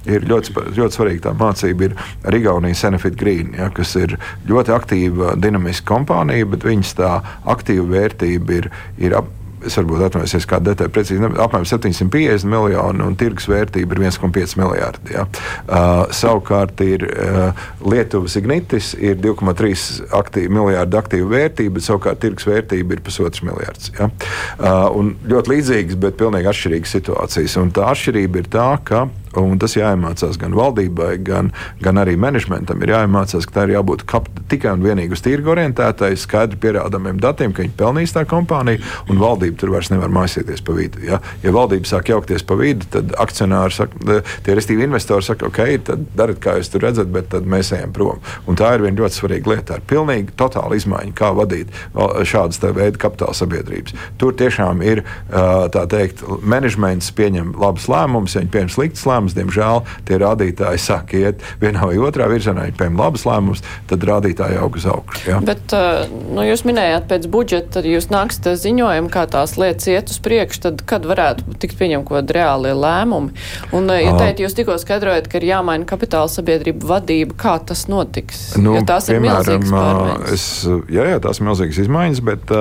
ir 0.06 0.28
ļoti, 0.30 0.54
ļoti 0.78 0.99
svarīga 0.99 1.30
tā 1.30 1.36
mācība. 1.39 1.89
Ir 1.89 2.36
Rigaunijas 2.36 2.86
Senefit 2.86 3.18
Green, 3.18 3.56
ja, 3.58 3.72
kas 3.74 3.95
ir 3.97 4.20
ļoti 4.49 4.76
aktīva, 4.78 5.34
dinamiska 5.41 5.89
kompānija, 5.95 6.52
bet 6.54 6.70
viņas 6.70 6.95
tā 7.02 7.16
aktīva 7.49 7.89
vērtība 7.95 8.60
ir, 8.60 8.70
ir 9.02 9.18
ap, 9.18 9.34
es 9.68 9.78
varbūt 9.80 10.05
atvainojos, 10.07 10.47
kāda 10.49 10.72
detaļa 10.72 10.93
precīzi, 10.95 11.30
apmēram 11.30 11.68
750 11.70 12.47
miljoni 12.49 13.05
un 13.05 13.18
tirgus 13.20 13.47
vērtība 13.51 13.97
ir 13.97 14.03
1,5 14.09 14.57
miljardi. 14.59 15.16
Ja. 15.16 15.26
Uh, 15.66 16.03
savukārt 16.16 16.82
ir 16.86 17.05
uh, 17.09 17.64
Lietuvas 17.86 18.38
Ignitis, 18.39 18.93
ir 18.99 19.20
2,3 19.22 20.12
aktīvi, 20.18 20.51
miljardi 20.57 20.99
aktīvu 21.01 21.32
vērtību, 21.32 21.76
bet 21.78 21.88
savukārt 21.88 22.22
tirgus 22.24 22.47
vērtība 22.49 22.97
ir 22.97 23.05
pusotrs 23.05 23.43
miljards. 23.47 23.91
Ja. 23.97 24.12
Uh, 24.57 25.14
ļoti 25.32 25.55
līdzīgas, 25.55 25.99
bet 26.01 26.20
pilnīgi 26.22 26.51
atšķirīgas 26.51 26.97
situācijas. 26.99 27.57
Un 27.62 27.74
tā 27.76 27.89
atšķirība 27.93 28.43
ir 28.43 28.51
tā, 28.51 28.70
ka 28.88 29.07
Un 29.40 29.60
tas 29.62 29.78
jāiemācās 29.78 30.36
gan 30.42 30.56
valdībai, 30.58 31.14
gan, 31.24 31.52
gan 31.84 32.00
arī 32.02 32.18
menedžmentam. 32.20 32.82
Ir 32.84 32.92
jāiemācās, 32.96 33.46
ka 33.48 33.56
tā 33.56 33.64
ir 33.68 33.76
jābūt 33.78 34.04
kap, 34.10 34.28
tikai 34.52 34.74
un 34.76 34.84
vienīgi 34.84 35.16
uz 35.16 35.24
tirgu 35.24 35.54
orientētai, 35.54 36.10
skaidri 36.20 36.60
pierādāmiem 36.60 37.20
datiem, 37.22 37.54
ka 37.56 37.64
viņi 37.64 37.78
pelnīs 37.80 38.16
tā 38.16 38.26
kompānija, 38.28 38.84
un 39.08 39.22
valdība 39.22 39.62
tur 39.62 39.72
vairs 39.76 39.92
nevar 39.94 40.12
maisīties 40.12 40.64
pa 40.68 40.76
vidu. 40.76 41.00
Ja, 41.08 41.22
ja 41.46 41.54
valdība 41.56 41.88
sāk 41.88 42.12
jaukties 42.12 42.44
pa 42.48 42.58
vidu, 42.60 42.90
tad 42.92 43.16
akcionāri 43.24 43.78
saka, 43.78 44.20
tie 44.44 44.58
restīvi 44.58 44.84
investori 44.88 45.24
saka, 45.24 45.48
ok, 45.48 45.62
tad 45.88 46.04
dariet, 46.18 46.42
kā 46.44 46.58
jūs 46.60 46.74
tur 46.74 46.84
redzat, 46.84 47.08
bet 47.16 47.32
tad 47.32 47.48
mēs 47.48 47.72
ejam 47.78 47.96
prom. 47.96 48.20
Un 48.52 48.60
tā 48.60 48.74
ir 48.76 48.84
viena 48.84 49.00
ļoti 49.00 49.20
svarīga 49.22 49.54
lieta. 49.54 49.80
Ir 49.80 49.88
pilnīgi 49.88 50.36
totāla 50.40 50.76
izmaiņa, 50.76 51.16
kā 51.16 51.32
vadīt 51.38 51.72
šādas 52.28 52.60
veida 52.76 53.00
kapitāla 53.00 53.38
sabiedrības. 53.38 53.96
Tur 54.20 54.36
tiešām 54.36 54.84
ir, 54.84 55.06
tā 55.32 55.88
teikt, 55.92 56.26
menedžments 56.44 57.12
pieņem 57.16 57.56
labus 57.62 57.88
lēmumus, 57.92 58.36
ja 58.36 58.44
viņi 58.44 58.54
pieņem 58.56 58.72
sliktus 58.76 59.06
lēmumus 59.08 59.21
lēmumus. 59.22 59.36
Diemžēl 59.38 59.82
tie 60.08 60.18
rādītāji 60.22 60.82
sāk 60.82 61.14
iet 61.18 61.42
vienā 61.62 61.86
vai 61.88 61.98
otrā 62.02 62.28
virzienā. 62.32 62.68
Ja 62.70 62.76
pieņem 62.78 63.00
labus 63.00 63.26
lēmumus, 63.26 63.64
tad 63.90 64.04
rādītāji 64.08 64.60
aug 64.62 64.76
uz 64.76 64.86
augšu. 64.90 65.30
Ja? 65.30 65.40
Bet 65.46 65.74
nu, 66.32 66.44
jūs 66.46 66.66
minējāt 66.68 67.08
pēc 67.12 67.28
budžeta, 67.32 67.78
tad 67.78 67.86
jūs 67.90 68.10
nāksiet 68.12 68.50
ziņojumu, 68.62 69.12
kā 69.14 69.26
tās 69.32 69.58
lietas 69.60 69.88
iet 69.92 70.12
uz 70.12 70.20
priekšu, 70.24 70.64
tad 70.68 70.84
kad 70.90 71.06
varētu 71.08 71.58
tikt 71.62 71.78
pieņemt 71.80 72.08
kaut 72.08 72.22
kādi 72.22 72.38
reāli 72.38 72.74
lēmumi. 72.78 73.34
Un, 73.78 73.92
ja 73.96 74.16
teikt, 74.18 74.42
jūs 74.44 74.56
tikko 74.58 74.78
skaidrojat, 74.82 75.30
ka 75.32 75.40
ir 75.40 75.48
jāmaina 75.52 75.88
kapitāla 75.90 76.32
sabiedrība 76.32 76.90
vadība, 76.96 77.38
kā 77.40 77.58
tas 77.66 77.86
notiks? 77.92 78.52
Nu, 78.62 78.76
ja 78.78 78.84
tās 78.88 79.10
piemēram, 79.12 79.62
ir 79.62 79.68
milzīgas. 79.68 80.34
Es, 80.34 80.46
jā, 80.92 81.08
jā, 81.14 81.22
tās 81.24 81.42
ir 81.42 81.48
milzīgas 81.50 81.82
izmaiņas, 81.86 82.24
bet, 82.28 82.54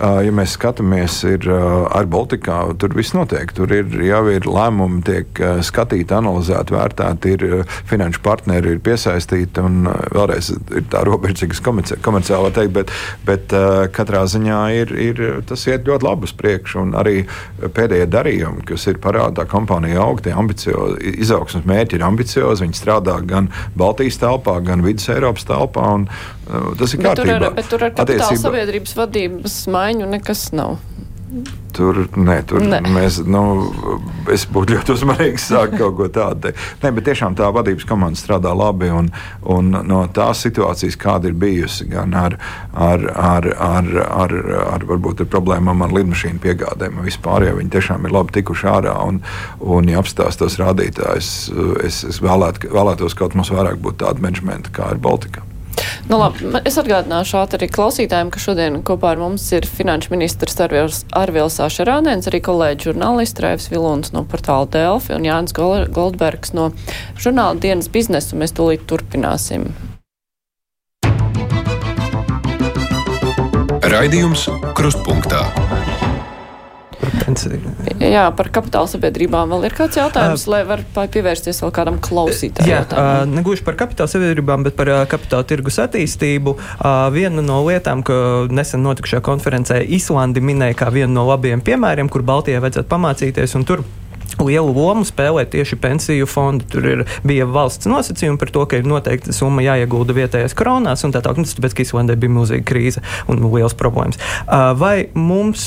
ja 0.00 0.34
mēs 0.34 0.56
skatāmies 0.58 1.20
ir, 1.28 1.46
ar 1.50 2.10
Baltikā, 2.10 2.62
tur 2.80 2.96
viss 2.96 3.14
notiek. 3.16 3.52
Tur 3.56 3.72
ir, 3.74 3.92
jau 4.06 4.22
ir 4.32 4.48
lēmumi, 4.48 5.02
tiek 5.06 5.42
skatīti 5.66 5.99
skatīti, 6.00 6.16
analizēti, 6.16 6.74
vērtēti, 6.74 7.32
ir 7.34 7.44
eh, 7.44 7.78
finanšu 7.88 8.20
partneri 8.22 8.74
ir 8.74 8.80
piesaistīti. 8.80 9.60
Un 9.60 9.86
eh, 9.86 10.08
vēlreiz 10.14 10.50
ir 10.52 10.84
tā 10.90 11.04
robeža, 11.04 11.44
cik 11.44 11.54
es 11.54 11.60
komerciāli 12.02 12.42
varu 12.42 12.54
teikt, 12.54 12.72
bet, 12.74 12.90
bet 13.26 13.52
uh, 13.52 13.86
katrā 13.92 14.24
ziņā 14.26 14.60
ir, 14.74 14.92
ir 14.94 15.42
tas 15.46 15.66
iet 15.66 15.86
ļoti 15.86 16.06
labi 16.06 16.28
uz 16.28 16.34
priekšu. 16.36 16.86
Arī 17.00 17.24
pēdējie 17.60 18.08
darījumi, 18.10 18.64
kas 18.68 18.86
ir 18.90 19.00
parādā, 19.02 19.44
kompānija 19.48 20.00
aug, 20.02 20.22
tie 20.24 20.32
ambiciozi, 20.32 21.14
izaugsmas 21.20 21.66
mērķi 21.68 21.98
ir 21.98 22.06
ambiciozi. 22.06 22.64
Viņi 22.64 22.78
strādā 22.78 23.18
gan 23.26 23.50
Baltijas 23.78 24.20
telpā, 24.20 24.58
gan 24.64 24.84
Vidus 24.86 25.08
Eiropas 25.12 25.46
telpā. 25.48 25.86
Un, 25.98 26.08
uh, 26.48 26.72
tas 26.80 26.94
ir 26.96 27.04
kārtībā. 27.04 27.36
Bet 27.36 27.36
tur 27.36 27.50
ar, 27.50 27.56
bet 27.58 27.70
tur 27.74 27.86
ar 27.86 27.94
kapitāla 27.98 28.40
sabiedrības 28.46 28.96
vadības 28.98 29.60
maiņu 29.70 30.10
nekas 30.16 30.50
nav. 30.56 30.78
Tur, 31.70 32.00
nē, 32.18 32.36
tur 32.50 32.64
nē. 32.66 32.80
mēs, 32.90 33.20
nu, 33.30 33.40
es 34.34 34.42
būtu 34.50 34.74
ļoti 34.74 34.94
uzmanīgs 34.96 35.46
sākt 35.52 35.76
kaut 35.78 35.94
ko 36.00 36.08
tādu. 36.12 36.50
Nē, 36.82 36.90
bet 36.96 37.06
tiešām 37.06 37.36
tā 37.38 37.46
vadības 37.54 37.86
komanda 37.88 38.18
strādā 38.18 38.50
labi. 38.56 38.90
Un, 38.90 39.12
un 39.46 39.70
no 39.86 40.00
tās 40.14 40.42
situācijas, 40.44 40.98
kāda 41.00 41.30
ir 41.30 41.36
bijusi, 41.38 41.86
gan 41.92 42.16
ar, 42.18 42.36
ar, 42.74 43.06
ar, 43.14 43.46
ar, 43.54 43.90
ar, 44.06 44.34
ar, 44.74 44.86
varbūt, 44.90 45.22
ar 45.24 45.30
problēmām 45.30 45.86
ar 45.86 45.94
lidmašīnu 46.00 46.42
piegādēm 46.42 46.98
vispār, 47.06 47.46
ja 47.46 47.54
viņi 47.58 47.74
tiešām 47.76 48.08
ir 48.08 48.16
labi 48.18 48.34
tikuši 48.40 48.70
ārā 48.74 48.96
un, 49.06 49.22
un 49.60 49.92
ja 49.92 50.02
apstāsta 50.02 50.44
tos 50.44 50.58
rādītājus, 50.60 51.30
es, 51.86 52.02
es 52.10 52.20
vēlēt, 52.24 52.66
vēlētos 52.74 53.16
kaut 53.18 53.38
mums 53.38 53.54
vairāk 53.54 53.78
būt 53.82 54.02
tāda 54.02 54.26
menedžmenta, 54.26 54.74
kā 54.74 54.90
ir 54.96 55.02
Baltika. 55.02 55.46
Nu, 56.10 56.18
labi, 56.18 56.48
es 56.66 56.78
atgādināšu 56.80 57.38
arī 57.44 57.68
klausītājiem, 57.70 58.30
ka 58.34 58.40
šodien 58.42 58.80
kopā 58.86 59.12
ar 59.14 59.20
mums 59.20 59.44
ir 59.54 59.66
finanšu 59.68 60.10
ministrs 60.14 60.58
Arvils 60.60 61.58
Ašerānēns, 61.62 62.26
arī 62.30 62.40
kolēģi 62.42 62.90
žurnālisti 62.90 63.44
Raivs 63.44 63.70
Vilons 63.70 64.10
no 64.16 64.24
portāla 64.26 64.66
Delfi 64.74 65.14
un 65.14 65.28
Jānis 65.28 65.54
Goldbergs 65.54 66.54
no 66.56 66.72
žurnāla 67.20 67.60
dienas 67.62 67.90
biznesu. 67.92 68.38
Mēs 68.40 68.56
tūlīt 68.58 68.88
turpināsim. 68.90 69.70
Raidījums 73.90 74.48
Krustpunktā. 74.78 75.46
Jā, 78.00 78.22
par 78.32 78.48
kapitāla 78.48 78.88
sabiedrībām 78.88 79.50
vēl 79.52 79.66
ir 79.68 79.74
kāds 79.76 79.98
jautājums, 80.00 80.46
uh, 80.46 80.52
lai 80.54 80.60
var 80.68 80.82
pievērsties 80.96 81.60
vēl 81.60 81.72
kādam 81.76 81.98
klausītājam. 82.00 82.70
Jā, 82.70 82.80
uh, 82.88 83.22
negluži 83.28 83.64
par 83.66 83.76
kapitāla 83.80 84.08
sabiedrībām, 84.08 84.64
bet 84.64 84.76
par 84.78 84.88
uh, 84.88 85.02
kapitāla 85.10 85.44
tirgus 85.48 85.76
attīstību. 85.84 86.56
Uh, 86.56 87.06
viena 87.12 87.44
no 87.44 87.60
lietām, 87.66 88.04
ka 88.06 88.48
nesen 88.48 88.84
notikušajā 88.86 89.20
konferencē 89.26 89.82
Islandi 89.84 90.40
minēja 90.40 90.78
kā 90.80 90.88
vienu 90.94 91.12
no 91.18 91.26
labiem 91.28 91.60
piemēriem, 91.64 92.08
kur 92.08 92.24
Baltijai 92.24 92.62
vajadzētu 92.64 92.88
pamācīties, 92.88 93.58
un 93.60 93.68
tur 93.68 93.84
lielu 94.44 94.72
lomu 94.74 95.04
spēlē 95.06 95.44
tieši 95.50 95.78
pensiju 95.80 96.28
fondi. 96.30 96.66
Tur 96.70 96.86
ir, 96.86 97.04
bija 97.26 97.46
valsts 97.50 97.88
nosacījumi 97.90 98.40
par 98.40 98.52
to, 98.54 98.64
ka 98.70 98.80
ir 98.80 98.88
noteikta 98.88 99.34
summa 99.36 99.64
jāiegulda 99.64 100.16
vietējās 100.16 100.56
kronās, 100.58 101.04
un 101.06 101.14
tā 101.14 101.22
tālāk. 101.24 101.42
Nu, 101.42 101.48
tāpēc, 101.48 101.76
ka 101.76 101.84
Islandē 101.84 102.16
bija 102.20 102.34
milzīga 102.34 102.66
krīze 102.68 103.04
un 103.30 103.42
liels 103.50 103.76
problēmas. 103.78 104.20
Vai 104.80 105.08
mums, 105.14 105.66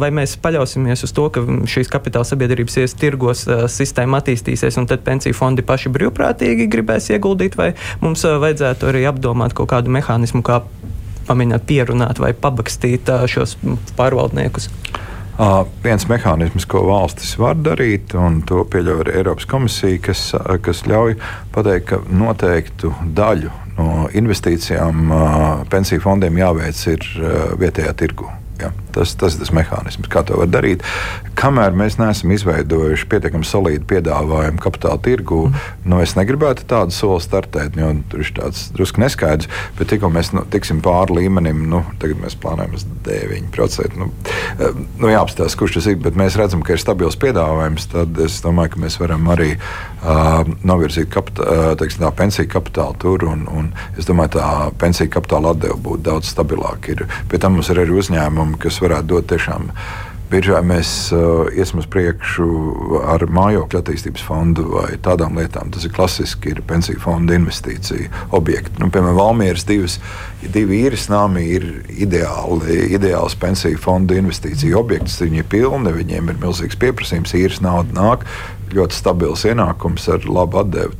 vai 0.00 0.10
mēs 0.14 0.36
paļausimies 0.44 1.06
uz 1.06 1.14
to, 1.16 1.28
ka 1.34 1.44
šīs 1.70 1.92
kapitāla 1.92 2.28
sabiedrības 2.28 2.80
ies 2.82 2.96
tirgos, 2.98 3.46
sistēma 3.74 4.22
attīstīsies, 4.22 4.78
un 4.80 4.88
tad 4.90 5.04
pensiju 5.06 5.36
fondi 5.36 5.64
paši 5.66 5.92
brīvprātīgi 5.94 6.68
gribēs 6.72 7.10
ieguldīt, 7.14 7.58
vai 7.60 7.72
mums 8.04 8.24
vajadzētu 8.24 8.90
arī 8.90 9.06
apdomāt 9.10 9.56
kaut 9.56 9.72
kādu 9.74 9.92
mehānismu, 9.94 10.44
kā 10.46 10.62
pamēģināt 11.28 11.66
pierunāt 11.68 12.20
vai 12.20 12.34
pabakstīt 12.36 13.10
šos 13.30 13.56
pārvaldniekus? 13.98 14.70
Viens 15.82 16.04
mehānisms, 16.06 16.66
ko 16.70 16.84
valstis 16.86 17.32
var 17.40 17.58
darīt, 17.58 18.14
un 18.14 18.38
to 18.46 18.62
pieļauj 18.70 19.00
arī 19.02 19.16
Eiropas 19.18 19.48
komisija, 19.50 19.98
kas, 20.06 20.28
kas 20.62 20.84
ļauj 20.86 21.16
pateikt, 21.54 21.88
ka 21.90 21.98
noteiktu 22.06 22.92
daļu 23.18 23.50
no 23.74 24.06
investīcijām 24.14 25.10
pensiju 25.74 26.06
fondiem 26.06 26.38
jāveic 26.38 26.86
ir 26.94 27.10
vietējā 27.58 27.98
tirgu. 27.98 28.30
Ja, 28.60 28.70
tas, 28.94 29.16
tas 29.18 29.34
ir 29.34 29.42
tas 29.42 29.50
mehānisms, 29.54 30.06
kā 30.10 30.22
to 30.26 30.38
var 30.38 30.50
darīt. 30.50 30.84
Kamēr 31.34 31.74
mēs 31.74 31.96
neesam 31.98 32.30
izveidojuši 32.36 33.08
pietiekami 33.10 33.46
solīdu 33.48 33.86
piedāvājumu 33.90 34.62
kapitāla 34.62 35.00
tirgū, 35.02 35.40
mm. 35.48 35.72
nu, 35.90 35.98
es 36.04 36.14
negribētu 36.14 36.66
tādu 36.70 36.94
soli 36.94 37.22
startēt, 37.24 37.74
tur 38.10 38.22
ir 38.22 38.30
tāds 38.36 38.68
drusku 38.76 39.02
neskaidrs. 39.02 39.50
Bet 39.78 39.90
tikko 39.90 40.10
mēs 40.14 40.30
nu, 40.36 40.44
tiksim 40.50 40.82
pāri 40.84 41.18
līmenim, 41.18 41.64
nu, 41.70 41.82
tagad 42.02 42.20
mēs 42.22 42.38
plānojam 42.38 42.76
uz 42.78 42.86
9%. 43.08 43.98
Nu, 43.98 44.10
eh, 44.54 44.78
nu, 45.02 45.10
jāapstāsta, 45.10 45.58
kurš 45.58 45.80
tas 45.80 45.90
ir, 45.90 45.98
bet 46.04 46.18
mēs 46.18 46.38
redzam, 46.38 46.62
ka 46.62 46.76
ir 46.76 46.82
stabils 46.82 47.18
piedāvājums. 47.18 47.88
Tad 47.90 48.22
es 48.22 48.38
domāju, 48.44 48.76
ka 48.76 48.84
mēs 48.86 49.00
varam 49.02 49.26
arī 49.34 49.50
uh, 49.56 50.46
novirzīt 50.62 51.10
kapitā, 51.12 51.48
uh, 51.50 51.74
teiksim, 51.80 52.06
tā 52.06 52.12
pensiju 52.14 52.52
kapitālu 52.54 52.98
tur. 53.02 53.26
Un, 53.32 53.44
un 53.50 53.72
es 53.98 54.06
domāju, 54.06 54.36
tā 54.38 54.48
pensiju 54.78 55.10
kapitāla 55.18 55.54
atdeve 55.54 55.80
būtu 55.82 56.06
daudz 56.06 56.30
stabilāka. 56.30 56.94
Pie 57.30 57.38
tam 57.42 57.56
mums 57.56 57.70
ir 57.72 57.80
arī 57.82 57.94
uzņēmumi, 57.98 58.43
kas 58.60 58.82
varētu 58.84 59.14
dot 59.14 59.32
tiešām 59.32 59.70
biržā 60.34 60.60
mēs 60.64 60.90
uh, 61.14 61.46
iesim 61.54 61.80
uz 61.82 61.86
priekšu 61.90 62.46
ar 63.12 63.24
mājokļu 63.30 63.80
attīstības 63.80 64.24
fondu 64.24 64.64
vai 64.72 64.96
tādām 65.04 65.38
lietām. 65.38 65.70
Tas 65.74 65.86
ir 65.86 65.92
klasiski, 65.94 66.54
ir 66.54 66.62
pensiju 66.66 67.00
fonda 67.02 67.36
investīcija 67.36 68.26
objekti. 68.36 68.80
Nu, 68.82 68.90
piemēram, 68.94 69.18
Valmieras 69.18 69.66
divas, 69.68 69.98
divi 70.54 70.82
īres 70.86 71.06
nami 71.12 71.44
ir 71.56 71.68
ideāli, 71.92 72.80
ideāls 72.96 73.36
pensiju 73.40 73.80
fonda 73.80 74.18
investīcija 74.18 74.78
objekts. 74.80 75.20
Viņi 75.22 75.44
ir 75.44 75.50
pilni, 75.52 75.94
viņiem 76.00 76.32
ir 76.32 76.40
milzīgs 76.42 76.80
pieprasījums, 76.80 77.36
īres 77.38 77.62
nauda 77.64 77.94
nāk, 77.98 78.26
ļoti 78.74 78.96
stabils 78.96 79.46
ienākums 79.48 80.08
ar 80.10 80.26
labu 80.26 80.64
atdevi. 80.64 80.98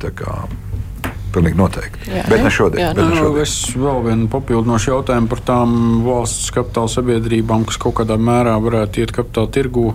Pilnīgi 1.35 1.59
noteikti. 1.59 2.09
Jā, 2.13 2.23
bet 2.31 2.43
ne 2.45 2.51
šodien. 2.53 2.79
Jā, 2.79 2.91
bet 2.95 3.09
ne 3.09 3.17
šodien. 3.19 3.41
Es 3.43 3.55
vēl 3.75 3.97
vienu 4.05 4.27
papildinošu 4.31 4.91
jautājumu 4.93 5.27
par 5.33 5.41
tām 5.49 5.73
valsts 6.05 6.53
kapitāla 6.55 6.91
sabiedrībām, 6.93 7.65
kas 7.67 7.79
kaut 7.81 7.97
kādā 7.99 8.15
mērā 8.15 8.53
varētu 8.63 9.03
iet 9.03 9.11
kapitāla 9.15 9.51
tirgū. 9.57 9.85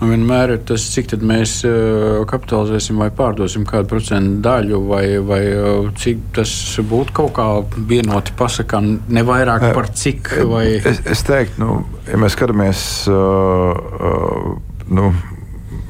Un 0.00 0.12
vienmēr 0.12 0.54
ir 0.56 0.62
tas, 0.68 0.84
cik 0.92 1.14
mēs 1.24 1.56
eh, 1.68 2.20
kapitalizēsim 2.28 3.00
vai 3.00 3.08
pārdosim 3.16 3.64
kādu 3.68 3.88
procentu 3.94 4.44
daļu, 4.44 4.82
vai, 4.90 5.04
vai 5.24 5.40
eh, 5.48 5.90
cik 6.04 6.30
tas 6.36 6.52
būtu 6.92 7.16
kaut 7.16 7.34
kā 7.38 7.48
vienoti 7.90 8.36
pasakām, 8.36 8.92
ne 9.08 9.24
vairāk 9.24 9.70
par 9.72 9.88
cik. 9.96 10.34
Vai... 10.50 10.66
Es, 10.84 11.00
es 11.16 11.24
teiktu, 11.24 11.64
nu, 11.64 11.80
ja 12.10 12.20
mēs 12.20 12.36
skatāmies. 12.36 12.84
Uh, 13.08 13.72
uh, 14.00 14.84
nu, 14.92 15.14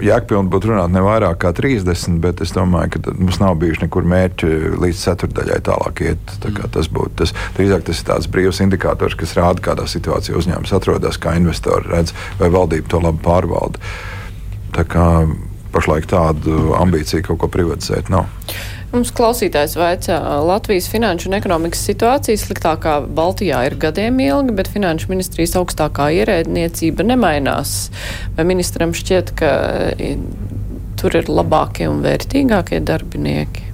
jēgpilni 0.05 0.51
būtu 0.53 0.71
runāt 0.71 0.93
ne 0.95 1.03
vairāk 1.05 1.41
kā 1.43 1.53
30, 1.57 2.19
bet 2.23 2.41
es 2.45 2.55
domāju, 2.57 2.95
ka 2.95 3.15
mums 3.17 3.41
nav 3.43 3.59
bijuši 3.61 3.85
nekur 3.85 4.09
mērķi 4.09 4.51
līdz 4.81 5.03
ceturdaļai 5.05 5.61
tālāk 5.69 6.03
iet. 6.07 6.35
Tā 6.43 6.71
tas 6.73 6.91
būtu 6.93 7.23
tas, 7.23 7.35
drīzāk 7.59 7.87
tas 7.89 8.01
ir 8.01 8.09
tāds 8.11 8.31
brīvs 8.33 8.63
indikators, 8.65 9.19
kas 9.19 9.37
rāda, 9.39 9.63
kādā 9.71 9.87
situācijā 9.91 10.39
uzņēmums 10.41 10.75
atrodas, 10.77 11.21
kā 11.21 11.37
investori 11.39 11.91
redz, 11.93 12.15
vai 12.41 12.51
valdība 12.53 12.91
to 12.93 13.03
labi 13.05 13.23
pārvalda. 13.25 13.81
Tā 14.77 14.87
kā 14.89 15.07
pašlaik 15.75 16.09
tādu 16.11 16.75
ambīciju 16.79 17.31
kaut 17.31 17.45
ko 17.45 17.51
privatizēt 17.53 18.11
nav. 18.13 18.29
Mums 18.91 19.13
klausītājs 19.15 19.77
vaicā, 19.79 20.17
Latvijas 20.43 20.89
finanšu 20.91 21.29
un 21.31 21.37
ekonomikas 21.39 21.85
situācija 21.87 22.41
sliktākā 22.43 22.97
Baltijā 23.15 23.61
ir 23.69 23.77
gadiem 23.79 24.19
ilga, 24.25 24.57
bet 24.59 24.71
finanšu 24.73 25.13
ministrijas 25.13 25.55
augstākā 25.61 26.09
ierēdniecība 26.19 27.07
nemainās. 27.07 27.77
Vai 28.35 28.49
ministram 28.51 28.91
šķiet, 28.91 29.31
ka 29.39 29.53
tur 30.99 31.21
ir 31.23 31.31
labākie 31.31 31.87
un 31.87 32.03
vērtīgākie 32.03 32.83
darbinieki? 32.91 33.69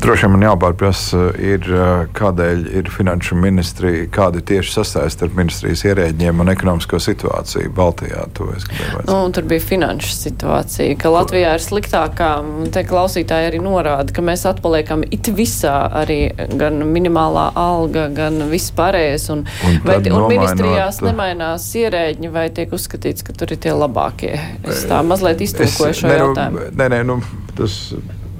Droši 0.00 0.24
vien 0.24 0.32
man 0.32 0.44
jāpārprasa, 0.46 1.18
ir, 1.44 1.66
kādēļ 2.16 2.62
ir 2.80 2.86
finanšu 2.88 3.36
ministrija, 3.36 4.06
kāda 4.12 4.40
ir 4.40 4.44
tieši 4.48 4.72
sastāvdaļa 4.72 5.12
starp 5.12 5.34
ministrijas 5.36 5.82
ierēģiem 5.90 6.40
un 6.40 6.52
ekonomisko 6.52 7.00
situāciju 7.04 7.72
Baltijā. 7.76 8.22
Nu, 9.04 9.18
tur 9.34 9.44
bija 9.50 9.60
finanšu 9.60 10.14
situācija, 10.16 10.94
ka 11.00 11.12
Latvijā 11.12 11.50
ir 11.58 11.64
sliktākā. 11.64 12.30
Te 12.72 12.84
klausītāji 12.88 13.50
arī 13.50 13.60
norāda, 13.60 14.14
ka 14.16 14.24
mēs 14.24 14.46
atpaliekam 14.48 15.04
it 15.04 15.28
visā, 15.36 15.76
arī 16.00 16.18
gan 16.56 16.80
minimālā 16.94 17.50
alga, 17.60 18.06
gan 18.16 18.46
viss 18.48 18.72
pārējais. 18.76 19.28
Un, 19.34 19.44
un, 19.68 19.76
vai, 19.84 19.98
un 20.08 20.24
ministrijās 20.32 21.02
nemainās 21.04 21.66
ierēģi, 21.82 22.32
vai 22.32 22.46
tiek 22.56 22.72
uzskatīts, 22.72 23.26
ka 23.26 23.36
tur 23.36 23.52
ir 23.52 23.60
tie 23.60 23.76
labākie? 23.76 24.32
Es 24.64 24.86
tā 24.88 25.02
mazliet 25.04 25.44
iztulkoju 25.44 26.00
šo 26.00 26.16
jautājumu. 26.16 26.70
Nē, 26.80 26.88
nē, 26.96 27.02
nu, 27.10 27.20
tas 27.58 27.82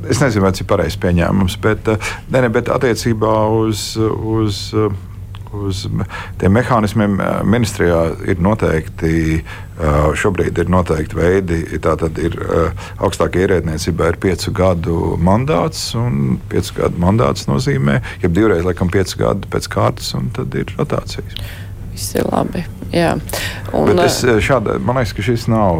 es 0.08 0.20
nezinu, 0.22 0.44
vai 0.44 0.54
tas 0.54 0.64
ir 0.64 0.70
pareizs 0.70 0.98
pieņēmums, 1.00 1.58
bet, 1.62 1.88
eh, 1.88 2.10
ne, 2.30 2.42
ne, 2.46 2.50
bet 2.52 2.72
attiecībā 2.72 3.36
uz. 3.60 3.92
uz 3.98 4.64
Uz 5.50 5.80
tiem 6.38 6.52
mehānismiem 6.54 7.16
eh, 7.18 7.30
ministrijā 7.42 8.04
ir 8.30 8.38
noteikti, 8.38 9.40
eh, 9.40 9.96
šobrīd 10.14 10.60
ir 10.62 10.68
noteikti 10.70 11.16
veidi. 11.18 11.56
Tā 11.82 11.96
tad 11.98 12.20
ir 12.22 12.36
augstākā 13.02 13.42
ierēdniecībā 13.42 14.12
ir 14.12 14.18
piecu 14.22 14.52
gadu 14.54 14.98
mandāts, 15.18 15.88
un 15.98 16.38
piecu 16.52 16.76
gadu 16.76 17.02
mandāts 17.02 17.50
nozīmē, 17.50 17.98
ja 18.22 18.30
divreiz 18.30 18.62
laikam 18.62 18.94
piecu 18.94 19.24
gadu 19.24 19.50
pēc 19.50 19.66
kārtas, 19.74 20.12
un 20.14 20.30
tad 20.38 20.54
ir 20.54 20.70
rotācijas. 20.78 21.42
Viss 22.00 22.16
ir 22.16 22.24
labi. 22.32 22.64
Jā. 22.90 23.12
Un, 23.70 23.86
Bet 23.86 24.00
es 24.02 24.16
eh, 24.26 24.40
šāda, 24.42 24.74
man 24.82 24.98
liekas, 24.98 25.12
ka 25.14 25.22
šis 25.22 25.44
nav 25.50 25.78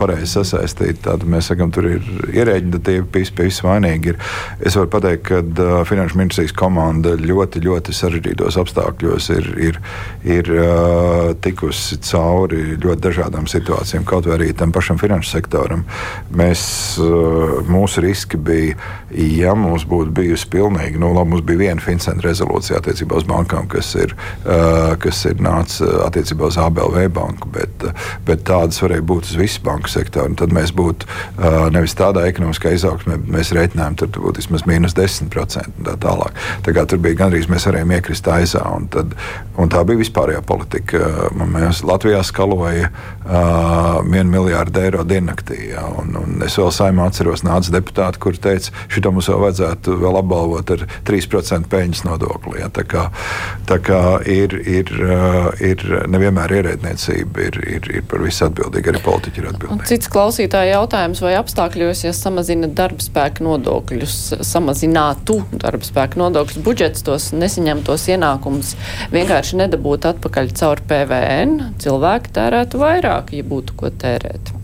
pareizi 0.00 0.30
sasaistīts. 0.32 1.02
Tad 1.04 1.26
mēs 1.28 1.50
sakām, 1.50 1.72
tur 1.74 1.90
ir 1.90 2.04
ierēģi, 2.32 2.70
tad 2.76 2.84
tie 2.86 3.02
pie 3.04 3.24
visu 3.26 3.66
vainīgi 3.66 4.14
ir. 4.14 4.20
Es 4.64 4.78
varu 4.78 4.88
pateikt, 4.94 5.26
ka 5.28 5.42
uh, 5.42 5.82
Finanšu 5.88 6.16
ministrijas 6.16 6.54
komanda 6.56 7.12
ļoti, 7.20 7.60
ļoti 7.66 7.94
sarežģītos 7.96 8.56
apstākļos 8.62 9.28
ir, 9.34 9.50
ir, 9.68 9.80
ir 10.24 10.52
uh, 10.54 11.34
tikusi 11.44 11.98
cauri 12.08 12.78
ļoti 12.78 13.04
dažādām 13.10 13.50
situācijām, 13.50 14.06
kaut 14.08 14.30
arī 14.32 14.48
tam 14.56 14.72
pašam 14.72 15.00
finanšu 15.00 15.34
sektoram. 15.34 15.84
Mēs, 16.32 16.62
uh, 17.04 17.58
mūsu 17.68 18.06
riski 18.06 18.40
bija, 18.40 18.78
ja 19.12 19.52
mums 19.58 19.84
būtu 19.88 20.16
bijusi 20.16 20.48
pilnīgi, 20.54 21.02
nu, 21.02 21.12
labi, 21.12 21.34
mums 21.34 21.44
bija 21.44 21.66
viena 21.66 21.84
Fincenta 21.84 22.24
rezolūcija 22.24 22.80
attiecībā 22.80 23.20
uz 23.20 23.28
bankām, 23.28 23.68
kas 23.68 23.92
ir, 24.00 24.16
uh, 24.46 24.96
kas 25.02 25.26
ir 25.28 25.44
nāca 25.48 25.90
attiecībā 26.06 26.28
attiecībā 26.28 26.48
uz 26.48 26.58
ABLV 26.60 27.08
banku, 27.14 27.48
bet, 27.52 27.84
bet 28.26 28.44
tādas 28.46 28.80
varēja 28.82 29.04
būt 29.06 29.30
uz 29.30 29.36
visu 29.38 29.62
banku 29.64 29.88
sektoru. 29.88 30.34
Tad 30.38 30.52
mēs 30.54 30.72
būtu 30.76 31.06
uh, 31.08 31.68
nevis 31.72 31.96
tādā 31.98 32.26
ekonomiskā 32.28 32.72
izaugsmē, 32.76 33.18
bet 33.22 33.32
mēs 33.38 33.52
reiķinājām, 33.56 33.96
tur 33.98 34.10
būtu 34.18 34.42
vismaz 34.42 34.66
mīnus 34.68 34.96
10% 34.96 35.78
un 35.78 35.88
tā 35.88 35.96
tālāk. 36.02 36.36
Tā 36.66 36.74
kā 36.76 36.84
tur 36.88 37.00
bija 37.02 37.18
gandrīz 37.22 37.48
mēs 37.50 37.66
varējām 37.68 37.94
iekrist 37.98 38.28
aizā, 38.28 38.64
un, 38.74 38.88
tad, 38.92 39.14
un 39.56 39.72
tā 39.72 39.84
bija 39.88 40.02
vispārējā 40.02 40.42
politika. 40.46 41.00
Mēs 41.38 41.82
Latvijā 41.86 42.22
skaloja 42.26 42.90
uh, 42.90 44.02
1 44.04 44.32
miljārdu 44.32 44.82
eiro 44.84 45.04
diennaktī, 45.08 45.72
ja, 45.72 45.86
un, 46.00 46.14
un 46.18 46.44
es 46.46 46.58
vēl 46.60 46.72
saimā 46.74 47.08
atceros 47.08 47.44
nāca 47.46 47.72
deputāti, 47.74 48.22
kur 48.22 48.36
teica, 48.36 48.74
šito 48.92 49.12
mums 49.14 49.30
vēl 49.30 49.42
vajadzētu 49.46 49.96
vēl 50.02 50.20
apbalvot 50.22 50.74
ar 50.76 50.86
3% 51.08 51.70
peļņas 51.72 52.04
nodokli. 52.08 52.58
Ja, 52.62 52.70
tā 52.74 52.84
kā, 52.88 53.08
tā 53.68 53.78
kā 53.84 54.02
ir, 54.28 54.54
ir, 54.66 54.92
ir 55.64 55.82
nevienmēr 56.10 56.54
ierēdniecība 56.58 57.44
ir, 57.46 57.58
ir, 57.76 57.88
ir 57.98 58.04
par 58.08 58.22
visu 58.24 58.46
atbildīga, 58.48 58.92
arī 58.92 59.02
politiķi 59.04 59.42
ir 59.42 59.48
atbildīgi. 59.52 59.76
Un 59.76 59.82
cits 59.88 60.10
klausītāja 60.12 60.78
jautājums, 60.78 61.22
vai 61.24 61.34
apstākļos, 61.38 62.04
ja 62.06 62.14
samazina 62.16 62.70
darba 62.80 63.04
spēka 63.04 63.44
nodokļus, 63.46 64.18
samazinātu 64.46 65.40
darba 65.54 65.88
spēka 65.88 66.20
nodokļus, 66.22 66.62
budžets 66.66 67.06
tos 67.06 67.30
nesaņemtos 67.36 68.08
ienākumus 68.14 68.74
vienkārši 69.14 69.62
nedabūtu 69.62 70.12
atpakaļ 70.12 70.52
caur 70.58 70.84
PVN, 70.90 71.56
cilvēki 71.82 72.36
tērētu 72.40 72.82
vairāk, 72.82 73.34
ja 73.38 73.48
būtu 73.54 73.78
ko 73.78 73.92
tērēt. 74.04 74.54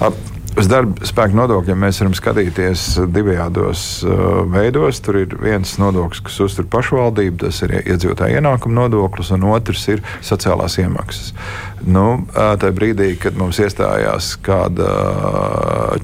Ap 0.00 0.29
Uz 0.58 0.66
darba 0.66 1.06
spēka 1.06 1.36
nodokļiem 1.38 1.78
mēs 1.78 2.00
varam 2.02 2.14
skatīties 2.18 2.84
divējādos 3.14 3.82
uh, 4.02 4.22
veidos. 4.50 4.98
Tur 5.04 5.20
ir 5.20 5.34
viens 5.38 5.76
nodoklis, 5.78 6.22
kas 6.26 6.38
uztur 6.42 6.66
pašvaldību, 6.70 7.36
tas 7.44 7.60
ir 7.62 7.76
iedzīvotāja 7.78 8.40
ienākuma 8.40 8.80
nodoklis, 8.80 9.30
un 9.36 9.46
otrs 9.46 9.84
ir 9.92 10.02
sociālās 10.26 10.74
iemaksas. 10.82 11.30
Nu, 11.86 12.04
uh, 12.18 12.50
tajā 12.60 12.74
brīdī, 12.74 13.12
kad 13.22 13.38
mums 13.38 13.60
iestājās 13.62 14.32
kāda 14.44 14.88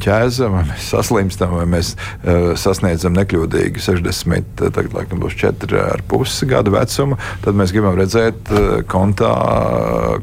ķēze, 0.05 0.51
vai 0.53 0.63
mēs 0.69 0.93
saslimstam, 0.95 1.57
vai 1.59 1.67
mēs 1.75 1.97
uh, 1.97 2.53
sasniedzam 2.61 3.17
nekļūdīgi 3.19 3.83
60, 3.83 4.55
tagad 4.63 4.95
laikam 4.95 5.25
būs 5.25 5.35
4,5 5.43 6.47
gadu 6.53 6.77
vecumu, 6.77 7.19
tad 7.43 7.59
mēs 7.59 7.75
gribam 7.75 7.99
redzēt 7.99 8.55
kontā 8.95 9.35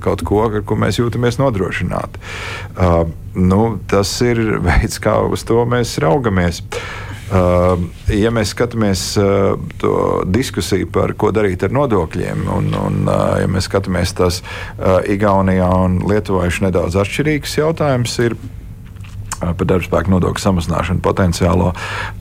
kaut 0.04 0.24
ko, 0.24 0.46
ar 0.48 0.64
ko 0.64 0.80
mēs 0.80 1.02
jūtamies 1.04 1.42
nodrošināti. 1.44 2.24
Nu, 3.34 3.80
tas 3.90 4.12
ir 4.26 4.42
veids, 4.68 5.00
kā 5.04 5.20
uz 5.26 5.46
to 5.48 5.64
mēs 5.70 5.98
raugamies. 6.04 6.64
ja 8.14 8.30
mēs 8.30 8.52
skatāmies 8.54 9.04
to 9.82 9.94
diskusiju 10.30 10.90
par 10.94 11.16
ko 11.18 11.32
darīt 11.34 11.64
ar 11.66 11.72
nodokļiem, 11.74 12.44
un, 12.54 12.68
un 12.78 13.08
ja 13.10 13.48
mēs 13.50 13.66
skatāmies 13.72 14.14
tas 14.14 14.42
Igaunijā 15.10 15.70
un 15.86 15.96
Lietuvā 16.06 16.46
ir 16.46 16.60
nedaudz 16.68 17.00
atšķirīgs 17.02 17.58
jautājums. 17.58 18.20
Ir, 18.22 18.38
par 19.40 19.68
darbspēku 19.70 20.12
nodokļu 20.14 20.44
samazināšanu 20.44 21.04
potenciālo, 21.04 21.72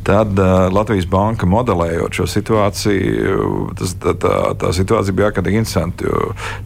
tad 0.06 0.38
uh, 0.40 0.68
Latvijas 0.72 1.08
banka 1.10 1.48
modelējot 1.48 2.20
šo 2.20 2.28
situāciju, 2.30 3.48
tas, 3.78 3.96
tā, 4.02 4.14
tā, 4.22 4.36
tā 4.60 4.72
situācija 4.76 5.16
bija 5.16 5.30
ārkārtīgi 5.30 5.62
interesanta. 5.62 6.14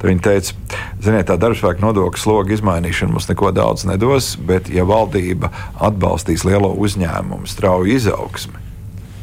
Viņi 0.03 0.24
teica, 0.24 0.55
ziniet, 1.03 1.26
tā 1.30 1.38
darbspēka 1.40 1.84
nodokļu 1.84 2.22
sloga 2.22 2.55
izmainīšana 2.57 3.16
mums 3.16 3.30
neko 3.30 3.53
daudz 3.57 3.86
nedos, 3.88 4.34
bet 4.49 4.70
ja 4.72 4.86
valdība 4.88 5.53
atbalstīs 5.88 6.47
lielo 6.49 6.72
uzņēmumu 6.86 7.49
strauju 7.51 7.97
izaugsmi, 7.97 8.65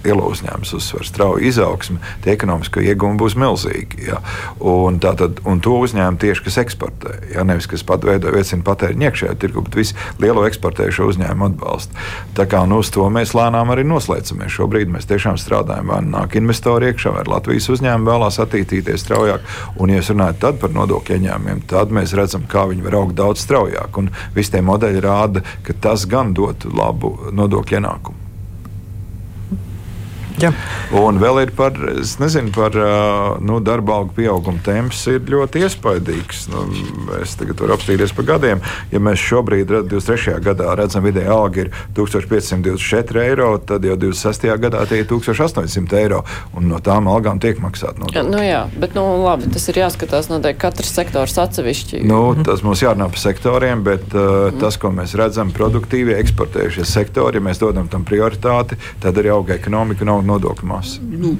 lielo 0.04 0.28
uzņēmumu 0.32 0.70
uzsver 0.78 1.08
strauju 1.08 1.48
izaugsmu, 1.48 2.00
tie 2.24 2.34
ekonomiskie 2.36 2.84
iegūmi 2.92 3.20
būs 3.20 3.36
milzīgi. 3.40 4.08
Ja? 4.10 4.20
Un, 4.60 5.00
tātad, 5.04 5.42
un 5.50 5.62
to 5.64 5.78
uzņēmumu 5.84 6.22
tieši 6.22 6.46
kas 6.48 6.60
eksportē, 6.64 7.16
ja? 7.34 7.46
nevis 7.48 7.68
kas 7.72 7.86
pat 7.88 8.06
veido 8.08 8.32
veicina 8.34 8.66
patēriņu 8.68 9.08
iekšējā 9.10 9.36
tirgu, 9.42 9.66
bet 9.68 9.80
visu 9.80 9.98
lielo 10.24 10.46
eksportējušo 10.48 11.10
uzņēmumu 11.14 11.50
atbalsta. 11.52 12.08
Tā 12.38 12.48
kā 12.50 12.64
nu, 12.70 12.82
uz 12.84 12.92
to 12.94 13.08
mēs 13.14 13.36
lēnām 13.38 13.74
arī 13.74 13.86
noslēdzamies. 13.88 14.54
Šobrīd 14.58 14.92
mēs 14.94 15.08
tiešām 15.10 15.40
strādājam, 15.42 15.92
vai 15.94 16.02
nāk 16.06 16.38
investori 16.40 16.92
iekšā, 16.92 17.16
vai 17.18 17.28
Latvijas 17.30 17.70
uzņēmumi 17.74 18.10
vēlās 18.12 18.40
attīstīties 18.44 19.06
straujāk. 19.06 19.46
Un, 19.80 19.94
ja 19.94 20.02
jūs 20.02 20.12
runājat 20.14 20.60
par 20.62 20.74
nodokļu 20.76 21.18
ieņēmumiem, 21.18 21.64
tad 21.70 21.94
mēs 21.96 22.16
redzam, 22.18 22.48
kā 22.50 22.68
viņi 22.70 22.86
var 22.88 23.00
augt 23.02 23.18
daudz 23.20 23.46
straujāk. 23.46 24.02
Un 24.02 24.12
visi 24.36 24.56
tie 24.56 24.64
modeļi 24.66 25.04
rāda, 25.04 25.46
ka 25.66 25.78
tas 25.88 26.08
gan 26.10 26.36
dotu 26.38 26.74
labu 26.74 27.16
nodokļu 27.32 27.80
ienākumu. 27.80 28.23
Jā. 30.42 30.50
Un 30.98 31.20
vēl 31.22 31.44
ir 31.44 31.52
par, 31.56 31.76
nezinu, 32.22 32.52
par 32.56 32.76
nu, 33.44 33.60
darba 33.64 34.00
algu 34.00 34.16
pieauguma 34.18 34.62
temps 34.66 35.04
ir 35.12 35.22
ļoti 35.30 35.64
iespaidīgs. 35.66 36.48
Nu, 36.54 36.64
es 37.20 37.36
tagad 37.40 37.62
varu 37.62 37.76
apstīties 37.78 38.14
par 38.18 38.28
gadiem. 38.34 38.64
Ja 38.94 39.02
mēs 39.04 39.22
šobrīd, 39.22 39.70
23. 39.92 40.38
gadā, 40.44 40.74
redzam, 40.80 41.06
vidēja 41.06 41.36
alga 41.36 41.66
ir 41.66 41.72
1524 41.98 43.24
eiro, 43.24 43.52
tad 43.62 43.86
jau 43.88 43.98
26. 44.00 44.50
gadā 44.64 44.84
tie 44.90 45.04
ir 45.04 45.10
1800 45.10 46.00
eiro. 46.02 46.24
Un 46.58 46.68
no 46.72 46.82
tām 46.84 47.10
algām 47.12 47.42
tiek 47.44 47.62
maksāt 47.64 48.00
nodokļi. 48.02 48.26
Nu 48.34 48.42
jā, 48.44 48.66
bet 48.80 48.98
nu, 48.98 49.06
labi, 49.24 49.52
tas 49.54 49.68
ir 49.70 49.82
jāskatās 49.84 50.30
noteikti 50.32 50.62
katrs 50.66 50.94
sektors 50.96 51.38
atsevišķi. 51.42 52.04
Nu, 52.10 52.22
tas 52.46 52.66
mums 52.66 52.84
jārunā 52.84 53.10
par 53.14 53.22
sektoriem, 53.22 53.86
bet 53.86 54.10
uh, 54.16 54.50
mm. 54.50 54.60
tas, 54.64 54.80
ko 54.82 54.94
mēs 54.96 55.16
redzam, 55.20 55.54
produktīvi 55.56 56.18
eksportējušie 56.18 56.88
sektori, 56.90 57.40
ja 57.40 57.46
mēs 57.46 57.62
dodam 57.62 57.90
tam 57.92 58.06
prioritāti, 58.08 58.80
tad 59.04 59.20
arī 59.20 59.34
auga 59.34 59.58
ekonomika 59.58 60.06
auga 60.23 60.23
nodokļu 60.28 60.70
masa. 60.70 61.04
Nu, 61.04 61.36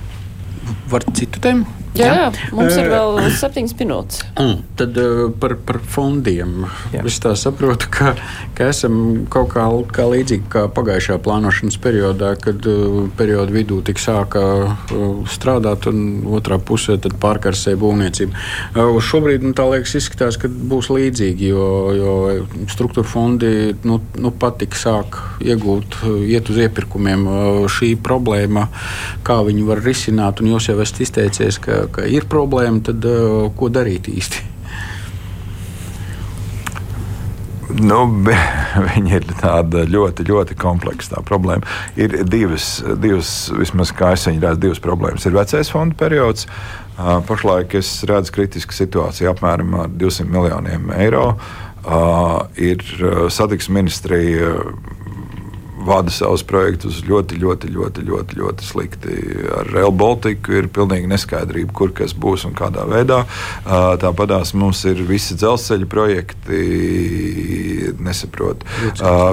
var 0.92 1.06
citu 1.14 1.42
tēmu? 1.44 1.83
Jā, 1.94 2.10
jā, 2.18 2.30
mums 2.58 2.74
ir 2.74 2.88
vēl 2.90 3.20
septiņas 3.38 3.78
minūtes. 3.82 4.24
Mm, 4.44 4.64
tad 4.76 4.98
uh, 5.00 5.28
par, 5.40 5.54
par 5.64 5.78
fondiem. 5.88 6.66
Jā. 6.92 7.04
Es 7.08 7.20
tā 7.22 7.32
saprotu, 7.40 7.88
ka, 7.94 8.12
ka 8.58 8.66
esam 8.74 9.28
kaut 9.32 9.54
kā, 9.54 9.64
kā 9.94 10.08
līdzīgi 10.10 10.50
kā 10.52 10.64
pagājušajā 10.74 11.20
plānošanas 11.24 11.78
periodā, 11.84 12.34
kad 12.42 12.66
uh, 12.68 13.06
perioda 13.16 13.54
vidū 13.54 13.78
tik 13.86 14.02
sāka 14.02 14.42
strādāt, 15.32 15.88
un 15.92 16.26
otrā 16.34 16.58
pusē 16.60 16.98
pārkarsēja 16.98 17.80
būvniecība. 17.80 18.44
Šobrīd 19.04 19.46
nu, 19.46 19.54
tā 19.56 19.68
liekas, 19.70 19.96
izskatās, 20.02 20.40
ka 20.42 20.50
būs 20.50 20.90
līdzīgi, 20.94 21.54
jo, 21.54 21.68
jo 21.96 22.14
struktūra 22.74 23.08
fondi 23.08 23.54
nu, 23.88 24.00
nu, 24.20 24.34
patīk 24.44 24.76
sāk 24.80 25.20
iegūt, 25.46 26.02
iet 26.26 26.52
uz 26.52 26.60
iepirkumiem. 26.66 27.30
Šī 27.72 27.94
problēma, 28.02 28.68
kā 29.26 29.40
viņi 29.46 29.66
var 29.70 29.84
risināt, 29.86 30.42
un 30.42 30.54
jūs 30.56 30.72
jau 30.72 30.80
esat 30.84 31.04
izteicies, 31.06 31.62
ka 31.64 31.83
ka 31.92 32.08
ir 32.10 32.28
problēma, 32.30 32.82
tad 32.90 33.06
uh, 33.08 33.48
ko 33.58 33.70
darīt 33.74 34.10
īsti? 34.12 34.50
Nu, 37.74 38.04
viņa 38.90 39.18
ir 39.18 39.28
tāda 39.40 39.84
ļoti, 39.90 40.28
ļoti 40.30 40.58
kompleksa 40.60 41.24
problēma. 41.26 41.66
Ir 41.98 42.20
divas, 42.30 42.78
divas 43.02 43.34
vismaz 43.58 43.94
kā 43.96 44.14
es 44.18 44.28
viņu 44.30 44.44
redzu, 44.44 44.64
divas 44.68 44.84
problēmas. 44.84 45.26
Ir 45.26 45.38
vecais 45.38 45.74
fonda 45.74 45.98
periods. 45.98 46.48
Uh, 46.94 47.18
pašlaik 47.26 47.74
es 47.80 47.96
redzu 48.10 48.36
kritisku 48.36 48.76
situāciju 48.78 49.32
apmēram 49.34 49.78
200 49.98 50.30
miljoniem 50.30 50.92
eiro. 51.00 51.32
Uh, 51.84 52.46
ir 52.56 52.84
satiksmes 53.34 53.74
ministrija 53.76 54.54
vada 55.86 56.12
savus 56.14 56.44
projektus 56.48 57.02
ļoti, 57.08 57.38
ļoti, 57.42 57.72
ļoti, 57.74 58.06
ļoti, 58.08 58.38
ļoti 58.40 58.68
slikti. 58.68 59.18
Ar 59.58 59.70
Rail 59.74 59.92
Baltiku 59.96 60.58
ir 60.60 60.70
pilnīgi 60.74 61.10
neskaidrība, 61.12 61.74
kur 61.76 61.94
kas 61.96 62.16
būs 62.16 62.48
un 62.50 62.56
kādā 62.58 62.86
veidā. 62.90 63.24
Tāpatās 64.04 64.54
mums 64.58 64.84
ir 64.90 65.04
visi 65.08 65.38
dzelzceļa 65.40 65.90
projekti, 65.92 66.64
nesaprot. 68.04 68.64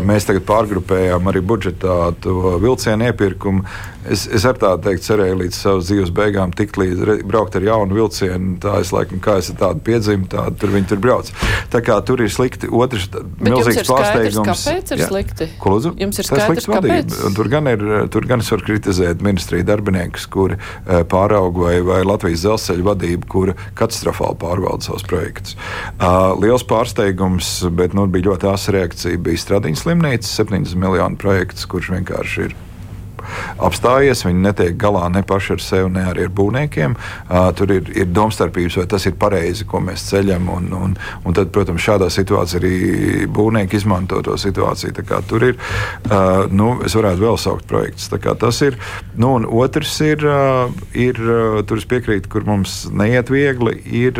Mēs 0.07 0.29
tagad 0.29 0.47
pārgrupējām 0.49 1.31
arī 1.31 1.45
budžetā 1.45 2.01
to 2.25 2.59
vilcienu 2.63 3.11
iepirkumu. 3.11 3.65
Es, 4.01 4.25
es 4.33 4.47
ar 4.49 4.57
tādu 4.57 4.87
teikt, 4.87 5.05
cerēju 5.05 5.37
līdz 5.43 5.57
savas 5.59 5.91
dzīves 5.91 6.11
beigām 6.17 6.55
tikt 6.57 6.79
līdz 6.81 7.21
braukt 7.29 7.59
ar 7.59 7.67
jaunu 7.67 7.99
vilcienu. 7.99 8.55
Tā 8.63 8.79
es 8.81 8.95
laikam, 8.97 9.21
kā 9.21 9.37
es 9.43 9.51
tādu 9.53 9.83
piedzimu, 9.85 10.25
tādu 10.33 10.57
tur 10.63 10.73
viņi 10.73 10.89
tur 10.89 11.03
brauc. 11.05 11.29
Tā 11.71 11.83
kā 11.85 11.99
tur 12.09 12.23
ir 12.25 12.33
slikti. 12.33 12.71
Otrs 12.73 13.11
milzīgs 13.45 13.85
pārsteigums. 13.85 14.49
Kāpēc 14.49 14.95
ir 14.97 15.03
jā. 15.05 15.09
slikti? 15.11 15.51
Ko 15.61 15.75
lūdzu? 15.75 15.93
Jums 16.01 16.17
ir 16.17 16.29
skaidrs, 16.31 16.40
kāpēc? 16.71 17.17
Tur 17.37 17.51
gan, 17.53 17.69
ir, 17.71 17.85
tur 18.13 18.27
gan 18.31 18.45
es 18.45 18.51
varu 18.53 18.67
kritizēt 18.69 19.25
ministriju 19.25 19.67
darbiniekus, 19.69 20.27
kuri 20.33 20.59
uh, 20.59 21.03
pārauga 21.11 21.67
vai, 21.67 21.75
vai 21.87 22.01
Latvijas 22.07 22.45
dzelzceļa 22.45 22.87
vadību, 22.91 23.31
kura 23.31 23.57
katastrofāli 23.79 24.41
pārvalda 24.41 24.89
savus 24.89 25.07
projektus. 25.09 25.59
Uh, 25.99 26.33
liels 26.41 26.67
pārsteigums, 26.69 27.53
bet 27.77 27.97
nu, 27.97 28.07
bija 28.11 28.31
ļoti 28.31 28.51
asa 28.53 28.77
reakcija. 28.79 29.21
Bija 29.21 29.45
Stradiņas 29.45 29.87
slimnīcas 29.87 30.35
70 30.43 30.81
miljonu 30.81 31.21
projekts, 31.21 31.69
kurš 31.71 31.95
vienkārši 31.97 32.49
ir 32.49 32.59
apstājies. 33.61 34.25
Viņi 34.27 34.45
netiek 34.45 34.77
galā 34.81 35.07
ne 35.13 35.23
paši 35.27 35.55
ar 35.57 35.65
sevi, 35.65 35.93
ne 35.95 36.05
arī 36.11 36.27
ar 36.29 36.35
būvniekiem. 36.37 36.97
Uh, 36.97 37.51
tur 37.57 37.75
ir, 37.75 37.91
ir 37.97 38.11
domstarpības, 38.11 38.81
vai 38.81 38.87
tas 38.91 39.07
ir 39.09 39.17
pareizi, 39.21 39.67
ko 39.69 39.83
mēs 39.85 40.07
ceļam. 40.11 40.51
Un, 40.57 40.71
un, 40.77 40.97
un 41.25 41.37
tad, 41.37 41.53
protams, 41.55 41.85
šādā 41.85 42.11
situācijā 42.13 42.61
arī 42.61 43.27
būvnieki 43.31 43.81
izmanto 43.81 44.21
to 44.27 44.37
situāciju. 44.41 44.95
Tur 45.31 45.49
ir, 45.51 45.59
uh, 46.11 46.47
nu, 46.51 46.73
es 46.87 46.97
varētu 46.99 47.25
vēl 47.25 47.41
saukt 47.41 47.69
projektus. 47.71 48.11
Tas 48.11 48.63
ir. 48.67 48.79
Nu, 49.17 49.35
un 49.39 49.47
otrs 49.47 49.97
ir, 50.05 50.25
uh, 50.27 50.71
ir 50.97 51.19
tur 51.69 51.81
es 51.81 51.89
piekrītu, 51.89 52.31
kur 52.33 52.47
mums 52.49 52.83
neiet 52.95 53.31
viegli. 53.33 53.79
Ir, 54.01 54.19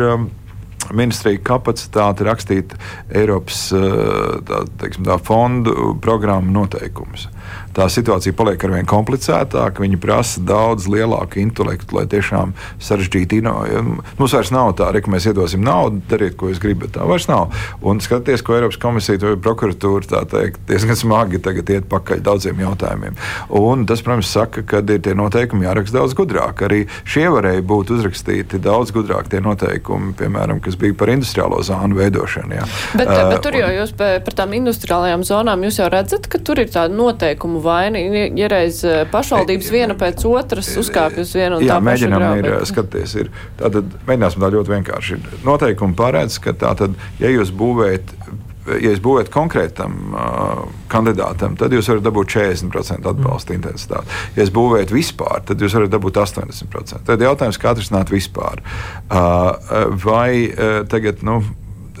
ministrija 0.95 1.39
kapacitāte 1.45 2.25
rakstīt 2.27 2.73
Eiropas 3.15 3.67
tā, 3.71 4.63
teiksim, 4.81 5.05
tā 5.07 5.17
fondu 5.23 5.93
programmu 6.03 6.51
noteikumus 6.55 7.29
tā 7.75 7.87
situācija 7.91 8.35
paliek 8.37 8.63
ar 8.65 8.75
vien 8.75 8.89
komplicētāka. 8.89 9.83
Viņi 9.83 9.99
prasa 10.01 10.43
daudz 10.45 10.87
lielāku 10.91 11.41
intelektu, 11.41 11.97
lai 11.97 12.05
tiešām 12.11 12.53
sarežģītu 12.81 13.41
inovējumu. 13.41 13.97
Mums 14.19 14.35
vairs 14.37 14.53
nav 14.53 14.73
tā, 14.79 14.91
ka 15.01 15.11
mēs 15.11 15.27
iedosim 15.29 15.63
naudu, 15.65 16.01
dariet, 16.11 16.35
ko 16.39 16.51
jūs 16.51 16.61
gribat. 16.61 16.93
Tā 16.97 17.07
vairs 17.07 17.27
nav. 17.31 17.51
Un 17.81 18.01
skaties, 18.03 18.43
ko 18.45 18.57
Eiropas 18.57 18.79
komisija 18.81 19.21
vai 19.23 19.37
prokuratūra 19.41 20.23
teikt, 20.31 20.61
diezgan 20.69 20.97
smagi 20.99 21.41
tagad 21.43 21.69
iet 21.71 21.87
pakaļ 21.91 22.23
daudziem 22.25 22.61
jautājumiem. 22.61 23.17
Un 23.57 23.85
tas, 23.89 24.03
protams, 24.05 24.29
saka, 24.31 24.63
ka 24.67 24.81
ir 24.85 25.01
tie 25.03 25.15
noteikumi 25.17 25.67
jāraksta 25.67 25.99
daudz 25.99 26.15
gudrāk. 26.17 26.63
Arī 26.67 26.83
šie 27.09 27.27
varēja 27.33 27.63
būt 27.67 27.93
uzrakstīti 27.95 28.61
daudz 28.61 28.93
gudrāk 28.95 29.29
tie 29.31 29.41
noteikumi, 29.43 30.13
piemēram, 30.19 30.61
kas 30.63 30.77
bija 30.79 30.95
par 30.97 31.11
industriālo 31.13 31.61
zānu 31.65 31.97
veidošanu. 31.99 32.57
Jā. 32.59 32.67
Bet, 32.97 33.07
uh, 33.07 33.29
bet 33.31 33.43
tur 33.45 33.57
jau 33.57 33.71
jūs 33.75 33.95
par, 33.97 34.35
tām 34.37 34.55
industriālajām 34.59 35.25
zonām 35.27 35.65
jūs 35.67 35.81
jau 35.81 35.89
redzat, 35.91 36.27
ka 36.31 36.37
tur 36.41 36.61
ir 36.61 36.71
tāda 36.71 36.93
noteikuma 36.95 37.40
vaina. 37.63 37.99
Ja 38.37 38.49
reiz 38.51 38.83
eh, 38.87 39.01
pašvaldības 39.11 39.71
viena 39.73 39.97
pēc 39.97 40.23
otras 40.29 40.69
uzkāpj 40.81 41.23
uz 41.23 41.33
vienu 41.37 41.57
un 41.59 41.65
jā, 41.65 41.73
tā 41.73 41.87
mēģinām 41.87 42.27
ir, 42.37 42.51
eh, 42.51 42.61
skaties, 42.69 43.17
ir, 43.23 43.33
tātad 43.59 43.89
mēģināsim 44.07 44.45
tā 44.45 44.51
ļoti 44.55 44.75
vienkārši. 44.75 45.19
Noteikumi 45.47 45.97
paredz, 45.97 46.39
ka 46.43 46.55
tātad, 46.57 46.95
ja 47.21 47.33
jūs 47.33 47.53
būvējat 47.55 48.15
ja 48.69 48.91
jūs 48.91 48.99
būvējat 49.01 49.31
konkrētam 49.33 49.95
uh, 50.13 50.59
kandidātam, 50.91 51.55
tad 51.57 51.73
jūs 51.73 51.89
varat 51.89 52.05
dabūt 52.05 52.29
40% 52.35 53.09
atbalsta 53.09 53.55
intensitāti. 53.55 54.19
Ja 54.35 54.45
jūs 54.45 54.53
būvējat 54.53 54.93
vispār, 54.93 55.41
tad 55.47 55.63
jūs 55.63 55.75
varat 55.77 55.91
dabūt 55.91 56.19
80%. 56.21 57.01
Tad 57.07 57.25
jautājums, 57.25 57.57
kā 57.61 57.73
atrisināt 57.73 58.13
vispār? 58.13 58.61
Uh, 59.09 59.89
vai 60.05 60.45
uh, 60.51 60.83
tagad, 60.91 61.25
nu, 61.25 61.39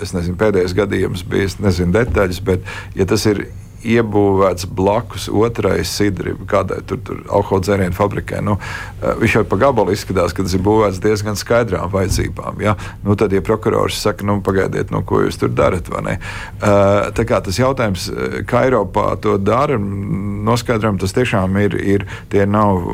es 0.01 0.13
nezinu, 0.15 0.37
pēdējais 0.39 0.77
gadījums 0.77 1.25
bija, 1.27 1.49
es 1.49 1.57
nezinu 1.61 1.97
detaļas, 1.97 2.41
bet 2.45 2.69
ja 2.97 3.09
tas 3.09 3.25
ir 3.29 3.47
iebūvēts 3.83 4.67
blakus 4.69 5.27
otrai 5.31 5.81
sidri, 5.87 6.33
kādai 6.49 6.81
tur, 6.87 6.99
tur 7.05 7.21
alkohola 7.29 7.65
dzērienu 7.65 7.97
fabrikai. 7.97 8.41
Nu, 8.45 8.57
eh, 9.01 9.15
viņš 9.21 9.37
jau 9.39 9.43
pa 9.49 9.59
gabalu 9.65 9.95
izskatās, 9.95 10.35
ka 10.35 10.45
tas 10.45 10.55
ir 10.57 10.63
būvēts 10.65 11.01
diezgan 11.03 11.39
skaidrām 11.39 11.91
vajadzībām. 11.93 12.61
Ja? 12.61 12.75
Nu, 13.03 13.15
tad, 13.15 13.33
ja 13.33 13.41
prokurors 13.41 13.99
saka, 14.01 14.25
nu, 14.27 14.39
pagaidiet, 14.45 14.91
nu, 14.93 15.03
ko 15.07 15.23
jūs 15.25 15.39
tur 15.41 15.49
darat, 15.49 15.89
vai 15.89 16.03
ne? 16.05 16.17
Uh, 16.61 17.09
tā 17.15 17.25
kā 17.27 17.41
tas 17.43 17.57
jautājums, 17.57 18.07
eh, 18.09 18.41
kā 18.47 18.65
Eiropā 18.69 19.15
to 19.21 19.37
dara, 19.41 19.79
noskaidrojam, 19.79 20.99
tas 21.01 21.13
tiešām 21.17 21.57
ir, 21.61 21.75
ir 21.81 22.05
tie 22.29 22.45
nav, 22.45 22.85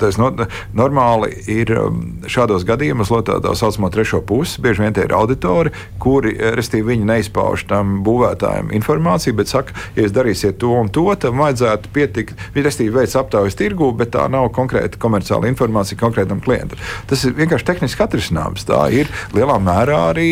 tas 0.00 0.18
no, 0.20 0.30
normāli 0.76 1.32
ir 1.50 1.72
um, 1.78 2.00
šādos 2.28 2.64
gadījumos, 2.68 3.10
lot 3.12 3.28
tā, 3.28 3.54
saucamo 3.56 3.90
trešo 3.92 4.20
pusi, 4.26 4.60
bieži 4.62 4.84
vien 4.84 4.96
tie 4.96 5.06
ir 5.06 5.14
auditori, 5.16 5.72
kuri, 6.02 6.34
restīvi, 6.56 6.94
viņi 6.94 7.08
neizpauž 7.08 7.66
tam 7.70 8.00
būvētājiem 8.06 8.72
informāciju, 8.76 9.36
bet 9.40 9.52
saka, 9.52 9.76
ja 9.96 10.09
jūs 10.10 10.16
darīsiet 10.16 10.58
to 10.60 10.74
un 10.80 10.90
to, 10.92 11.06
tad 11.20 11.34
vajadzētu 11.38 11.90
pietikt, 11.94 12.34
restīvi 12.54 12.92
veids 12.98 13.16
aptaujas 13.18 13.56
tirgu, 13.58 13.92
bet 13.96 14.12
tā 14.16 14.26
nav 14.30 14.50
konkrēta 14.54 14.98
komerciāla 15.00 15.48
informācija 15.50 15.98
konkrētam 16.00 16.42
klientam. 16.42 16.78
Tas 17.08 17.24
ir 17.24 17.34
vienkārši 17.38 17.66
tehniski 17.70 18.04
atrisināms. 18.04 18.66
Tā 18.68 18.82
ir 18.94 19.10
lielā 19.36 19.56
mērā 19.62 20.00
arī 20.10 20.30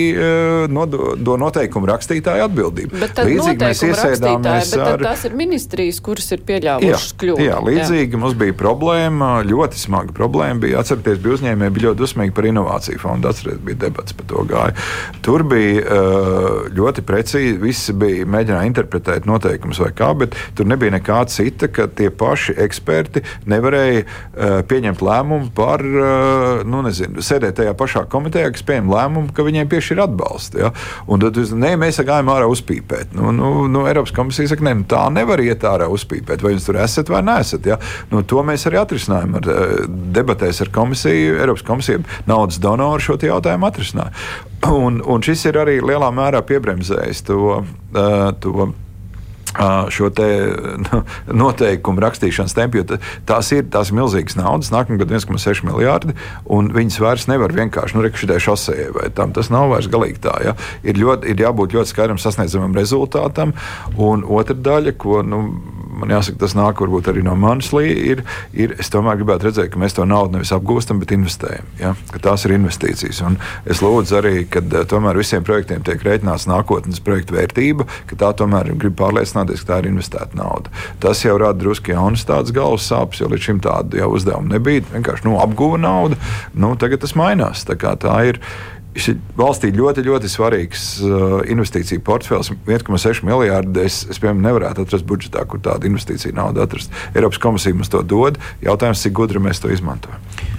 no, 0.73 0.87
do 0.89 1.37
noteikumu 1.41 1.89
rakstītāja 1.91 2.49
atbildība. 2.49 2.99
Bet 3.05 3.23
Līdzīgi 3.29 3.63
mēs 3.63 3.83
iesēdāmies 3.87 4.75
ar... 4.79 5.03
Tas 5.09 5.25
ir 5.29 5.37
ministrijas, 5.39 6.01
kuras 6.05 6.29
ir 6.35 6.43
pieļāvušas 6.49 7.15
kļūdu. 7.21 7.47
Jā, 7.47 7.61
līdzīgi 7.65 8.17
jā. 8.17 8.23
mums 8.23 8.37
bija 8.39 8.57
problēma, 8.59 9.31
ļoti 9.49 9.81
smaga 9.81 10.15
problēma. 10.17 10.63
Bija, 10.65 10.83
atcerieties, 10.83 11.21
bija 11.23 11.39
uzņēmēji 11.39 11.77
bija 11.77 11.89
ļoti 11.89 12.03
dusmīgi 12.03 12.35
par 12.37 12.49
inovāciju 12.51 13.03
fondu. 13.03 13.31
Atcerieties, 13.31 13.65
bija 13.69 13.83
debats 13.87 14.17
par 14.19 14.29
to 14.31 14.45
gāju. 14.49 14.87
Tur 15.25 15.45
bija 15.49 16.03
ļoti 16.79 17.05
precīzi, 17.09 17.57
visi 17.63 17.95
bija 17.99 18.27
mēģināja 18.29 18.73
interpretēt 18.73 19.29
noteikumus 19.69 19.81
vai 19.83 19.93
kā, 19.93 20.13
bet 20.17 20.37
tur 20.57 20.67
nebija 20.67 20.93
nekā 20.97 21.27
cita, 21.29 21.69
ka 21.69 21.89
tie 21.89 22.11
paši 22.11 22.55
eksperti 22.59 23.23
nevarēja 23.47 24.65
pieņemt 24.69 25.03
lēmumu 25.03 25.51
par, 25.55 25.83
nu 26.65 26.83
nezinu, 26.83 27.23
sēdēt 27.23 27.59
tajā 27.59 27.75
pašā 27.79 28.07
komitejā, 28.09 28.51
kas 28.53 28.65
pieņem 28.65 28.91
lēmumu, 28.93 29.33
ka 29.35 29.45
viņiem 29.47 29.69
piešķir 29.69 30.03
atbalstu. 30.05 30.63
Ja? 30.65 30.73
Un 31.07 31.21
tad, 31.21 31.39
ne, 31.53 31.75
mēs 31.81 32.01
gājām 32.01 32.33
ārā 32.33 32.49
uzpīpēt. 32.51 33.15
Nu, 33.17 33.33
nu, 33.33 33.69
nu, 33.69 33.87
Eiropas 33.89 34.15
komisija 34.17 34.49
saka, 34.53 34.65
ne, 34.65 34.75
nu, 34.81 34.89
tā 34.89 35.05
nevar 35.13 35.41
iet 35.45 35.65
ārā 35.69 35.89
uzpīpēt, 35.93 36.43
vai 36.45 36.55
jūs 36.55 36.69
tur 36.69 36.81
esat 36.83 37.13
vai 37.13 37.23
neesat. 37.27 37.69
Ja? 37.69 37.79
Nu, 38.13 38.23
to 38.23 38.45
mēs 38.47 38.67
arī 38.69 38.81
atrisinājām 38.83 39.39
ar 39.41 39.51
eh, 39.53 39.75
debatēs 40.19 40.63
ar 40.65 40.73
komisiju. 40.75 41.39
Eiropas 41.39 41.67
komisija 41.67 42.03
naudas 42.29 42.61
donoru 42.63 43.03
šo 43.03 43.19
jautājumu 43.29 43.69
atrisināja. 43.69 44.15
Un, 44.69 45.03
un 45.07 45.23
šis 45.23 45.45
ir 45.51 45.59
arī 45.61 45.79
lielā 45.85 46.09
mērā 46.15 46.43
piebremzējis 46.47 47.25
to. 47.29 47.63
Uh, 47.89 48.31
to 48.43 48.71
šo 49.95 50.11
nu, 50.85 51.03
noteikumu 51.43 52.03
rakstīšanas 52.03 52.55
tempu, 52.57 52.81
jo 52.81 52.99
tās 53.29 53.51
ir 53.55 53.67
tās 53.73 53.91
milzīgas 53.95 54.39
naudas, 54.39 54.71
nākamā 54.75 55.01
gada 55.03 55.19
1,6 55.19 55.65
miljardi, 55.67 56.15
un 56.47 56.71
viņas 56.75 57.01
vairs 57.03 57.27
nevar 57.31 57.55
vienkārši 57.57 57.99
nu, 57.99 58.05
rekšķidēt 58.07 58.45
šosejai 58.45 58.93
vai 58.95 59.09
tam. 59.15 59.35
Tas 59.37 59.51
nav 59.55 59.73
vairs 59.73 59.91
galīgi 59.91 60.23
tā. 60.25 60.37
Ja? 60.47 60.55
Ir, 60.83 61.01
ļoti, 61.01 61.33
ir 61.33 61.43
jābūt 61.47 61.77
ļoti 61.77 61.93
skaidram 61.93 62.23
sasniedzamam 62.23 62.77
rezultātam, 62.79 63.55
un 63.97 64.25
otra 64.25 64.57
daļa, 64.57 64.95
ko. 64.99 65.23
Nu, 65.29 65.43
man 65.99 66.13
jāsaka, 66.15 66.39
tas 66.45 66.55
nāk 66.59 66.81
varbūt 66.83 67.11
arī 67.13 67.25
no 67.27 67.35
manas 67.39 67.71
līnijas. 67.75 67.87
Ir, 68.09 68.23
ir, 68.57 68.75
es 68.81 68.91
tomēr 68.93 69.19
gribētu 69.21 69.49
redzēt, 69.49 69.71
ka 69.73 69.81
mēs 69.81 69.97
to 69.97 70.07
naudu 70.09 70.37
nevis 70.37 70.53
apgūstam, 70.55 71.01
bet 71.03 71.13
investējam. 71.17 71.69
Ja? 71.81 71.95
Tās 72.25 72.45
ir 72.47 72.55
investīcijas. 72.57 73.21
Un 73.27 73.39
es 73.69 73.83
lūdzu 73.85 74.19
arī, 74.21 74.35
ka 74.51 74.63
tomēr 74.91 75.19
visiem 75.21 75.45
projektiem 75.47 75.85
tiek 75.87 76.03
rēķināts 76.05 76.49
nākotnes 76.51 77.03
projekta 77.05 77.37
vērtība, 77.39 77.89
ka 78.11 78.19
tā 78.21 78.33
tomēr 78.41 78.73
grib 78.79 78.97
pārliecināties, 79.01 79.65
ka 79.65 79.75
tā 79.75 79.83
ir 79.83 79.91
investēta 79.93 80.39
nauda. 80.39 80.73
Tas 81.03 81.25
jau 81.25 81.37
rada 81.41 81.59
drusku 81.61 81.95
jaunas 81.95 82.27
tādas 82.29 82.55
galvas 82.55 82.89
sāpes, 82.89 83.23
jo 83.23 83.31
līdz 83.33 83.51
šim 83.51 83.63
tādu 83.65 84.09
uzdevumu 84.09 84.55
nebija. 84.55 84.87
Vienkārši 84.93 85.29
nu, 85.29 85.39
apguva 85.43 85.81
naudu. 85.81 86.19
Nu, 86.55 86.75
tagad 86.81 87.05
tas 87.05 87.17
mainās. 87.19 87.65
Tā, 87.69 87.77
tā 87.79 88.19
ir 88.31 88.43
Ir 88.97 89.19
valstī 89.39 89.69
ļoti, 89.75 90.03
ļoti 90.07 90.31
svarīgs 90.33 90.85
uh, 91.05 91.39
investīciju 91.53 92.03
portfels. 92.07 92.51
1,6 92.67 93.23
miljardi 93.29 93.85
es, 93.85 94.01
es 94.11 94.19
piemēram, 94.19 94.41
nevarētu 94.47 94.87
atrast 94.87 95.07
budžetā, 95.09 95.45
kur 95.47 95.63
tādu 95.63 95.91
investīciju 95.91 96.35
naudu 96.35 96.65
atrast. 96.65 96.95
Eiropas 97.15 97.43
komisija 97.43 97.77
mums 97.77 97.93
to 97.93 98.03
dod. 98.03 98.41
Jautājums, 98.65 99.05
cik 99.05 99.15
gudri 99.21 99.45
mēs 99.45 99.63
to 99.63 99.71
izmantojam 99.75 100.58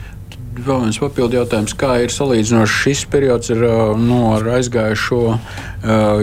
vēl 0.65 0.83
viens 0.85 0.99
papildu 1.01 1.39
jautājums. 1.39 1.73
Kā 1.79 1.95
ir 2.03 2.13
salīdzinoši 2.13 2.77
šis 2.83 3.03
periods 3.11 3.51
ar, 3.53 3.63
nu, 3.99 4.19
ar 4.35 4.47
aizgājušo? 4.57 5.21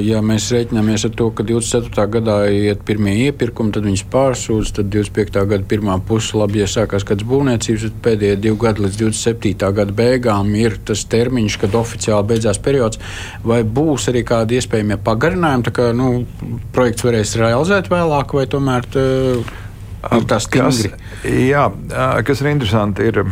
Ja 0.05 0.21
mēs 0.25 0.51
reiķinamies 0.53 1.07
ar 1.09 1.15
to, 1.17 1.31
ka 1.33 1.47
24. 1.47 2.07
gadā 2.19 2.37
iet 2.53 2.83
pirmie 2.89 3.15
iepirkumi, 3.27 3.73
tad 3.73 3.89
viņas 3.89 4.05
pārsūdz, 4.13 4.75
tad 4.79 4.91
25. 4.93 5.43
gada 5.53 5.69
pirmā 5.71 5.97
puse 6.07 6.37
labi, 6.37 6.61
ja 6.61 6.69
sākās 6.71 7.07
kāds 7.09 7.25
būvniecības, 7.29 7.87
tad 7.89 7.99
pēdējie 8.05 8.41
divi 8.45 8.61
gadi 8.67 8.85
līdz 8.85 9.01
27. 9.05 9.73
gada 9.81 9.97
beigām 9.97 10.53
ir 10.61 10.79
tas 10.87 11.07
termiņš, 11.13 11.59
kad 11.65 11.79
oficiāli 11.81 12.33
beidzās 12.35 12.61
periods. 12.63 13.01
Vai 13.47 13.63
būs 13.65 14.11
arī 14.13 14.27
kādi 14.29 14.61
iespējami 14.61 15.01
pagarinājumi, 15.07 15.69
tā 15.71 15.75
kā 15.81 15.91
nu, 15.97 16.11
projekts 16.77 17.07
varēs 17.07 17.37
realizēt 17.41 17.93
vēlāk, 17.93 18.37
vai 18.37 18.49
tomēr 18.53 18.91
tā, 18.93 19.07
nu, 20.13 20.23
tas 20.29 20.47
kas, 20.51 20.85
jā, 21.25 21.67
kas 22.27 22.43
ir 22.43 22.53
interesanti, 22.53 23.09
ir 23.09 23.25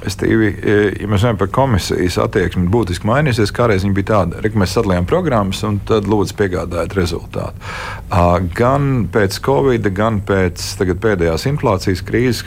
Stīvi, 0.00 0.46
e, 0.48 0.74
ja 1.02 1.08
mēs 1.10 1.20
runājam 1.20 1.38
par 1.42 1.50
komisijas 1.52 2.16
attieksmi, 2.22 2.70
būtiski 2.72 3.08
mainīsies. 3.08 3.52
Kādreiz 3.52 3.84
viņa 3.84 3.96
bija 3.98 4.08
tāda, 4.10 4.40
ka 4.40 4.60
mēs 4.62 4.72
sadalījām 4.76 5.08
programmas 5.08 5.60
un 5.66 5.76
tad 5.88 6.08
lūdzu 6.08 6.36
piegādājot 6.38 6.96
rezultātu. 6.96 7.72
Gan 8.56 8.86
pēc 9.12 9.40
Covid, 9.44 9.90
gan 9.96 10.22
pēc 10.24 10.64
pēdējās 11.04 11.44
inflācijas 11.50 12.04
krīzes 12.06 12.46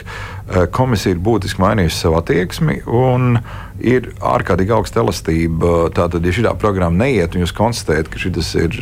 komisija 0.74 1.14
ir 1.14 1.22
būtiski 1.24 1.62
mainījusi 1.62 2.02
savu 2.02 2.18
attieksmi 2.18 2.80
un 2.90 3.38
ir 3.82 4.10
ārkārtīgi 4.22 4.74
augsta 4.74 5.00
elastība. 5.02 5.88
Tātad, 5.94 6.24
ja 6.24 6.34
šī 6.34 6.46
programma 6.60 7.04
neiet, 7.04 7.34
un 7.34 7.44
jūs 7.44 7.54
konstatējat, 7.56 8.10
ka 8.12 8.20
šis 8.22 8.52
ir 8.60 8.78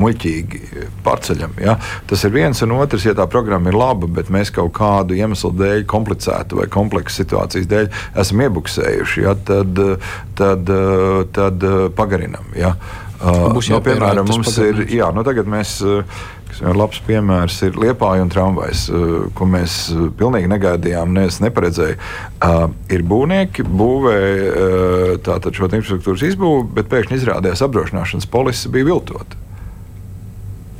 muļķīgi 0.00 0.62
pārceļam, 1.04 1.58
ja? 1.60 1.76
tas 2.10 2.24
ir 2.24 2.34
viens 2.34 2.62
un 2.64 2.74
otrs, 2.78 3.04
ja 3.08 3.14
tā 3.18 3.26
programma 3.30 3.72
ir 3.72 3.78
laba, 3.78 4.08
bet 4.20 4.32
mēs 4.32 4.52
kaut 4.54 4.72
kādu 4.78 5.18
iemeslu 5.18 5.52
dēļ, 5.58 5.84
komplicētu 5.90 6.62
vai 6.62 6.70
kompleksu 6.72 7.22
situācijas 7.22 7.68
dēļ 7.70 7.92
esam 8.24 8.42
iebuksējuši, 8.46 9.22
ja? 9.26 9.36
tad, 9.36 9.84
tad, 10.40 10.74
tad, 11.36 11.70
pagarinam. 11.98 12.50
Ja? 12.56 12.74
Būs 13.20 13.68
jau 13.68 13.82
nu, 13.82 13.84
piemēram, 13.84 14.24
mums 14.30 14.54
ir, 14.64 14.86
jā, 14.88 15.10
nu 15.12 15.24
tagad 15.26 15.48
mēs 15.50 15.80
Labs 16.60 17.00
piemērs 17.06 17.56
ir 17.66 17.78
Liepāja 17.80 18.24
un 18.24 18.32
tramvajs, 18.32 18.86
eh, 18.90 19.12
ko 19.36 19.48
mēs 19.48 19.76
eh, 19.94 20.06
pilnīgi 20.18 20.50
negaidījām, 20.50 21.12
ne, 21.16 21.26
neparedzēju. 21.46 21.98
Uh, 22.40 22.72
ir 22.92 23.04
būvnieki, 23.06 23.64
būvē 23.68 24.16
uh, 25.20 25.52
šo 25.52 25.68
infrastruktūras 25.68 26.24
izbūvi, 26.30 26.66
bet 26.78 26.88
pēkšņi 26.92 27.18
izrādījās 27.20 27.62
apdrošināšanas 27.66 28.28
polise 28.32 28.72
bija 28.72 28.88
viltota. 28.90 29.49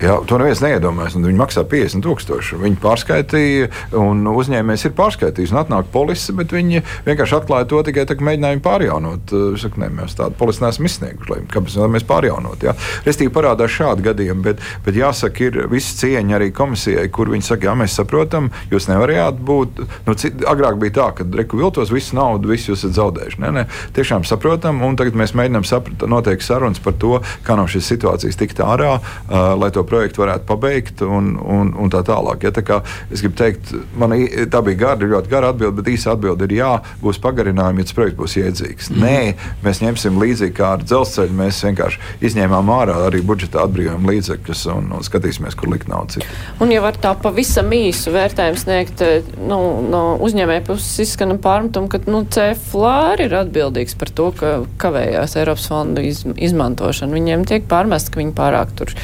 Jā, 0.01 0.15
to 0.25 0.39
neviens 0.41 0.63
neiedomājas. 0.65 1.19
Viņi 1.21 1.37
maksā 1.37 1.65
50 1.69 2.01
tūkstoši. 2.07 2.57
Viņi 2.63 2.79
pārskaitīja, 2.81 3.67
un 4.01 4.25
uzņēmējs 4.33 4.87
ir 4.89 4.95
pārskaitījis. 4.97 5.53
Atnāk 5.61 5.91
polise, 5.93 6.33
bet 6.37 6.55
viņi 6.57 6.81
vienkārši 7.05 7.37
atklāja 7.37 7.69
to 7.69 7.83
tikai 7.85 8.07
tā, 8.09 8.17
ka 8.17 8.25
mēģināja 8.25 8.63
pārjaunot. 8.65 9.35
Es 9.53 9.65
saku, 9.67 9.83
ne, 9.83 9.91
mēs 9.99 10.17
tādu 10.17 10.39
polisi 10.41 10.65
neesam 10.65 10.89
izsnieguši. 10.89 11.45
Kāpēc 11.53 11.77
mēs 11.93 12.07
pārjaunot? 12.09 12.65
Jā? 12.65 12.73
Restīvi 13.05 13.33
parādās 13.35 13.75
šādi 13.75 14.07
gadījumi, 14.07 14.45
bet, 14.47 14.63
bet 14.87 14.97
jāsaka, 14.97 15.51
ir 15.51 15.69
viss 15.69 15.99
cieņa 16.01 16.39
arī 16.39 16.49
komisijai, 16.57 17.05
kur 17.13 17.29
viņi 17.35 17.51
saka, 17.51 17.69
jā, 17.69 17.77
mēs 17.83 17.99
saprotam, 18.01 18.49
jūs 18.73 18.89
nevarējāt 18.89 19.45
būt. 19.53 19.85
Nu, 20.09 20.17
cit, 20.17 20.41
agrāk 20.49 20.81
bija 20.81 20.97
tā, 20.97 21.11
ka 21.21 21.29
reku 21.43 21.61
viltos 21.61 21.93
visu 21.93 22.17
naudu, 22.17 22.55
visu 22.55 22.73
jūs 22.73 22.87
esat 22.87 22.97
zaudējuši. 22.97 23.43
Nē, 23.45 23.53
nē, 23.59 23.67
tiešām 24.01 24.25
saprotam, 24.29 24.81
un 24.87 24.97
tagad 24.97 25.19
mēs 25.21 25.37
mēģinām 25.37 25.69
saprast, 25.69 26.09
noteikti 26.09 26.49
sarunas 26.49 26.81
par 26.81 26.97
to, 26.97 27.19
kā 27.45 27.61
no 27.61 27.69
šīs 27.69 27.93
situācijas 27.93 28.41
tikt 28.41 28.65
ārā, 28.65 28.97
uh, 28.97 29.53
lai 29.61 29.69
to 29.75 29.85
projektu 29.91 30.25
varētu 30.25 30.47
pabeigt 30.49 31.03
un, 31.07 31.35
un, 31.41 31.73
un 31.77 31.93
tā 31.93 32.03
tālāk. 32.07 32.47
Ja, 32.47 32.55
tā 32.55 32.65
kā, 32.67 32.81
es 33.11 33.23
gribu 33.25 33.39
teikt, 33.41 33.73
man 33.99 34.15
tā 34.53 34.63
bija 34.67 34.83
gara, 34.85 35.11
ļoti 35.15 35.33
gara 35.33 35.53
atbilde, 35.53 35.77
bet 35.81 35.93
īsa 35.93 36.15
atbilde 36.15 36.47
ir 36.49 36.57
jā, 36.61 36.73
būs 37.03 37.21
pagarinājumi, 37.23 37.83
ja 37.83 37.91
tas 37.91 37.97
projekts 37.99 38.21
būs 38.21 38.37
iedzīgs. 38.41 38.91
Mm. 38.95 39.05
Nē, 39.05 39.19
mēs 39.65 39.83
ņemsim 39.85 40.21
līdzīgi 40.21 40.57
kā 40.57 40.75
ar 40.77 40.85
dzelzceļu. 40.85 41.37
Mēs 41.41 41.61
vienkārši 41.67 42.03
izņēmām 42.31 42.73
ārā 42.75 42.97
arī 43.09 43.23
budžeta 43.27 43.65
atbrīvojumu 43.65 44.13
līdzekļus 44.15 44.65
un, 44.75 44.91
un 44.97 45.07
skatīsimies, 45.07 45.57
kur 45.59 45.73
likt 45.73 45.91
naudu. 45.91 46.25
Un 46.63 46.73
ja 46.75 46.83
var 46.85 46.99
tā 47.01 47.13
pavisam 47.21 47.71
īsu 47.75 48.15
vērtējumu 48.15 48.61
sniegt, 48.61 49.05
nu, 49.41 49.61
no 49.91 50.03
uzņēmēja 50.25 50.65
puses 50.69 51.05
izskan 51.07 51.37
pārmetumu, 51.43 51.91
ka 51.93 52.03
nu, 52.11 52.25
CFLR 52.31 53.25
ir 53.27 53.37
atbildīgs 53.43 53.97
par 54.01 54.13
to, 54.15 54.31
ka 54.37 54.55
kavējās 54.81 55.37
Eiropas 55.41 55.69
fondu 55.71 56.05
iz, 56.07 56.25
izmantošana. 56.37 57.17
Viņiem 57.17 57.47
tiek 57.49 57.69
pārmest, 57.71 58.13
ka 58.13 58.23
viņi 58.23 58.37
pārāk 58.37 58.75
tur 58.79 58.95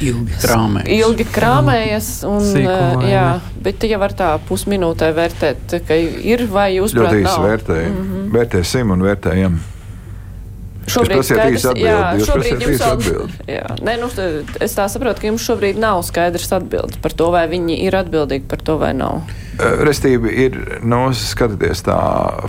ilgi 0.00 0.38
krāmējas. 0.42 0.88
Ilgi 0.96 1.26
krāmējas 1.34 2.08
un, 2.28 2.40
Sīkumā, 2.48 3.04
jā, 3.10 3.26
bet 3.64 3.86
ja 3.88 4.00
var 4.02 4.16
tā 4.16 4.32
pusminūtē 4.48 5.12
vērtēt, 5.16 5.78
ka 5.88 5.98
ir 5.98 6.46
vai 6.50 6.72
jūs 6.78 6.96
prāt 6.96 7.12
Ļoti 7.12 7.22
īsi 7.22 7.46
vērtējam. 7.46 7.94
Mm 7.94 8.10
-hmm. 8.10 8.34
Vērtēsim 8.38 8.96
un 8.96 9.06
vērtējam. 9.10 9.62
Šobrīd 10.84 11.16
ir 11.16 11.54
īsi 11.54 11.68
atbildi. 11.70 12.26
Šobrīd 12.28 12.64
jums 12.66 12.82
vēl, 12.82 13.30
jā, 13.48 13.64
nē, 13.86 13.94
nu, 14.02 14.10
es 14.60 14.76
tā 14.76 14.86
saprotu, 14.92 15.22
ka 15.22 15.30
jums 15.30 15.46
šobrīd 15.46 15.80
nav 15.80 16.02
skaidrs 16.04 16.52
atbildes 16.58 17.00
par 17.00 17.14
to, 17.16 17.30
vai 17.34 17.46
viņi 17.48 17.78
ir 17.86 17.96
atbildīgi 17.96 18.44
par 18.50 18.60
to 18.64 18.76
vai 18.80 18.92
nav. 18.96 19.22
Restīvi 19.54 20.32
ir, 20.44 20.56
nu, 20.82 20.98
skatieties, 21.14 21.84
tā 21.86 21.96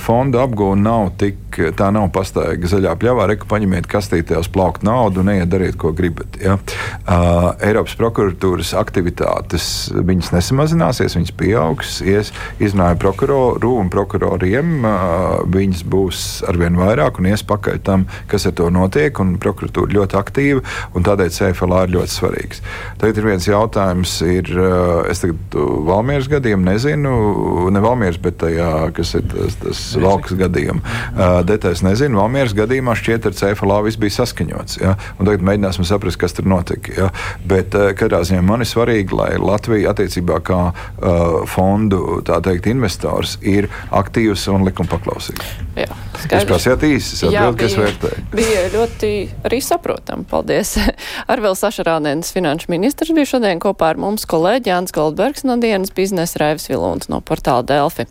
fonda 0.02 0.42
apgūna 0.46 0.82
nav 0.82 1.12
tik, 1.22 1.60
tā 1.78 1.92
nav 1.94 2.08
pastaiga 2.16 2.70
zaļā 2.70 2.96
pļavā, 3.00 3.28
reku 3.30 3.48
paņemiet 3.50 3.86
kastītē 3.90 4.40
uz 4.40 4.50
plaukt 4.52 4.84
naudu 4.86 5.22
un 5.22 5.30
neiet 5.30 5.52
dariet, 5.52 5.78
ko 5.80 5.92
gribat. 5.96 6.40
Ja? 6.42 6.58
Uh, 7.06 7.52
Eiropas 7.66 7.94
prokuratūras 8.00 8.74
aktivitātes, 8.80 9.68
viņas 9.96 10.32
nesamazināsies, 10.34 11.18
viņas 11.20 11.36
pieaugs, 11.38 12.00
ies, 12.06 12.32
izrunāja 12.58 12.98
prokuroru 13.02 13.76
un 13.84 13.92
prokuroriem, 13.94 14.74
uh, 14.82 15.46
viņas 15.54 15.86
būs 15.92 16.24
arvien 16.50 16.80
vairāk 16.80 17.22
un 17.22 17.30
ies 17.30 17.46
pakaļ 17.46 17.82
tam, 17.86 18.08
kas 18.32 18.50
ar 18.50 18.58
to 18.58 18.72
notiek, 18.74 19.22
un 19.22 19.38
prokuratūra 19.42 19.94
ļoti 20.00 20.20
aktīva, 20.20 20.66
un 20.98 21.06
tādēļ 21.06 21.32
CFLA 21.38 21.86
ir 21.86 21.96
ļoti 22.00 22.18
svarīgs. 22.18 22.66
Tagad 23.02 23.22
ir 23.22 23.30
viens 23.30 23.50
jautājums, 23.50 24.18
ir, 24.26 24.52
uh, 24.58 25.06
es 25.12 25.22
tagad 25.22 25.62
Valmieras 25.86 26.32
gadījumu 26.32 26.72
nezinu, 26.72 26.95
nezinu, 26.96 27.70
ne 27.72 27.80
Valmieras, 27.84 28.18
bet 28.22 28.38
tajā, 28.40 28.92
kas 28.96 29.14
ir 29.16 29.26
tas, 29.30 29.56
tas 29.62 29.82
valkas 30.02 30.38
gadījums. 30.40 30.82
Uh, 31.16 31.42
Detaļas 31.48 31.84
nezinu. 31.86 32.20
Valmieras 32.20 32.56
gadījumā 32.56 32.96
šķiet, 32.98 33.28
ar 33.30 33.36
CFLA 33.36 33.82
viss 33.86 34.00
bija 34.00 34.16
saskaņots. 34.22 34.80
Ja? 34.82 34.96
Un 35.20 35.28
tagad 35.28 35.46
mēģināsim 35.46 35.88
saprast, 35.88 36.20
kas 36.22 36.36
tur 36.38 36.48
notika. 36.50 36.94
Ja? 36.96 37.10
Bet 37.48 37.76
uh, 37.76 37.92
katrā 37.98 38.24
ziņā 38.26 38.44
man 38.46 38.64
ir 38.64 38.70
svarīgi, 38.70 39.16
lai 39.16 39.36
Latvija 39.42 39.94
attiecībā 39.94 40.40
kā 40.46 40.62
uh, 40.72 41.44
fondu 41.50 42.22
teikt, 42.26 42.70
investors 42.72 43.38
ir 43.42 43.70
aktīvs 43.96 44.48
un 44.54 44.66
likuma 44.68 44.96
paklausīgs. 44.96 45.56
Jā, 45.76 45.92
Jūs 46.24 46.46
prasījāt 46.48 46.84
īsi, 46.88 47.18
es 47.18 47.24
atbildu, 47.28 47.58
kas 47.60 47.74
vērtēju. 47.76 48.22
Bija 48.32 48.62
ļoti 48.72 49.10
arī 49.48 49.60
saprotam. 49.64 50.24
Paldies. 50.30 50.76
Arvils 51.32 51.60
Sašarānēns, 51.64 52.32
finanšu 52.36 52.72
ministrs, 52.72 53.12
bija 53.16 53.34
šodien 53.36 53.60
kopā 53.64 53.92
ar 53.94 54.00
mums 54.00 54.24
kolēģi 54.30 54.72
Jānis 54.72 54.96
Goldbergs 54.96 55.44
no 55.48 55.58
dienas 55.60 55.92
biznesa 55.96 56.40
Raivis 56.42 56.70
Vilons. 56.72 56.85
Vilons 56.86 57.10
no 57.10 57.22
portāla 57.26 57.66
Delfi. 57.66 58.06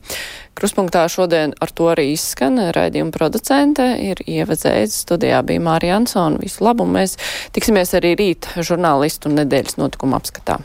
Kruspunktā 0.55 1.07
šodien 1.11 1.55
ar 1.63 1.71
to 1.75 1.89
arī 1.93 2.13
izskan 2.15 2.59
raidījuma 2.75 3.15
producente 3.15 3.87
ir 4.03 4.23
ievadzējis 4.27 5.01
studijā 5.07 5.43
bija 5.47 5.63
Mārija 5.63 5.99
Ansona. 5.99 6.39
Visu 6.43 6.65
labu, 6.67 6.87
mēs 6.87 7.17
tiksimies 7.55 7.95
arī 7.99 8.15
rīt 8.19 8.51
žurnālistu 8.59 9.33
nedēļas 9.35 9.79
notikumu 9.83 10.19
apskatā. 10.19 10.61